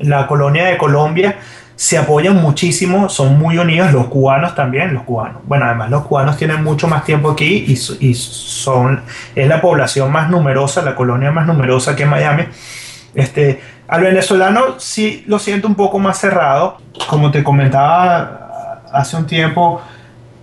la 0.00 0.26
colonia 0.26 0.64
de 0.66 0.78
Colombia 0.78 1.36
se 1.76 1.98
apoyan 1.98 2.36
muchísimo, 2.36 3.08
son 3.08 3.38
muy 3.38 3.58
unidos, 3.58 3.92
los 3.92 4.06
cubanos 4.06 4.54
también, 4.54 4.94
los 4.94 5.02
cubanos. 5.02 5.42
Bueno, 5.44 5.64
además 5.64 5.90
los 5.90 6.06
cubanos 6.06 6.36
tienen 6.36 6.62
mucho 6.62 6.86
más 6.86 7.04
tiempo 7.04 7.30
aquí 7.30 7.64
y, 7.66 8.06
y 8.06 8.14
son, 8.14 9.02
es 9.34 9.48
la 9.48 9.60
población 9.60 10.12
más 10.12 10.30
numerosa, 10.30 10.82
la 10.82 10.94
colonia 10.94 11.30
más 11.30 11.46
numerosa 11.46 11.96
que 11.96 12.06
Miami. 12.06 12.44
Este, 13.14 13.60
al 13.88 14.02
venezolano 14.02 14.78
sí 14.78 15.24
lo 15.26 15.38
siento 15.38 15.68
un 15.68 15.74
poco 15.74 15.98
más 15.98 16.18
cerrado, 16.18 16.78
como 17.08 17.30
te 17.30 17.42
comentaba 17.42 18.80
hace 18.92 19.16
un 19.16 19.26
tiempo, 19.26 19.82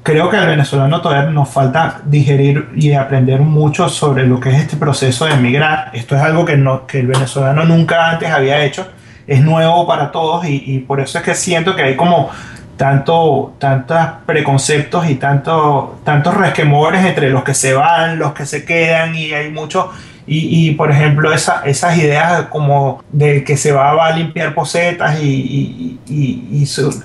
creo 0.04 0.30
que 0.30 0.38
al 0.38 0.48
venezolano 0.48 1.02
todavía 1.02 1.30
nos 1.30 1.50
falta 1.50 2.02
digerir 2.06 2.70
y 2.76 2.94
aprender 2.94 3.39
mucho 3.42 3.89
sobre 3.89 4.26
lo 4.26 4.39
que 4.39 4.50
es 4.50 4.62
este 4.62 4.78
proceso 4.78 5.26
de 5.26 5.34
emigrar. 5.34 5.92
Esto 5.94 6.15
es 6.15 6.22
algo 6.22 6.46
que, 6.46 6.58
no, 6.58 6.86
que 6.86 7.00
el 7.00 7.08
venezolano 7.08 7.63
nunca 7.65 8.10
antes 8.10 8.30
había 8.30 8.63
hecho 8.63 8.88
es 9.30 9.42
nuevo 9.42 9.86
para 9.86 10.12
todos 10.12 10.46
y, 10.48 10.80
por 10.88 11.00
eso 11.00 11.20
es 11.20 11.24
que 11.24 11.36
siento 11.36 11.76
que 11.76 11.84
hay 11.84 11.96
como 11.96 12.30
tanto, 12.78 13.54
tantos 13.60 13.98
preconceptos 14.26 15.08
y 15.08 15.15
tanto, 15.15 16.00
tantos 16.04 16.34
resquemores 16.34 17.06
entre 17.06 17.30
los 17.30 17.44
que 17.44 17.54
se 17.54 17.74
van, 17.74 18.18
los 18.18 18.34
que 18.34 18.46
se 18.46 18.65
quedan 18.65 19.15
y 19.15 19.34
hay 19.34 19.52
mucho. 19.52 19.92
Y, 20.32 20.72
por 20.74 20.92
ejemplo 20.92 21.34
esa, 21.34 21.63
esas 21.65 21.98
ideas 21.98 22.44
como 22.52 23.04
de 23.12 23.44
que 23.44 23.58
se 23.58 23.72
va, 23.72 24.06
a 24.06 24.12
limpiar 24.12 24.54
posetas 24.54 25.20
y, 25.24 26.00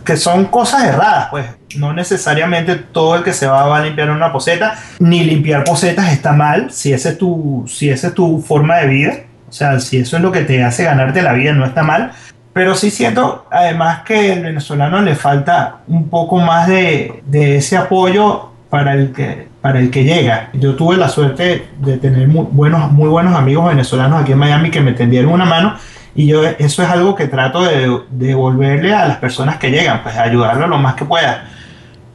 que 0.04 0.16
son 0.16 0.46
cosas 0.46 0.84
erradas 0.84 1.28
pues. 1.30 1.46
No 1.76 1.92
necesariamente 1.92 2.76
todo 2.76 3.16
el 3.16 3.24
que 3.24 3.32
se 3.32 3.46
va, 3.46 3.76
a 3.76 3.82
limpiar 3.82 4.10
una 4.10 4.30
poseta 4.30 4.78
ni 5.00 5.24
limpiar 5.24 5.64
posetas 5.64 6.12
está 6.12 6.32
mal 6.32 6.70
si 6.70 6.92
ese 6.92 7.10
es 7.10 7.18
tu, 7.18 7.64
si 7.66 7.90
esa 7.90 8.08
es 8.08 8.14
tu 8.14 8.40
forma 8.40 8.76
de 8.76 8.86
vida 8.86 9.14
sea, 9.54 9.80
si 9.80 9.98
eso 9.98 10.16
es 10.16 10.22
lo 10.22 10.32
que 10.32 10.42
te 10.42 10.62
hace 10.62 10.84
ganarte 10.84 11.22
la 11.22 11.32
vida, 11.32 11.52
no 11.52 11.64
está 11.64 11.82
mal. 11.82 12.12
Pero 12.52 12.74
sí 12.74 12.90
siento 12.90 13.46
además 13.50 14.02
que 14.04 14.32
al 14.32 14.42
venezolano 14.42 15.00
le 15.02 15.14
falta 15.16 15.78
un 15.88 16.08
poco 16.08 16.38
más 16.38 16.68
de, 16.68 17.22
ese 17.32 17.76
apoyo 17.76 18.50
para 18.70 18.94
el, 18.94 19.12
que, 19.12 19.48
para 19.60 19.80
el 19.80 19.90
que 19.90 20.04
llega. 20.04 20.50
Yo 20.52 20.74
tuve 20.74 20.96
la 20.96 21.08
suerte 21.08 21.66
de 21.80 21.98
tener 21.98 22.28
muy 22.28 22.46
buenos, 22.50 22.92
muy 22.92 23.08
buenos 23.08 23.34
amigos 23.34 23.68
venezolanos 23.68 24.22
aquí 24.22 24.32
en 24.32 24.38
Miami 24.38 24.70
que 24.70 24.80
me 24.80 24.92
tendieron 24.92 25.32
una 25.32 25.44
mano 25.44 25.74
y 26.14 26.28
yo 26.28 26.44
eso 26.44 26.82
es 26.82 26.88
algo 26.88 27.16
que 27.16 27.26
trato 27.26 27.64
de 27.64 28.02
devolverle 28.10 28.94
a 28.94 29.08
las 29.08 29.16
personas 29.16 29.58
que 29.58 29.70
llegan, 29.70 30.02
pues 30.04 30.16
ayudarlo 30.16 30.68
lo 30.68 30.78
más 30.78 30.94
que 30.94 31.04
pueda. 31.04 31.48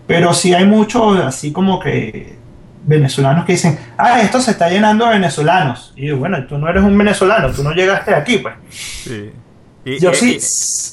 Pero 0.08 0.34
sí 0.34 0.54
hay 0.54 0.66
mucho 0.66 1.12
así 1.12 1.52
como 1.52 1.80
que 1.80 2.39
venezolanos 2.84 3.46
que 3.46 3.54
dicen, 3.54 3.78
ah, 3.98 4.22
esto 4.22 4.40
se 4.42 4.52
está 4.52 4.70
llenando 4.70 5.06
de 5.06 5.12
venezolanos. 5.12 5.94
Y 5.96 6.12
bueno, 6.12 6.46
tú 6.46 6.58
no 6.58 6.70
eres 6.70 6.84
un 6.84 6.98
venezolano, 6.98 7.52
tú 7.52 7.64
no 7.64 7.72
llegaste 7.72 8.14
aquí, 8.14 8.38
pues. 8.38 8.56
Sí. 8.70 9.32
Y, 9.86 10.00
Yo 10.00 10.14
sí. 10.14 10.38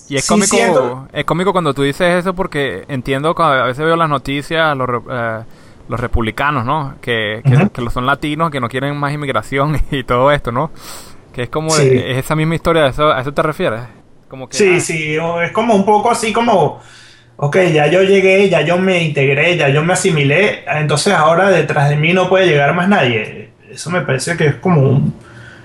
Y, 0.08 0.16
es, 0.16 0.26
cómico, 0.28 1.08
es 1.12 1.24
cómico 1.24 1.52
cuando 1.52 1.74
tú 1.74 1.82
dices 1.82 2.20
eso 2.20 2.34
porque 2.34 2.84
entiendo 2.88 3.34
que 3.34 3.42
a 3.42 3.64
veces 3.64 3.84
veo 3.84 3.96
las 3.96 4.08
noticias, 4.08 4.76
los, 4.76 4.88
eh, 5.10 5.40
los 5.88 6.00
republicanos, 6.00 6.64
¿no? 6.64 6.94
Que, 7.00 7.42
que, 7.44 7.90
son 7.90 8.06
latinos, 8.06 8.50
que 8.50 8.60
no 8.60 8.68
quieren 8.68 8.96
más 8.96 9.12
inmigración 9.12 9.80
y 9.90 10.04
todo 10.04 10.30
esto, 10.30 10.52
¿no? 10.52 10.70
Que 11.32 11.44
es 11.44 11.48
como 11.48 11.74
es 11.76 12.18
esa 12.18 12.34
misma 12.36 12.54
historia, 12.54 12.84
¿a 12.84 12.88
eso, 12.88 13.12
¿a 13.12 13.20
eso 13.20 13.32
te 13.32 13.42
refieres? 13.42 13.82
Como 14.28 14.48
que, 14.48 14.56
sí, 14.56 14.74
ah, 14.76 14.80
sí, 14.80 15.16
es 15.44 15.52
como 15.52 15.74
un 15.74 15.84
poco 15.84 16.10
así 16.10 16.32
como 16.32 16.80
ok, 17.36 17.56
ya 17.72 17.86
yo 17.86 18.02
llegué, 18.02 18.48
ya 18.48 18.62
yo 18.62 18.78
me 18.78 19.02
integré, 19.02 19.56
ya 19.56 19.68
yo 19.68 19.82
me 19.82 19.92
asimilé, 19.92 20.64
entonces 20.66 21.12
ahora 21.12 21.50
detrás 21.50 21.88
de 21.88 21.96
mí 21.96 22.12
no 22.12 22.28
puede 22.28 22.46
llegar 22.46 22.74
más 22.74 22.88
nadie. 22.88 23.50
Eso 23.70 23.90
me 23.90 24.00
parece 24.00 24.36
que 24.36 24.46
es 24.46 24.54
como 24.56 24.80
un, 24.82 25.14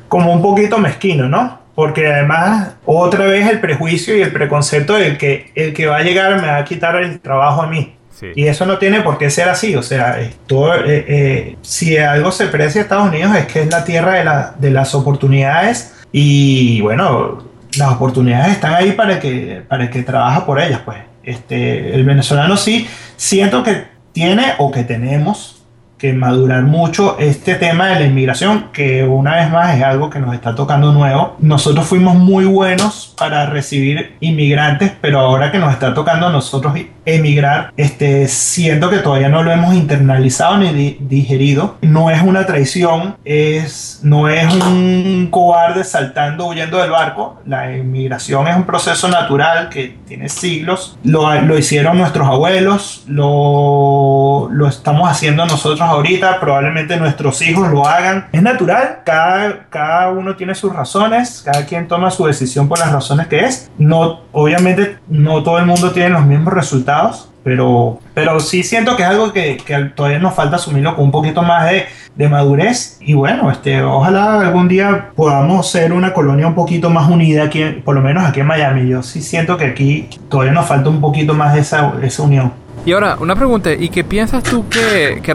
como 0.08 0.34
un 0.34 0.42
poquito 0.42 0.78
mezquino, 0.78 1.28
¿no? 1.30 1.60
Porque 1.74 2.08
además, 2.08 2.76
otra 2.86 3.26
vez 3.26 3.48
el 3.48 3.60
prejuicio 3.62 4.18
y 4.18 4.22
el 4.22 4.32
preconcepto 4.32 4.96
de 4.96 5.18
que 5.18 5.52
el 5.56 5.74
que 5.74 5.88
va 5.88 5.98
a 5.98 6.02
llegar 6.02 6.42
me 6.42 6.48
va 6.48 6.58
a 6.58 6.66
quitar 6.66 6.96
el 6.98 7.20
trabajo 7.20 7.62
a 7.62 7.68
mí. 7.68 7.96
Y 8.36 8.46
eso 8.46 8.66
no 8.66 8.78
tiene 8.78 9.02
por 9.02 9.18
qué 9.18 9.30
ser 9.30 9.50
así. 9.50 9.76
O 9.76 9.82
sea, 9.82 10.22
eh, 10.22 10.32
eh, 10.50 11.56
si 11.62 11.98
algo 11.98 12.32
se 12.32 12.48
precia 12.48 12.82
a 12.82 12.84
Estados 12.84 13.08
Unidos 13.10 13.36
es 13.36 13.46
que 13.48 13.62
es 13.62 13.70
la 13.72 13.84
tierra 13.84 14.14
de, 14.14 14.24
la, 14.24 14.54
de 14.60 14.70
las 14.70 14.94
oportunidades 14.94 15.96
y 16.12 16.82
bueno, 16.82 17.44
las 17.78 17.92
oportunidades 17.94 18.52
están 18.52 18.76
ahí 18.76 18.92
para 18.92 19.20
que, 19.20 19.64
para 19.68 19.90
que 19.90 20.04
trabaja 20.04 20.46
por 20.46 20.60
ellas. 20.60 20.82
Pues 20.86 21.00
este, 21.24 21.94
el 21.94 22.04
venezolano 22.04 22.58
sí 22.58 22.88
siento 23.16 23.64
que 23.64 23.86
tiene 24.12 24.54
o 24.58 24.72
que 24.72 24.84
tenemos 24.84 25.61
que 26.02 26.14
madurar 26.14 26.64
mucho 26.64 27.16
este 27.20 27.54
tema 27.54 27.90
de 27.90 28.00
la 28.00 28.06
inmigración, 28.08 28.70
que 28.74 29.04
una 29.04 29.36
vez 29.36 29.52
más 29.52 29.78
es 29.78 29.84
algo 29.84 30.10
que 30.10 30.18
nos 30.18 30.34
está 30.34 30.56
tocando 30.56 30.92
nuevo. 30.92 31.36
Nosotros 31.38 31.86
fuimos 31.86 32.16
muy 32.16 32.46
buenos 32.46 33.14
para 33.16 33.46
recibir 33.46 34.16
inmigrantes, 34.20 34.92
pero 35.00 35.20
ahora 35.20 35.52
que 35.52 35.60
nos 35.60 35.72
está 35.72 35.94
tocando 35.94 36.26
a 36.26 36.32
nosotros 36.32 36.74
emigrar, 37.06 37.72
este, 37.78 38.28
siento 38.28 38.90
que 38.90 38.98
todavía 38.98 39.30
no 39.30 39.44
lo 39.44 39.52
hemos 39.52 39.76
internalizado 39.76 40.58
ni 40.58 40.98
digerido. 41.00 41.78
No 41.84 42.10
es 42.10 42.24
una 42.24 42.48
traición, 42.48 43.18
es, 43.24 44.00
no 44.02 44.28
es 44.28 44.52
un 44.56 45.28
cobarde 45.30 45.84
saltando, 45.84 46.48
huyendo 46.48 46.80
del 46.80 46.90
barco. 46.90 47.40
La 47.46 47.78
inmigración 47.78 48.48
es 48.48 48.56
un 48.56 48.64
proceso 48.64 49.08
natural 49.08 49.70
que 49.70 49.98
tiene 50.08 50.30
siglos. 50.30 50.98
Lo, 51.04 51.40
lo 51.42 51.60
hicieron 51.60 52.00
nuestros 52.00 52.28
abuelos, 52.28 53.04
lo, 53.08 54.21
lo 54.52 54.68
estamos 54.68 55.10
haciendo 55.10 55.46
nosotros 55.46 55.82
ahorita, 55.82 56.40
probablemente 56.40 56.98
nuestros 56.98 57.42
hijos 57.42 57.70
lo 57.70 57.88
hagan. 57.88 58.28
Es 58.32 58.42
natural, 58.42 59.00
cada, 59.06 59.66
cada 59.70 60.10
uno 60.12 60.36
tiene 60.36 60.56
sus 60.56 60.74
razones, 60.74 61.42
cada 61.46 61.66
quien 61.66 61.88
toma 61.88 62.12
su 62.12 62.26
decisión 62.26 62.68
por 62.68 62.80
las 62.80 62.92
razones 62.92 63.28
que 63.28 63.46
es. 63.46 63.72
No, 63.78 64.22
obviamente 64.32 64.98
no 65.08 65.44
todo 65.44 65.60
el 65.60 65.66
mundo 65.66 65.92
tiene 65.92 66.10
los 66.10 66.26
mismos 66.26 66.54
resultados, 66.54 67.32
pero, 67.44 68.00
pero 68.14 68.40
sí 68.40 68.64
siento 68.64 68.96
que 68.96 69.04
es 69.04 69.10
algo 69.10 69.34
que, 69.34 69.58
que 69.58 69.76
todavía 69.96 70.20
nos 70.20 70.36
falta 70.36 70.58
asumirlo 70.58 70.96
con 70.96 71.06
un 71.06 71.12
poquito 71.12 71.42
más 71.42 71.72
de, 71.72 71.86
de, 72.16 72.30
madurez 72.30 72.98
y 73.02 73.16
bueno, 73.16 73.50
este, 73.50 73.82
ojalá 73.82 74.42
algún 74.42 74.68
día 74.68 75.10
podamos 75.16 75.70
ser 75.70 75.92
una 75.92 76.14
colonia 76.14 76.46
un 76.48 76.54
poquito 76.54 76.92
más 76.92 77.10
unida 77.10 77.44
aquí, 77.44 77.64
por 77.84 77.96
lo 77.96 78.02
menos 78.02 78.26
aquí 78.26 78.42
en 78.42 78.48
Miami. 78.48 78.88
Yo 78.88 79.02
sí 79.02 79.22
siento 79.22 79.58
que 79.58 79.66
aquí 79.66 80.08
todavía 80.30 80.54
nos 80.54 80.68
falta 80.68 80.90
un 80.90 81.02
poquito 81.02 81.34
más 81.34 81.56
de 81.56 81.62
esa, 81.62 81.94
esa 82.04 82.24
unión. 82.24 82.54
Y 82.84 82.94
ahora, 82.94 83.18
una 83.20 83.36
pregunta, 83.36 83.72
¿y 83.72 83.90
qué 83.90 84.04
piensas 84.04 84.44
tú 84.44 84.68
que, 84.68 85.22
qué, 85.22 85.34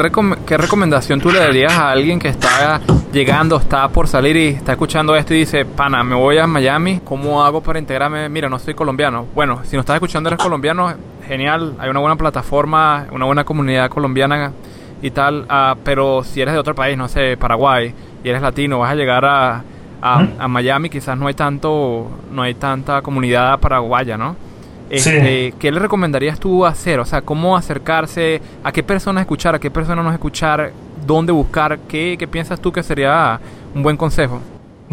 recomendación 0.59 1.21
tú 1.21 1.31
le 1.31 1.39
darías 1.39 1.73
a 1.75 1.93
alguien 1.93 2.19
que 2.19 2.29
está 2.29 2.81
llegando, 3.13 3.57
está 3.59 3.89
por 3.89 4.09
salir 4.09 4.37
y 4.37 4.49
está 4.49 4.73
escuchando 4.73 5.15
esto 5.15 5.33
y 5.33 5.39
dice, 5.39 5.65
pana, 5.65 6.03
me 6.03 6.17
voy 6.17 6.39
a 6.39 6.49
Miami, 6.49 7.01
¿cómo 7.05 7.45
hago 7.45 7.61
para 7.61 7.79
integrarme? 7.79 8.29
Mira, 8.29 8.49
no 8.49 8.59
soy 8.59 8.75
colombiano. 8.75 9.27
Bueno, 9.33 9.61
si 9.65 9.77
no 9.77 9.81
estás 9.81 9.95
escuchando 9.95 10.29
eres 10.29 10.43
colombiano, 10.43 10.93
genial, 11.25 11.75
hay 11.79 11.89
una 11.89 12.01
buena 12.01 12.17
plataforma, 12.17 13.07
una 13.13 13.27
buena 13.27 13.45
comunidad 13.45 13.91
colombiana 13.91 14.51
y 15.01 15.13
tal, 15.13 15.43
uh, 15.43 15.79
pero 15.85 16.25
si 16.25 16.41
eres 16.41 16.53
de 16.53 16.59
otro 16.59 16.75
país, 16.75 16.99
no 16.99 17.07
sé, 17.07 17.37
Paraguay, 17.37 17.95
y 18.25 18.29
eres 18.29 18.43
latino, 18.43 18.81
vas 18.81 18.91
a 18.91 18.97
llegar 18.97 19.25
a, 19.25 19.63
a, 20.03 20.27
a 20.41 20.49
Miami, 20.49 20.91
quizás 20.91 21.17
no 21.17 21.29
hay 21.29 21.35
tanto, 21.35 22.11
no 22.33 22.43
hay 22.43 22.55
tanta 22.55 23.03
comunidad 23.03 23.61
paraguaya, 23.61 24.17
¿no? 24.17 24.35
Este, 24.89 25.53
¿Qué 25.59 25.73
le 25.73 25.81
recomendarías 25.81 26.39
tú 26.39 26.65
hacer? 26.65 27.01
O 27.01 27.05
sea, 27.05 27.21
¿cómo 27.23 27.57
acercarse? 27.57 28.41
¿A 28.63 28.71
qué 28.73 28.83
personas 28.83 29.23
escuchar? 29.23 29.55
¿A 29.55 29.59
qué 29.59 29.71
personas 29.71 30.05
no 30.05 30.13
escuchar? 30.13 30.71
¿Dónde 31.05 31.33
buscar? 31.33 31.79
¿Qué, 31.89 32.17
¿Qué, 32.19 32.29
piensas 32.29 32.61
tú 32.61 32.73
que 32.73 32.83
sería 32.83 33.41
un 33.75 33.83
buen 33.83 33.97
consejo? 33.97 34.41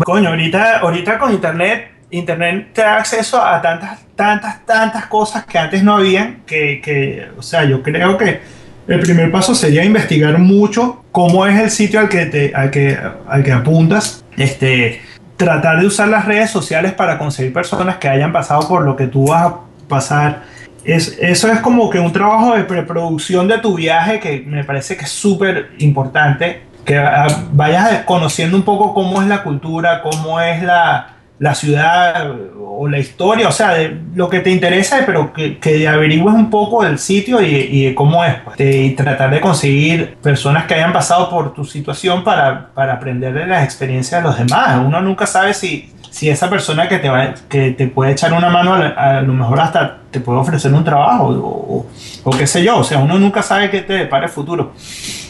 Coño, 0.03 0.29
ahorita, 0.29 0.79
ahorita 0.79 1.19
con 1.19 1.31
Internet, 1.31 1.91
Internet 2.09 2.69
te 2.73 2.81
da 2.81 2.97
acceso 2.97 3.43
a 3.43 3.61
tantas, 3.61 4.05
tantas, 4.15 4.65
tantas 4.65 5.05
cosas 5.05 5.45
que 5.45 5.59
antes 5.59 5.83
no 5.83 5.97
habían, 5.97 6.41
que, 6.45 6.81
que, 6.81 7.27
o 7.37 7.41
sea, 7.41 7.63
yo 7.63 7.83
creo 7.83 8.17
que 8.17 8.41
el 8.87 8.99
primer 8.99 9.31
paso 9.31 9.55
sería 9.55 9.83
investigar 9.83 10.37
mucho 10.39 11.03
cómo 11.11 11.45
es 11.45 11.59
el 11.59 11.69
sitio 11.69 11.99
al 11.99 12.09
que, 12.09 12.25
te, 12.25 12.53
al 12.55 12.71
que, 12.71 12.97
al 13.27 13.43
que 13.43 13.51
apuntas. 13.51 14.25
Este, 14.35 15.01
tratar 15.37 15.79
de 15.79 15.87
usar 15.87 16.07
las 16.07 16.25
redes 16.25 16.49
sociales 16.49 16.93
para 16.93 17.17
conseguir 17.17 17.53
personas 17.53 17.97
que 17.97 18.07
hayan 18.07 18.31
pasado 18.31 18.67
por 18.67 18.83
lo 18.83 18.95
que 18.95 19.07
tú 19.07 19.27
vas 19.27 19.43
a 19.43 19.59
pasar. 19.93 20.43
Es, 20.83 21.17
eso 21.21 21.47
es 21.49 21.59
como 21.59 21.89
que 21.89 21.99
un 21.99 22.11
trabajo 22.11 22.55
de 22.55 22.63
preproducción 22.63 23.47
de 23.47 23.57
tu 23.59 23.75
viaje 23.75 24.19
que 24.19 24.43
me 24.45 24.63
parece 24.63 24.97
que 24.97 25.05
es 25.05 25.11
súper 25.11 25.71
importante. 25.79 26.63
Que 26.83 26.97
ah, 26.97 27.27
vayas 27.53 28.03
conociendo 28.03 28.57
un 28.57 28.63
poco 28.63 28.93
cómo 28.93 29.21
es 29.21 29.27
la 29.27 29.43
cultura, 29.43 30.01
cómo 30.01 30.41
es 30.41 30.61
la, 30.61 31.13
la 31.39 31.55
ciudad 31.55 32.31
o 32.75 32.87
la 32.87 32.99
historia, 32.99 33.47
o 33.47 33.51
sea, 33.51 33.73
de 33.73 33.97
lo 34.15 34.29
que 34.29 34.39
te 34.39 34.49
interesa, 34.49 35.03
pero 35.05 35.31
que, 35.31 35.59
que 35.59 35.87
averigües 35.87 36.33
un 36.33 36.49
poco 36.49 36.83
del 36.83 36.97
sitio 36.97 37.41
y, 37.41 37.45
y 37.45 37.85
de 37.85 37.95
cómo 37.95 38.23
es, 38.25 38.35
pues, 38.43 38.59
y 38.59 38.91
tratar 38.91 39.29
de 39.29 39.39
conseguir 39.39 40.15
personas 40.21 40.65
que 40.65 40.73
hayan 40.73 40.91
pasado 40.91 41.29
por 41.29 41.53
tu 41.53 41.65
situación 41.65 42.23
para, 42.23 42.69
para 42.73 42.93
aprender 42.93 43.33
de 43.33 43.45
las 43.45 43.63
experiencias 43.63 44.21
de 44.21 44.27
los 44.27 44.37
demás. 44.37 44.81
Uno 44.85 45.01
nunca 45.01 45.27
sabe 45.27 45.53
si, 45.53 45.92
si 46.13 46.29
esa 46.29 46.47
persona 46.47 46.87
que 46.87 46.99
te, 46.99 47.09
va, 47.09 47.33
que 47.49 47.71
te 47.71 47.87
puede 47.87 48.11
echar 48.11 48.31
una 48.33 48.47
mano, 48.47 48.75
a, 48.75 49.19
lo 49.21 49.33
mejor 49.33 49.59
hasta 49.59 49.97
te 50.11 50.19
puede 50.19 50.37
ofrecer 50.37 50.71
un 50.71 50.83
trabajo 50.83 51.29
o, 51.29 51.87
o, 52.23 52.37
qué 52.37 52.45
sé 52.45 52.63
yo, 52.63 52.77
o 52.77 52.83
sea, 52.83 52.99
uno 52.99 53.17
nunca 53.17 53.41
sabe 53.41 53.71
qué 53.71 53.81
te 53.81 53.93
depara 53.93 54.25
el 54.25 54.31
futuro. 54.31 54.73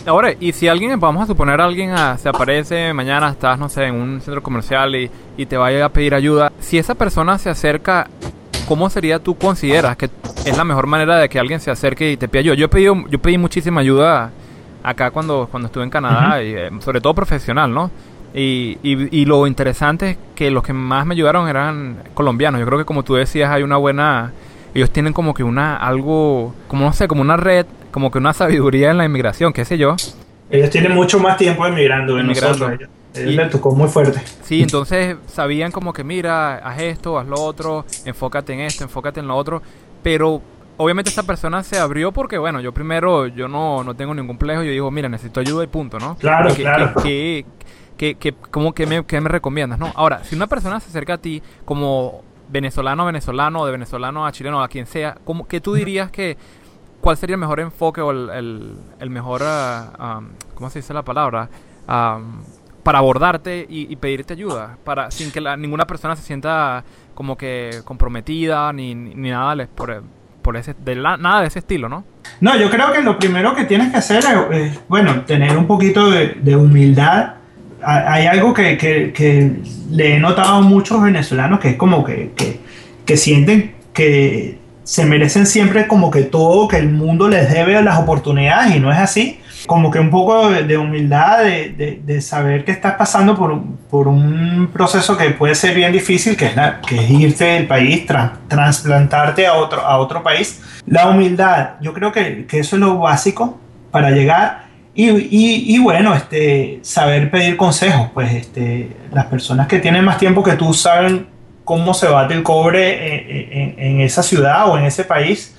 Ahora, 0.06 0.34
y 0.38 0.52
si 0.52 0.68
alguien, 0.68 1.00
vamos 1.00 1.24
a 1.24 1.28
suponer 1.28 1.62
alguien 1.62 1.92
ah, 1.92 2.18
se 2.18 2.28
aparece 2.28 2.92
mañana, 2.92 3.30
estás, 3.30 3.58
no 3.58 3.70
sé, 3.70 3.86
en 3.86 3.96
un 3.96 4.20
centro 4.20 4.44
comercial 4.44 4.94
y, 4.94 5.10
y 5.38 5.46
te 5.46 5.56
vaya 5.56 5.86
a 5.86 5.90
pedir 5.90 6.14
ayuda, 6.14 6.52
si 6.60 6.78
esa 6.78 6.96
persona 6.96 7.38
se 7.38 7.50
acerca, 7.50 8.10
¿cómo 8.68 8.90
sería 8.90 9.20
tú 9.20 9.36
consideras 9.36 9.96
que 9.96 10.10
es 10.46 10.58
la 10.58 10.66
mejor 10.66 10.88
manera 10.88 11.18
de 11.18 11.30
que 11.30 11.40
alguien 11.40 11.62
se 11.62 11.72
acerque 11.72 12.12
y 12.12 12.18
te 12.18 12.28
pida 12.28 12.42
ayuda? 12.42 12.56
Yo 12.56 12.66
he 12.66 12.70
pedido, 12.70 13.08
yo 13.10 13.20
pedí 13.20 13.38
muchísima 13.38 13.80
ayuda 13.80 14.32
acá 14.84 15.12
cuando, 15.12 15.48
cuando 15.50 15.68
estuve 15.68 15.86
en 15.86 15.90
Canadá, 15.90 16.44
y, 16.44 16.54
eh, 16.54 16.70
sobre 16.80 17.00
todo 17.00 17.14
profesional, 17.14 17.74
¿no? 17.74 17.90
Y, 18.34 18.80
y, 18.82 19.26
lo 19.26 19.46
interesante 19.46 20.12
es 20.12 20.18
que 20.34 20.50
los 20.50 20.64
que 20.64 20.74
más 20.74 21.06
me 21.06 21.14
ayudaron 21.14 21.48
eran 21.48 21.98
colombianos. 22.16 22.60
Yo 22.60 22.66
creo 22.66 22.80
que 22.80 22.86
como 22.86 23.04
tú 23.04 23.16
decías, 23.16 23.52
hay 23.52 23.62
una 23.62 23.78
buena... 23.78 24.34
Ellos 24.74 24.90
tienen 24.90 25.14
como 25.14 25.36
que 25.36 25.44
una, 25.44 25.78
algo, 25.78 26.56
como 26.68 26.86
no 26.86 26.94
sé, 26.94 27.08
como 27.08 27.22
una 27.22 27.38
red, 27.38 27.68
como 27.92 28.10
que 28.10 28.18
una 28.18 28.34
sabiduría 28.34 28.90
en 28.90 28.98
la 28.98 29.06
inmigración, 29.06 29.54
qué 29.54 29.66
sé 29.66 29.78
yo. 29.78 29.96
Ellos 30.50 30.72
tienen 30.72 30.94
mucho 30.94 31.20
más 31.20 31.38
tiempo 31.38 31.66
emigrando 31.68 32.16
que 32.16 32.24
nosotros. 32.24 32.72
Ellos, 33.16 33.36
les 33.36 33.50
tocó 33.52 33.76
muy 33.76 33.88
fuerte. 33.88 34.20
Sí, 34.42 34.64
entonces 34.64 35.16
sabían 35.28 35.72
como 35.72 35.94
que 35.94 36.04
mira, 36.04 36.56
haz 36.56 36.82
esto, 36.82 37.20
haz 37.20 37.28
lo 37.28 37.40
otro, 37.40 37.86
enfócate 38.06 38.54
en 38.54 38.62
esto, 38.62 38.84
enfócate 38.84 39.20
en 39.20 39.28
lo 39.28 39.36
otro. 39.36 39.62
Pero 40.02 40.42
obviamente 40.78 41.10
esta 41.10 41.24
persona 41.24 41.64
se 41.64 41.78
abrió 41.78 42.12
porque, 42.12 42.38
bueno, 42.38 42.60
yo 42.60 42.72
primero, 42.72 43.28
yo 43.28 43.48
no, 43.48 43.84
no 43.84 43.96
tengo 43.96 44.14
ningún 44.14 44.30
complejo, 44.30 44.64
yo 44.64 44.72
digo, 44.72 44.90
mira, 44.90 45.08
necesito 45.08 45.40
ayuda 45.40 45.64
y 45.64 45.68
punto, 45.68 46.00
¿no? 46.00 46.16
Claro, 46.18 46.54
claro. 46.56 46.94
Que, 46.96 47.04
que, 47.04 47.46
que, 48.20 48.34
como 48.52 48.74
que 48.74 48.86
me, 48.86 49.02
me 49.02 49.30
recomiendas, 49.30 49.80
¿no? 49.80 49.92
Ahora, 49.96 50.24
si 50.24 50.36
una 50.36 50.48
persona 50.48 50.80
se 50.80 50.90
acerca 50.90 51.14
a 51.14 51.18
ti 51.18 51.42
como 51.66 52.24
venezolano 52.50 53.04
a 53.04 53.06
venezolano, 53.08 53.66
de 53.66 53.72
venezolano 53.72 54.26
a 54.26 54.32
chileno, 54.32 54.64
a 54.64 54.68
quien 54.68 54.86
sea, 54.86 55.18
como 55.24 55.48
que 55.48 55.62
tú 55.62 55.74
dirías 55.74 56.12
que 56.12 56.38
cuál 57.02 57.18
sería 57.18 57.36
el 57.36 57.40
mejor 57.40 57.60
enfoque 57.60 58.02
o 58.02 58.12
el, 58.12 58.78
el, 59.00 59.10
mejor, 59.10 59.42
uh, 59.42 60.24
¿cómo 60.54 60.70
se 60.70 60.80
dice 60.80 60.94
la 60.94 61.04
palabra? 61.04 61.50
para 62.84 63.00
abordarte 63.00 63.66
y, 63.70 63.96
pedirte 63.98 64.34
ayuda, 64.34 64.78
para 64.84 65.10
sin 65.10 65.32
que 65.32 65.42
ninguna 65.58 65.86
persona 65.86 66.16
se 66.16 66.24
sienta 66.24 66.84
como 67.14 67.38
que 67.38 67.82
comprometida 67.86 68.72
ni, 68.74 68.94
ni 68.94 69.30
nada 69.30 69.68
por, 69.74 70.04
por 70.42 70.58
ese, 70.58 70.74
de 70.74 70.96
nada 70.96 71.42
de 71.42 71.48
ese 71.48 71.60
estilo, 71.60 71.88
¿no? 71.90 72.04
No, 72.42 72.58
yo 72.58 72.70
creo 72.70 72.92
que 72.92 73.02
lo 73.02 73.18
primero 73.18 73.56
que 73.56 73.66
tienes 73.66 73.92
que 73.92 73.98
hacer 73.98 74.24
es, 74.52 74.80
bueno, 74.88 75.22
tener 75.22 75.58
un 75.58 75.68
poquito 75.68 76.10
de, 76.10 76.38
de 76.42 76.56
humildad 76.56 77.36
hay 77.86 78.28
algo 78.28 78.54
que, 78.54 78.78
que, 78.78 79.52
le 79.90 80.16
he 80.16 80.20
notado 80.20 80.56
a 80.56 80.62
muchos 80.62 81.02
venezolanos 81.02 81.60
que 81.60 81.70
es 81.70 81.76
como 81.76 82.04
que, 82.04 82.32
que, 83.06 83.18
sienten 83.18 83.76
que 83.94 84.58
se 84.84 85.06
merecen 85.06 85.46
siempre 85.46 85.88
como 85.88 86.10
que 86.10 86.24
todo, 86.24 86.68
que 86.68 86.78
el 86.78 86.90
mundo 86.90 87.30
les 87.30 87.52
debe 87.52 87.82
las 87.82 88.00
oportunidades 88.00 88.76
y 88.76 88.80
no 88.80 88.92
es 88.92 88.98
así. 88.98 89.40
Como 89.66 89.92
que 89.92 90.00
un 90.00 90.10
poco 90.10 90.50
de, 90.50 90.78
humildad, 90.78 91.44
de, 91.44 92.02
de, 92.04 92.22
saber 92.22 92.66
que 92.66 92.72
estás 92.72 92.96
pasando 92.96 93.34
por, 93.38 93.62
por, 93.90 94.10
un 94.10 94.70
proceso 94.74 95.16
que 95.16 95.30
puede 95.30 95.56
ser 95.56 95.74
bien 95.74 95.94
difícil, 95.94 96.36
que 96.36 96.48
es, 96.48 96.54
que 96.86 96.96
es 96.96 97.10
irte 97.10 97.46
del 97.46 97.66
país, 97.66 98.06
trasplantarte 98.50 99.48
a 99.48 99.54
otro, 99.54 99.80
a 99.80 100.00
otro 100.00 100.22
país. 100.22 100.62
La 100.86 101.08
humildad, 101.08 101.76
yo 101.80 101.94
creo 101.94 102.12
que, 102.12 102.46
que 102.46 102.60
eso 102.60 102.76
es 102.76 102.82
lo 102.82 102.98
básico 102.98 103.58
para 103.90 104.12
llegar 104.12 104.63
y, 104.96 105.76
y, 105.76 105.80
bueno, 105.80 106.14
este, 106.14 106.80
saber 106.84 107.32
pedir 107.32 107.58
consejos, 107.58 108.10
pues 108.14 108.32
este, 108.32 108.96
las 109.12 109.26
personas 109.26 109.68
que 109.68 109.80
tienen 109.80 110.06
más 110.06 110.20
tiempo 110.20 110.44
que 110.44 110.54
tú 110.54 110.74
saben 110.74 111.28
cómo 111.64 111.96
se 111.96 112.08
bate 112.08 112.36
el 112.36 112.44
cobre 112.44 113.64
en, 113.64 113.80
en, 113.80 114.02
esa 114.02 114.22
ciudad 114.22 114.70
o 114.70 114.78
en 114.78 114.86
ese 114.86 115.04
país, 115.04 115.56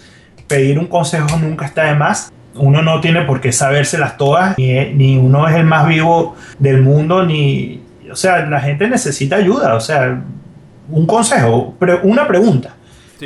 pedir 0.47 0.79
un 0.79 0.87
consejo 0.87 1.37
nunca 1.39 1.67
está 1.67 1.85
de 1.85 1.97
más. 1.97 2.33
Uno 2.55 2.83
no 2.83 3.01
tiene 3.01 3.23
por 3.23 3.41
qué 3.41 3.51
sabérselas 3.51 4.17
todas, 4.17 4.57
ni, 4.57 4.73
ni 4.93 5.17
uno 5.17 5.49
es 5.49 5.57
el 5.57 5.65
más 5.65 5.89
vivo 5.89 6.37
del 6.61 6.83
mundo, 6.83 7.25
ni, 7.25 7.83
o 8.09 8.15
sea, 8.15 8.47
la 8.47 8.61
gente 8.61 8.87
necesita 8.87 9.35
ayuda, 9.35 9.75
o 9.75 9.81
sea, 9.81 10.23
un 10.89 11.07
consejo, 11.07 11.75
una 12.05 12.29
pregunta. 12.29 12.77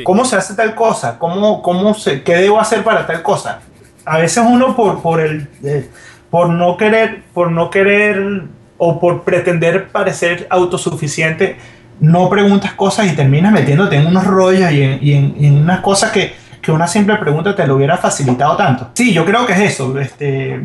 ¿Cómo 0.05 0.25
se 0.25 0.37
hace 0.37 0.55
tal 0.55 0.75
cosa? 0.75 1.19
¿Cómo, 1.19 1.61
cómo 1.61 1.93
se, 1.93 2.23
¿Qué 2.23 2.37
debo 2.37 2.61
hacer 2.61 2.85
para 2.85 3.07
tal 3.07 3.23
cosa? 3.23 3.61
A 4.09 4.19
veces 4.19 4.43
uno 4.47 4.75
por, 4.75 5.03
por, 5.03 5.21
el, 5.21 5.49
eh, 5.65 5.89
por 6.31 6.49
no 6.49 6.77
querer, 6.77 7.23
por 7.35 7.51
no 7.51 7.71
querer 7.71 8.43
o 8.77 9.01
por 9.01 9.23
pretender 9.23 9.89
parecer 9.89 10.47
autosuficiente, 10.51 11.57
no 12.01 12.29
preguntas 12.31 12.75
cosas 12.75 13.13
y 13.13 13.17
terminas 13.17 13.53
metiéndote 13.53 13.97
en 13.97 14.07
unos 14.07 14.25
rollos 14.25 14.71
y 14.73 14.83
en, 14.83 14.99
y 15.37 15.47
en 15.47 15.57
unas 15.57 15.81
cosas 15.81 16.13
que, 16.13 16.33
que 16.69 16.73
una 16.73 16.87
simple 16.87 17.17
pregunta 17.17 17.57
te 17.57 17.67
lo 17.67 17.77
hubiera 17.77 17.97
facilitado 17.97 18.55
tanto. 18.55 18.91
Sí, 18.93 19.15
yo 19.15 19.25
creo 19.25 19.47
que 19.47 19.55
es 19.55 19.61
eso. 19.61 19.99
Este, 19.99 20.61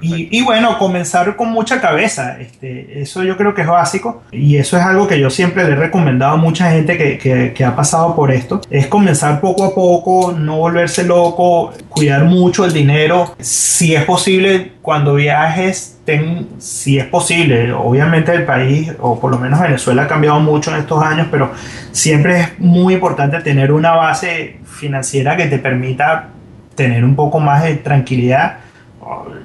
y, 0.00 0.42
bueno, 0.42 0.78
comenzar 0.78 1.36
con 1.36 1.50
mucha 1.50 1.82
cabeza. 1.82 2.40
Este, 2.40 3.02
eso 3.02 3.22
yo 3.22 3.36
creo 3.36 3.54
que 3.54 3.60
es 3.60 3.68
básico. 3.68 4.22
Y 4.32 4.56
eso 4.56 4.78
es 4.78 4.82
algo 4.82 5.06
que 5.06 5.20
yo 5.20 5.28
siempre 5.28 5.64
le 5.64 5.72
he 5.72 5.76
recomendado 5.76 6.32
a 6.32 6.36
mucha 6.36 6.70
gente 6.70 6.96
que, 6.96 7.52
que, 7.54 7.64
ha 7.64 7.76
pasado 7.76 8.16
por 8.16 8.30
esto. 8.30 8.62
Es 8.70 8.86
comenzar 8.86 9.42
poco 9.42 9.64
a 9.64 9.74
poco, 9.74 10.32
no 10.32 10.56
volverse 10.56 11.04
loco, 11.04 11.74
cuidar 11.90 12.24
mucho 12.24 12.64
el 12.64 12.72
dinero. 12.72 13.34
Si 13.38 13.94
es 13.94 14.04
posible, 14.04 14.72
cuando 14.80 15.14
viajes, 15.14 15.93
ten, 16.04 16.48
si 16.58 16.98
es 16.98 17.06
posible, 17.06 17.72
obviamente 17.72 18.32
el 18.32 18.44
país, 18.44 18.92
o 19.00 19.18
por 19.18 19.30
lo 19.30 19.38
menos 19.38 19.60
Venezuela 19.60 20.02
ha 20.02 20.08
cambiado 20.08 20.38
mucho 20.40 20.70
en 20.70 20.80
estos 20.80 21.02
años, 21.02 21.28
pero 21.30 21.50
siempre 21.92 22.40
es 22.40 22.58
muy 22.58 22.94
importante 22.94 23.40
tener 23.40 23.72
una 23.72 23.92
base 23.92 24.60
financiera 24.64 25.36
que 25.36 25.46
te 25.46 25.58
permita 25.58 26.28
tener 26.74 27.04
un 27.04 27.16
poco 27.16 27.40
más 27.40 27.62
de 27.62 27.76
tranquilidad, 27.76 28.58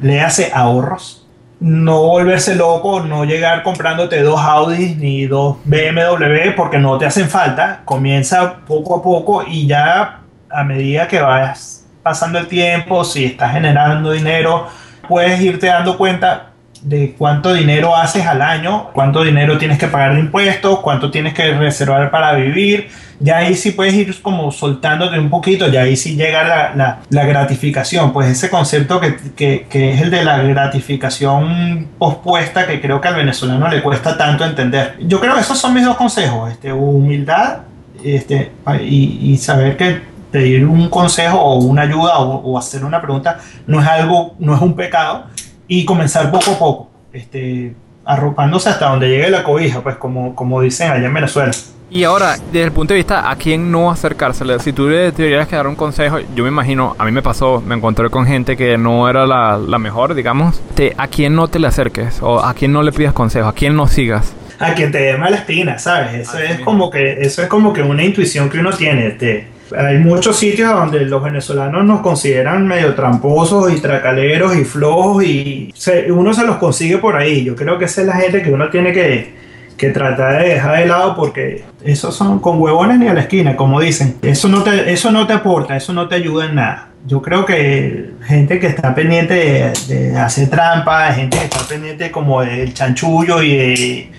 le 0.01 0.21
hace 0.21 0.51
ahorros, 0.53 1.27
no 1.59 2.03
volverse 2.03 2.55
loco, 2.55 3.01
no 3.01 3.25
llegar 3.25 3.63
comprándote 3.63 4.21
dos 4.21 4.39
Audis 4.39 4.95
ni 4.97 5.25
dos 5.25 5.57
BMW 5.65 6.55
porque 6.55 6.77
no 6.79 6.97
te 6.97 7.05
hacen 7.05 7.29
falta, 7.29 7.81
comienza 7.83 8.59
poco 8.65 8.97
a 8.97 9.03
poco 9.03 9.43
y 9.45 9.67
ya 9.67 10.21
a 10.49 10.63
medida 10.63 11.07
que 11.07 11.21
vayas 11.21 11.85
pasando 12.01 12.39
el 12.39 12.47
tiempo, 12.47 13.03
si 13.03 13.25
estás 13.25 13.51
generando 13.51 14.11
dinero, 14.11 14.67
puedes 15.07 15.39
irte 15.41 15.67
dando 15.67 15.97
cuenta 15.97 16.48
de 16.81 17.15
cuánto 17.17 17.53
dinero 17.53 17.95
haces 17.95 18.25
al 18.25 18.41
año, 18.41 18.89
cuánto 18.93 19.23
dinero 19.23 19.57
tienes 19.57 19.77
que 19.77 19.87
pagar 19.87 20.13
de 20.13 20.21
impuestos, 20.21 20.79
cuánto 20.79 21.11
tienes 21.11 21.33
que 21.33 21.53
reservar 21.53 22.09
para 22.11 22.33
vivir. 22.33 22.89
Ya 23.19 23.37
ahí 23.37 23.55
sí 23.55 23.71
puedes 23.71 23.93
ir 23.95 24.21
como 24.21 24.51
soltándote 24.51 25.19
un 25.19 25.29
poquito, 25.29 25.67
ya 25.67 25.81
ahí 25.81 25.97
sí 25.97 26.15
llega 26.15 26.73
la, 26.75 26.99
la, 27.09 27.25
gratificación, 27.25 28.13
pues 28.13 28.29
ese 28.29 28.49
concepto 28.49 29.01
que, 29.01 29.65
que, 29.69 29.93
es 29.93 30.01
el 30.01 30.09
de 30.09 30.23
la 30.23 30.37
gratificación 30.37 31.89
pospuesta 31.97 32.65
que 32.65 32.79
creo 32.79 33.01
que 33.01 33.09
al 33.09 33.15
venezolano 33.15 33.67
le 33.67 33.83
cuesta 33.83 34.17
tanto 34.17 34.45
entender. 34.45 34.95
Yo 35.01 35.19
creo 35.19 35.35
que 35.35 35.41
esos 35.41 35.57
son 35.57 35.73
mis 35.73 35.83
dos 35.83 35.97
consejos, 35.97 36.49
este, 36.49 36.71
humildad 36.71 37.59
este, 38.05 38.53
y, 38.81 39.31
y 39.33 39.37
saber 39.37 39.75
que 39.75 40.01
pedir 40.31 40.65
un 40.65 40.89
consejo 40.89 41.39
o 41.39 41.55
una 41.55 41.81
ayuda 41.81 42.19
o, 42.19 42.37
o 42.37 42.57
hacer 42.57 42.85
una 42.85 43.01
pregunta 43.01 43.39
no 43.67 43.81
es 43.81 43.87
algo, 43.87 44.35
no 44.39 44.55
es 44.55 44.61
un 44.61 44.75
pecado, 44.75 45.25
y 45.69 45.85
comenzar 45.85 46.31
poco 46.31 46.51
a 46.51 46.59
poco, 46.59 46.89
este, 47.13 47.73
arropándose 48.03 48.69
hasta 48.69 48.89
donde 48.89 49.07
llegue 49.07 49.29
la 49.29 49.43
cobija, 49.43 49.81
pues 49.81 49.95
como, 49.95 50.35
como 50.35 50.59
dicen 50.61 50.91
allá 50.91 51.05
en 51.05 51.13
Venezuela. 51.13 51.51
Y 51.91 52.03
ahora, 52.03 52.37
desde 52.51 52.63
el 52.63 52.71
punto 52.71 52.93
de 52.93 52.97
vista, 52.97 53.29
¿a 53.29 53.35
quién 53.35 53.71
no 53.71 53.89
acercársele? 53.89 54.59
Si 54.59 54.73
tú 54.73 54.89
le 54.89 55.11
tuvieras 55.11 55.47
que 55.47 55.55
dar 55.55 55.67
un 55.67 55.75
consejo, 55.75 56.17
yo 56.35 56.43
me 56.43 56.49
imagino, 56.49 56.95
a 56.99 57.05
mí 57.05 57.11
me 57.11 57.21
pasó, 57.21 57.61
me 57.65 57.75
encontré 57.75 58.09
con 58.09 58.25
gente 58.25 58.57
que 58.57 58.77
no 58.77 59.09
era 59.09 59.25
la, 59.25 59.57
la 59.57 59.79
mejor, 59.79 60.15
digamos. 60.15 60.59
Te, 60.75 60.93
¿A 60.97 61.07
quién 61.07 61.35
no 61.35 61.47
te 61.47 61.59
le 61.59 61.67
acerques? 61.67 62.19
¿O 62.21 62.43
a 62.43 62.53
quién 62.53 62.73
no 62.73 62.83
le 62.83 62.91
pidas 62.91 63.13
consejo? 63.13 63.47
¿A 63.47 63.53
quién 63.53 63.75
no 63.75 63.87
sigas? 63.87 64.33
A 64.59 64.73
quien 64.73 64.91
te 64.91 64.99
dé 64.99 65.17
mala 65.17 65.37
espina, 65.37 65.79
¿sabes? 65.79 66.13
Eso 66.13 66.37
es 66.39 66.59
como 66.59 66.89
que 66.89 67.21
eso 67.21 67.41
es 67.41 67.47
como 67.47 67.73
que 67.73 67.81
una 67.81 68.03
intuición 68.03 68.49
que 68.49 68.59
uno 68.59 68.71
tiene. 68.71 69.07
Este, 69.07 69.47
hay 69.77 69.97
muchos 69.99 70.37
sitios 70.37 70.73
donde 70.73 71.01
los 71.05 71.23
venezolanos 71.23 71.85
nos 71.85 72.01
consideran 72.01 72.67
medio 72.67 72.95
tramposos 72.95 73.71
y 73.71 73.79
tracaleros 73.79 74.55
y 74.55 74.63
flojos 74.63 75.23
y 75.23 75.73
uno 76.09 76.33
se 76.33 76.45
los 76.45 76.57
consigue 76.57 76.97
por 76.97 77.15
ahí. 77.15 77.43
Yo 77.43 77.55
creo 77.55 77.77
que 77.77 77.85
esa 77.85 78.01
es 78.01 78.07
la 78.07 78.15
gente 78.15 78.41
que 78.41 78.51
uno 78.51 78.69
tiene 78.69 78.91
que, 78.91 79.33
que 79.77 79.89
tratar 79.89 80.41
de 80.41 80.49
dejar 80.49 80.79
de 80.79 80.85
lado 80.87 81.15
porque 81.15 81.63
esos 81.83 82.15
son 82.15 82.39
con 82.39 82.61
huevones 82.61 82.99
ni 82.99 83.07
a 83.07 83.13
la 83.13 83.21
esquina, 83.21 83.55
como 83.55 83.79
dicen. 83.79 84.17
Eso 84.21 84.47
no 84.47 84.63
te, 84.63 84.91
eso 84.91 85.11
no 85.11 85.27
te 85.27 85.33
aporta, 85.33 85.75
eso 85.75 85.93
no 85.93 86.07
te 86.07 86.15
ayuda 86.15 86.45
en 86.45 86.55
nada. 86.55 86.89
Yo 87.05 87.21
creo 87.21 87.45
que 87.45 88.11
gente 88.25 88.59
que 88.59 88.67
está 88.67 88.93
pendiente 88.93 89.71
de, 89.87 90.17
hacer 90.17 90.49
trampa, 90.49 91.13
gente 91.13 91.37
que 91.37 91.45
está 91.45 91.59
pendiente 91.67 92.11
como 92.11 92.41
del 92.41 92.73
chanchullo 92.73 93.41
y 93.41 93.55
de 93.55 94.11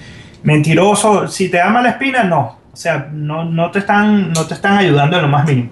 mentiroso, 0.43 1.29
si 1.29 1.51
te 1.51 1.59
da 1.59 1.69
mala 1.69 1.91
espina, 1.91 2.25
no 2.25 2.60
o 2.73 2.77
sea, 2.77 3.09
no, 3.13 3.45
no, 3.45 3.71
te, 3.71 3.81
están, 3.81 4.33
no 4.33 4.47
te 4.47 4.55
están 4.55 4.79
ayudando 4.79 5.21
lo 5.21 5.29
más 5.29 5.47
mínimo. 5.47 5.71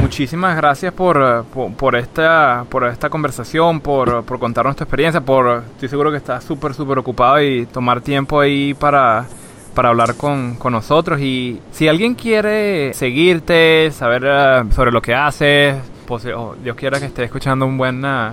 Muchísimas 0.00 0.56
gracias 0.56 0.92
por, 0.92 1.44
por, 1.44 1.96
esta, 1.96 2.64
por 2.68 2.86
esta 2.86 3.10
conversación, 3.10 3.80
por, 3.80 4.24
por 4.24 4.38
contarnos 4.38 4.76
tu 4.76 4.84
experiencia, 4.84 5.20
por, 5.20 5.64
estoy 5.72 5.88
seguro 5.88 6.10
que 6.10 6.18
estás 6.18 6.44
súper, 6.44 6.72
súper 6.72 6.98
ocupado 6.98 7.42
y 7.42 7.66
tomar 7.66 8.00
tiempo 8.00 8.40
ahí 8.40 8.74
para, 8.74 9.26
para 9.74 9.88
hablar 9.88 10.14
con, 10.14 10.54
con, 10.54 10.72
nosotros. 10.72 11.20
Y 11.20 11.60
si 11.72 11.88
alguien 11.88 12.14
quiere 12.14 12.94
seguirte, 12.94 13.90
saber 13.90 14.22
eh, 14.24 14.64
sobre 14.70 14.92
lo 14.92 15.02
que 15.02 15.14
haces, 15.14 15.76
pues, 16.06 16.24
Dios 16.62 16.76
quiera 16.76 17.00
que 17.00 17.06
esté 17.06 17.24
escuchando 17.24 17.66
un 17.66 17.76
buen, 17.76 18.04
uh, 18.04 18.32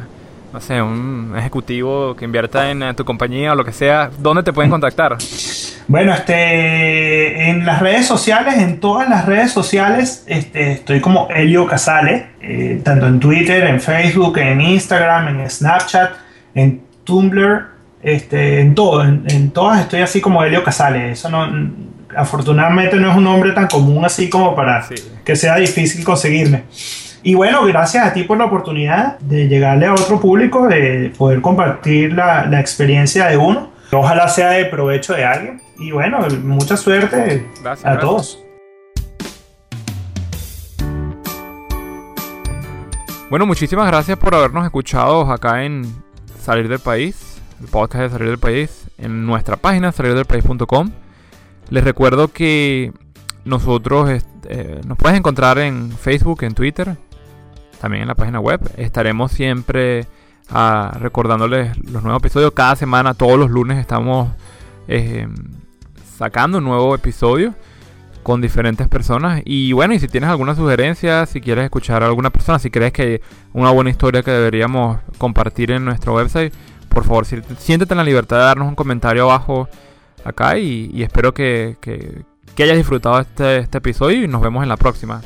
no 0.53 0.61
sé, 0.61 0.81
un 0.81 1.33
ejecutivo 1.35 2.15
que 2.15 2.25
invierta 2.25 2.69
en 2.69 2.83
uh, 2.83 2.93
tu 2.93 3.03
compañía 3.03 3.53
o 3.53 3.55
lo 3.55 3.65
que 3.65 3.73
sea, 3.73 4.11
¿dónde 4.19 4.43
te 4.43 4.53
pueden 4.53 4.69
contactar? 4.69 5.17
Bueno, 5.87 6.13
este, 6.13 7.49
en 7.49 7.63
las 7.63 7.79
redes 7.79 8.07
sociales, 8.07 8.57
en 8.57 8.79
todas 8.79 9.07
las 9.07 9.25
redes 9.25 9.51
sociales, 9.51 10.23
este, 10.25 10.71
estoy 10.71 10.99
como 10.99 11.27
Helio 11.29 11.67
Casale, 11.67 12.29
eh, 12.41 12.81
tanto 12.83 13.05
en 13.05 13.19
Twitter, 13.19 13.63
en 13.67 13.79
Facebook, 13.79 14.39
en 14.39 14.61
Instagram, 14.61 15.27
en 15.27 15.47
Snapchat, 15.47 16.11
en 16.55 16.81
Tumblr, 17.03 17.67
este, 18.01 18.61
en 18.61 18.73
todo, 18.73 19.03
en, 19.03 19.51
todas 19.51 19.81
estoy 19.81 20.01
así 20.01 20.21
como 20.21 20.43
Helio 20.43 20.63
Casale. 20.63 21.11
Eso 21.11 21.29
no, 21.29 21.47
afortunadamente 22.17 22.95
no 22.95 23.11
es 23.11 23.17
un 23.17 23.23
nombre 23.23 23.51
tan 23.51 23.67
común 23.67 24.03
así 24.05 24.27
como 24.27 24.55
para 24.55 24.83
que 25.23 25.35
sea 25.35 25.55
difícil 25.57 26.03
conseguirme. 26.03 26.63
Y 27.21 27.35
bueno, 27.35 27.63
gracias 27.65 28.07
a 28.07 28.13
ti 28.13 28.23
por 28.23 28.39
la 28.39 28.45
oportunidad 28.45 29.19
de 29.19 29.47
llegarle 29.47 29.85
a 29.85 29.93
otro 29.93 30.19
público, 30.19 30.67
de 30.67 31.13
poder 31.15 31.41
compartir 31.41 32.13
la, 32.13 32.47
la 32.47 32.59
experiencia 32.59 33.27
de 33.27 33.37
uno. 33.37 33.74
Ojalá 33.95 34.27
sea 34.27 34.49
de 34.49 34.65
provecho 34.65 35.13
de 35.13 35.23
alguien. 35.23 35.61
Y 35.77 35.91
bueno, 35.91 36.19
mucha 36.43 36.77
suerte 36.77 37.45
a 37.63 37.99
todos. 37.99 38.41
Bueno, 43.29 43.45
muchísimas 43.45 43.87
gracias 43.87 44.17
por 44.17 44.35
habernos 44.35 44.65
escuchado 44.65 45.31
acá 45.31 45.63
en 45.63 45.83
Salir 46.39 46.67
del 46.67 46.79
País, 46.79 47.41
el 47.59 47.67
podcast 47.67 48.03
de 48.03 48.09
Salir 48.09 48.29
del 48.29 48.37
País, 48.37 48.85
en 48.97 49.25
nuestra 49.25 49.57
página 49.57 49.91
salirdelpaís.com. 49.91 50.91
Les 51.69 51.83
recuerdo 51.83 52.27
que 52.27 52.93
nosotros 53.45 54.23
eh, 54.47 54.81
nos 54.85 54.97
puedes 54.97 55.17
encontrar 55.17 55.57
en 55.57 55.91
Facebook, 55.91 56.43
en 56.43 56.53
Twitter, 56.53 56.97
también 57.81 58.03
en 58.03 58.07
la 58.07 58.15
página 58.15 58.39
web. 58.39 58.61
Estaremos 58.77 59.31
siempre 59.31 60.05
ah, 60.49 60.97
recordándoles 60.99 61.77
los 61.77 62.03
nuevos 62.03 62.21
episodios. 62.21 62.51
Cada 62.53 62.75
semana, 62.75 63.13
todos 63.13 63.37
los 63.39 63.49
lunes, 63.49 63.79
estamos 63.79 64.29
eh, 64.87 65.27
sacando 66.17 66.59
un 66.59 66.63
nuevo 66.63 66.95
episodio 66.95 67.53
con 68.23 68.41
diferentes 68.41 68.87
personas. 68.87 69.41
Y 69.45 69.71
bueno, 69.73 69.93
y 69.93 69.99
si 69.99 70.07
tienes 70.07 70.29
alguna 70.29 70.55
sugerencia, 70.55 71.25
si 71.27 71.41
quieres 71.41 71.65
escuchar 71.65 72.03
a 72.03 72.07
alguna 72.07 72.31
persona, 72.31 72.57
si 72.57 72.71
crees 72.71 72.91
que 72.91 73.03
hay 73.03 73.21
una 73.53 73.69
buena 73.71 73.91
historia 73.91 74.23
que 74.23 74.31
deberíamos 74.31 74.99
compartir 75.17 75.71
en 75.71 75.85
nuestro 75.85 76.15
website, 76.15 76.53
por 76.89 77.03
favor, 77.03 77.25
siéntete 77.25 77.93
en 77.93 77.97
la 77.97 78.03
libertad 78.03 78.37
de 78.37 78.43
darnos 78.43 78.67
un 78.67 78.75
comentario 78.75 79.23
abajo 79.23 79.69
acá 80.23 80.57
y, 80.57 81.03
espero 81.03 81.33
que, 81.33 81.77
hayas 82.57 82.77
disfrutado 82.77 83.19
este, 83.19 83.57
este 83.59 83.77
episodio 83.77 84.23
y 84.23 84.27
nos 84.27 84.41
vemos 84.41 84.63
en 84.63 84.69
la 84.69 84.77
próxima. 84.77 85.21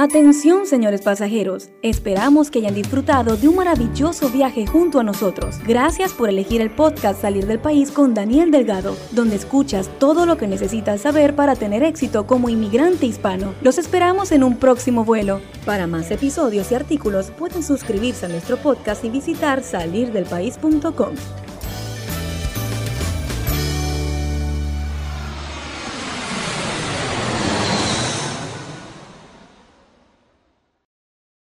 Atención 0.00 0.64
señores 0.64 1.02
pasajeros, 1.02 1.70
esperamos 1.82 2.52
que 2.52 2.60
hayan 2.60 2.76
disfrutado 2.76 3.36
de 3.36 3.48
un 3.48 3.56
maravilloso 3.56 4.28
viaje 4.28 4.64
junto 4.64 5.00
a 5.00 5.02
nosotros. 5.02 5.56
Gracias 5.66 6.12
por 6.12 6.28
elegir 6.28 6.60
el 6.60 6.70
podcast 6.70 7.20
Salir 7.20 7.48
del 7.48 7.58
País 7.58 7.90
con 7.90 8.14
Daniel 8.14 8.52
Delgado, 8.52 8.96
donde 9.10 9.34
escuchas 9.34 9.90
todo 9.98 10.24
lo 10.24 10.36
que 10.36 10.46
necesitas 10.46 11.00
saber 11.00 11.34
para 11.34 11.56
tener 11.56 11.82
éxito 11.82 12.28
como 12.28 12.48
inmigrante 12.48 13.06
hispano. 13.06 13.54
Los 13.60 13.76
esperamos 13.76 14.30
en 14.30 14.44
un 14.44 14.56
próximo 14.56 15.04
vuelo. 15.04 15.40
Para 15.66 15.88
más 15.88 16.12
episodios 16.12 16.70
y 16.70 16.76
artículos 16.76 17.32
pueden 17.32 17.64
suscribirse 17.64 18.26
a 18.26 18.28
nuestro 18.28 18.56
podcast 18.56 19.04
y 19.04 19.10
visitar 19.10 19.64
salirdelpaís.com. 19.64 21.16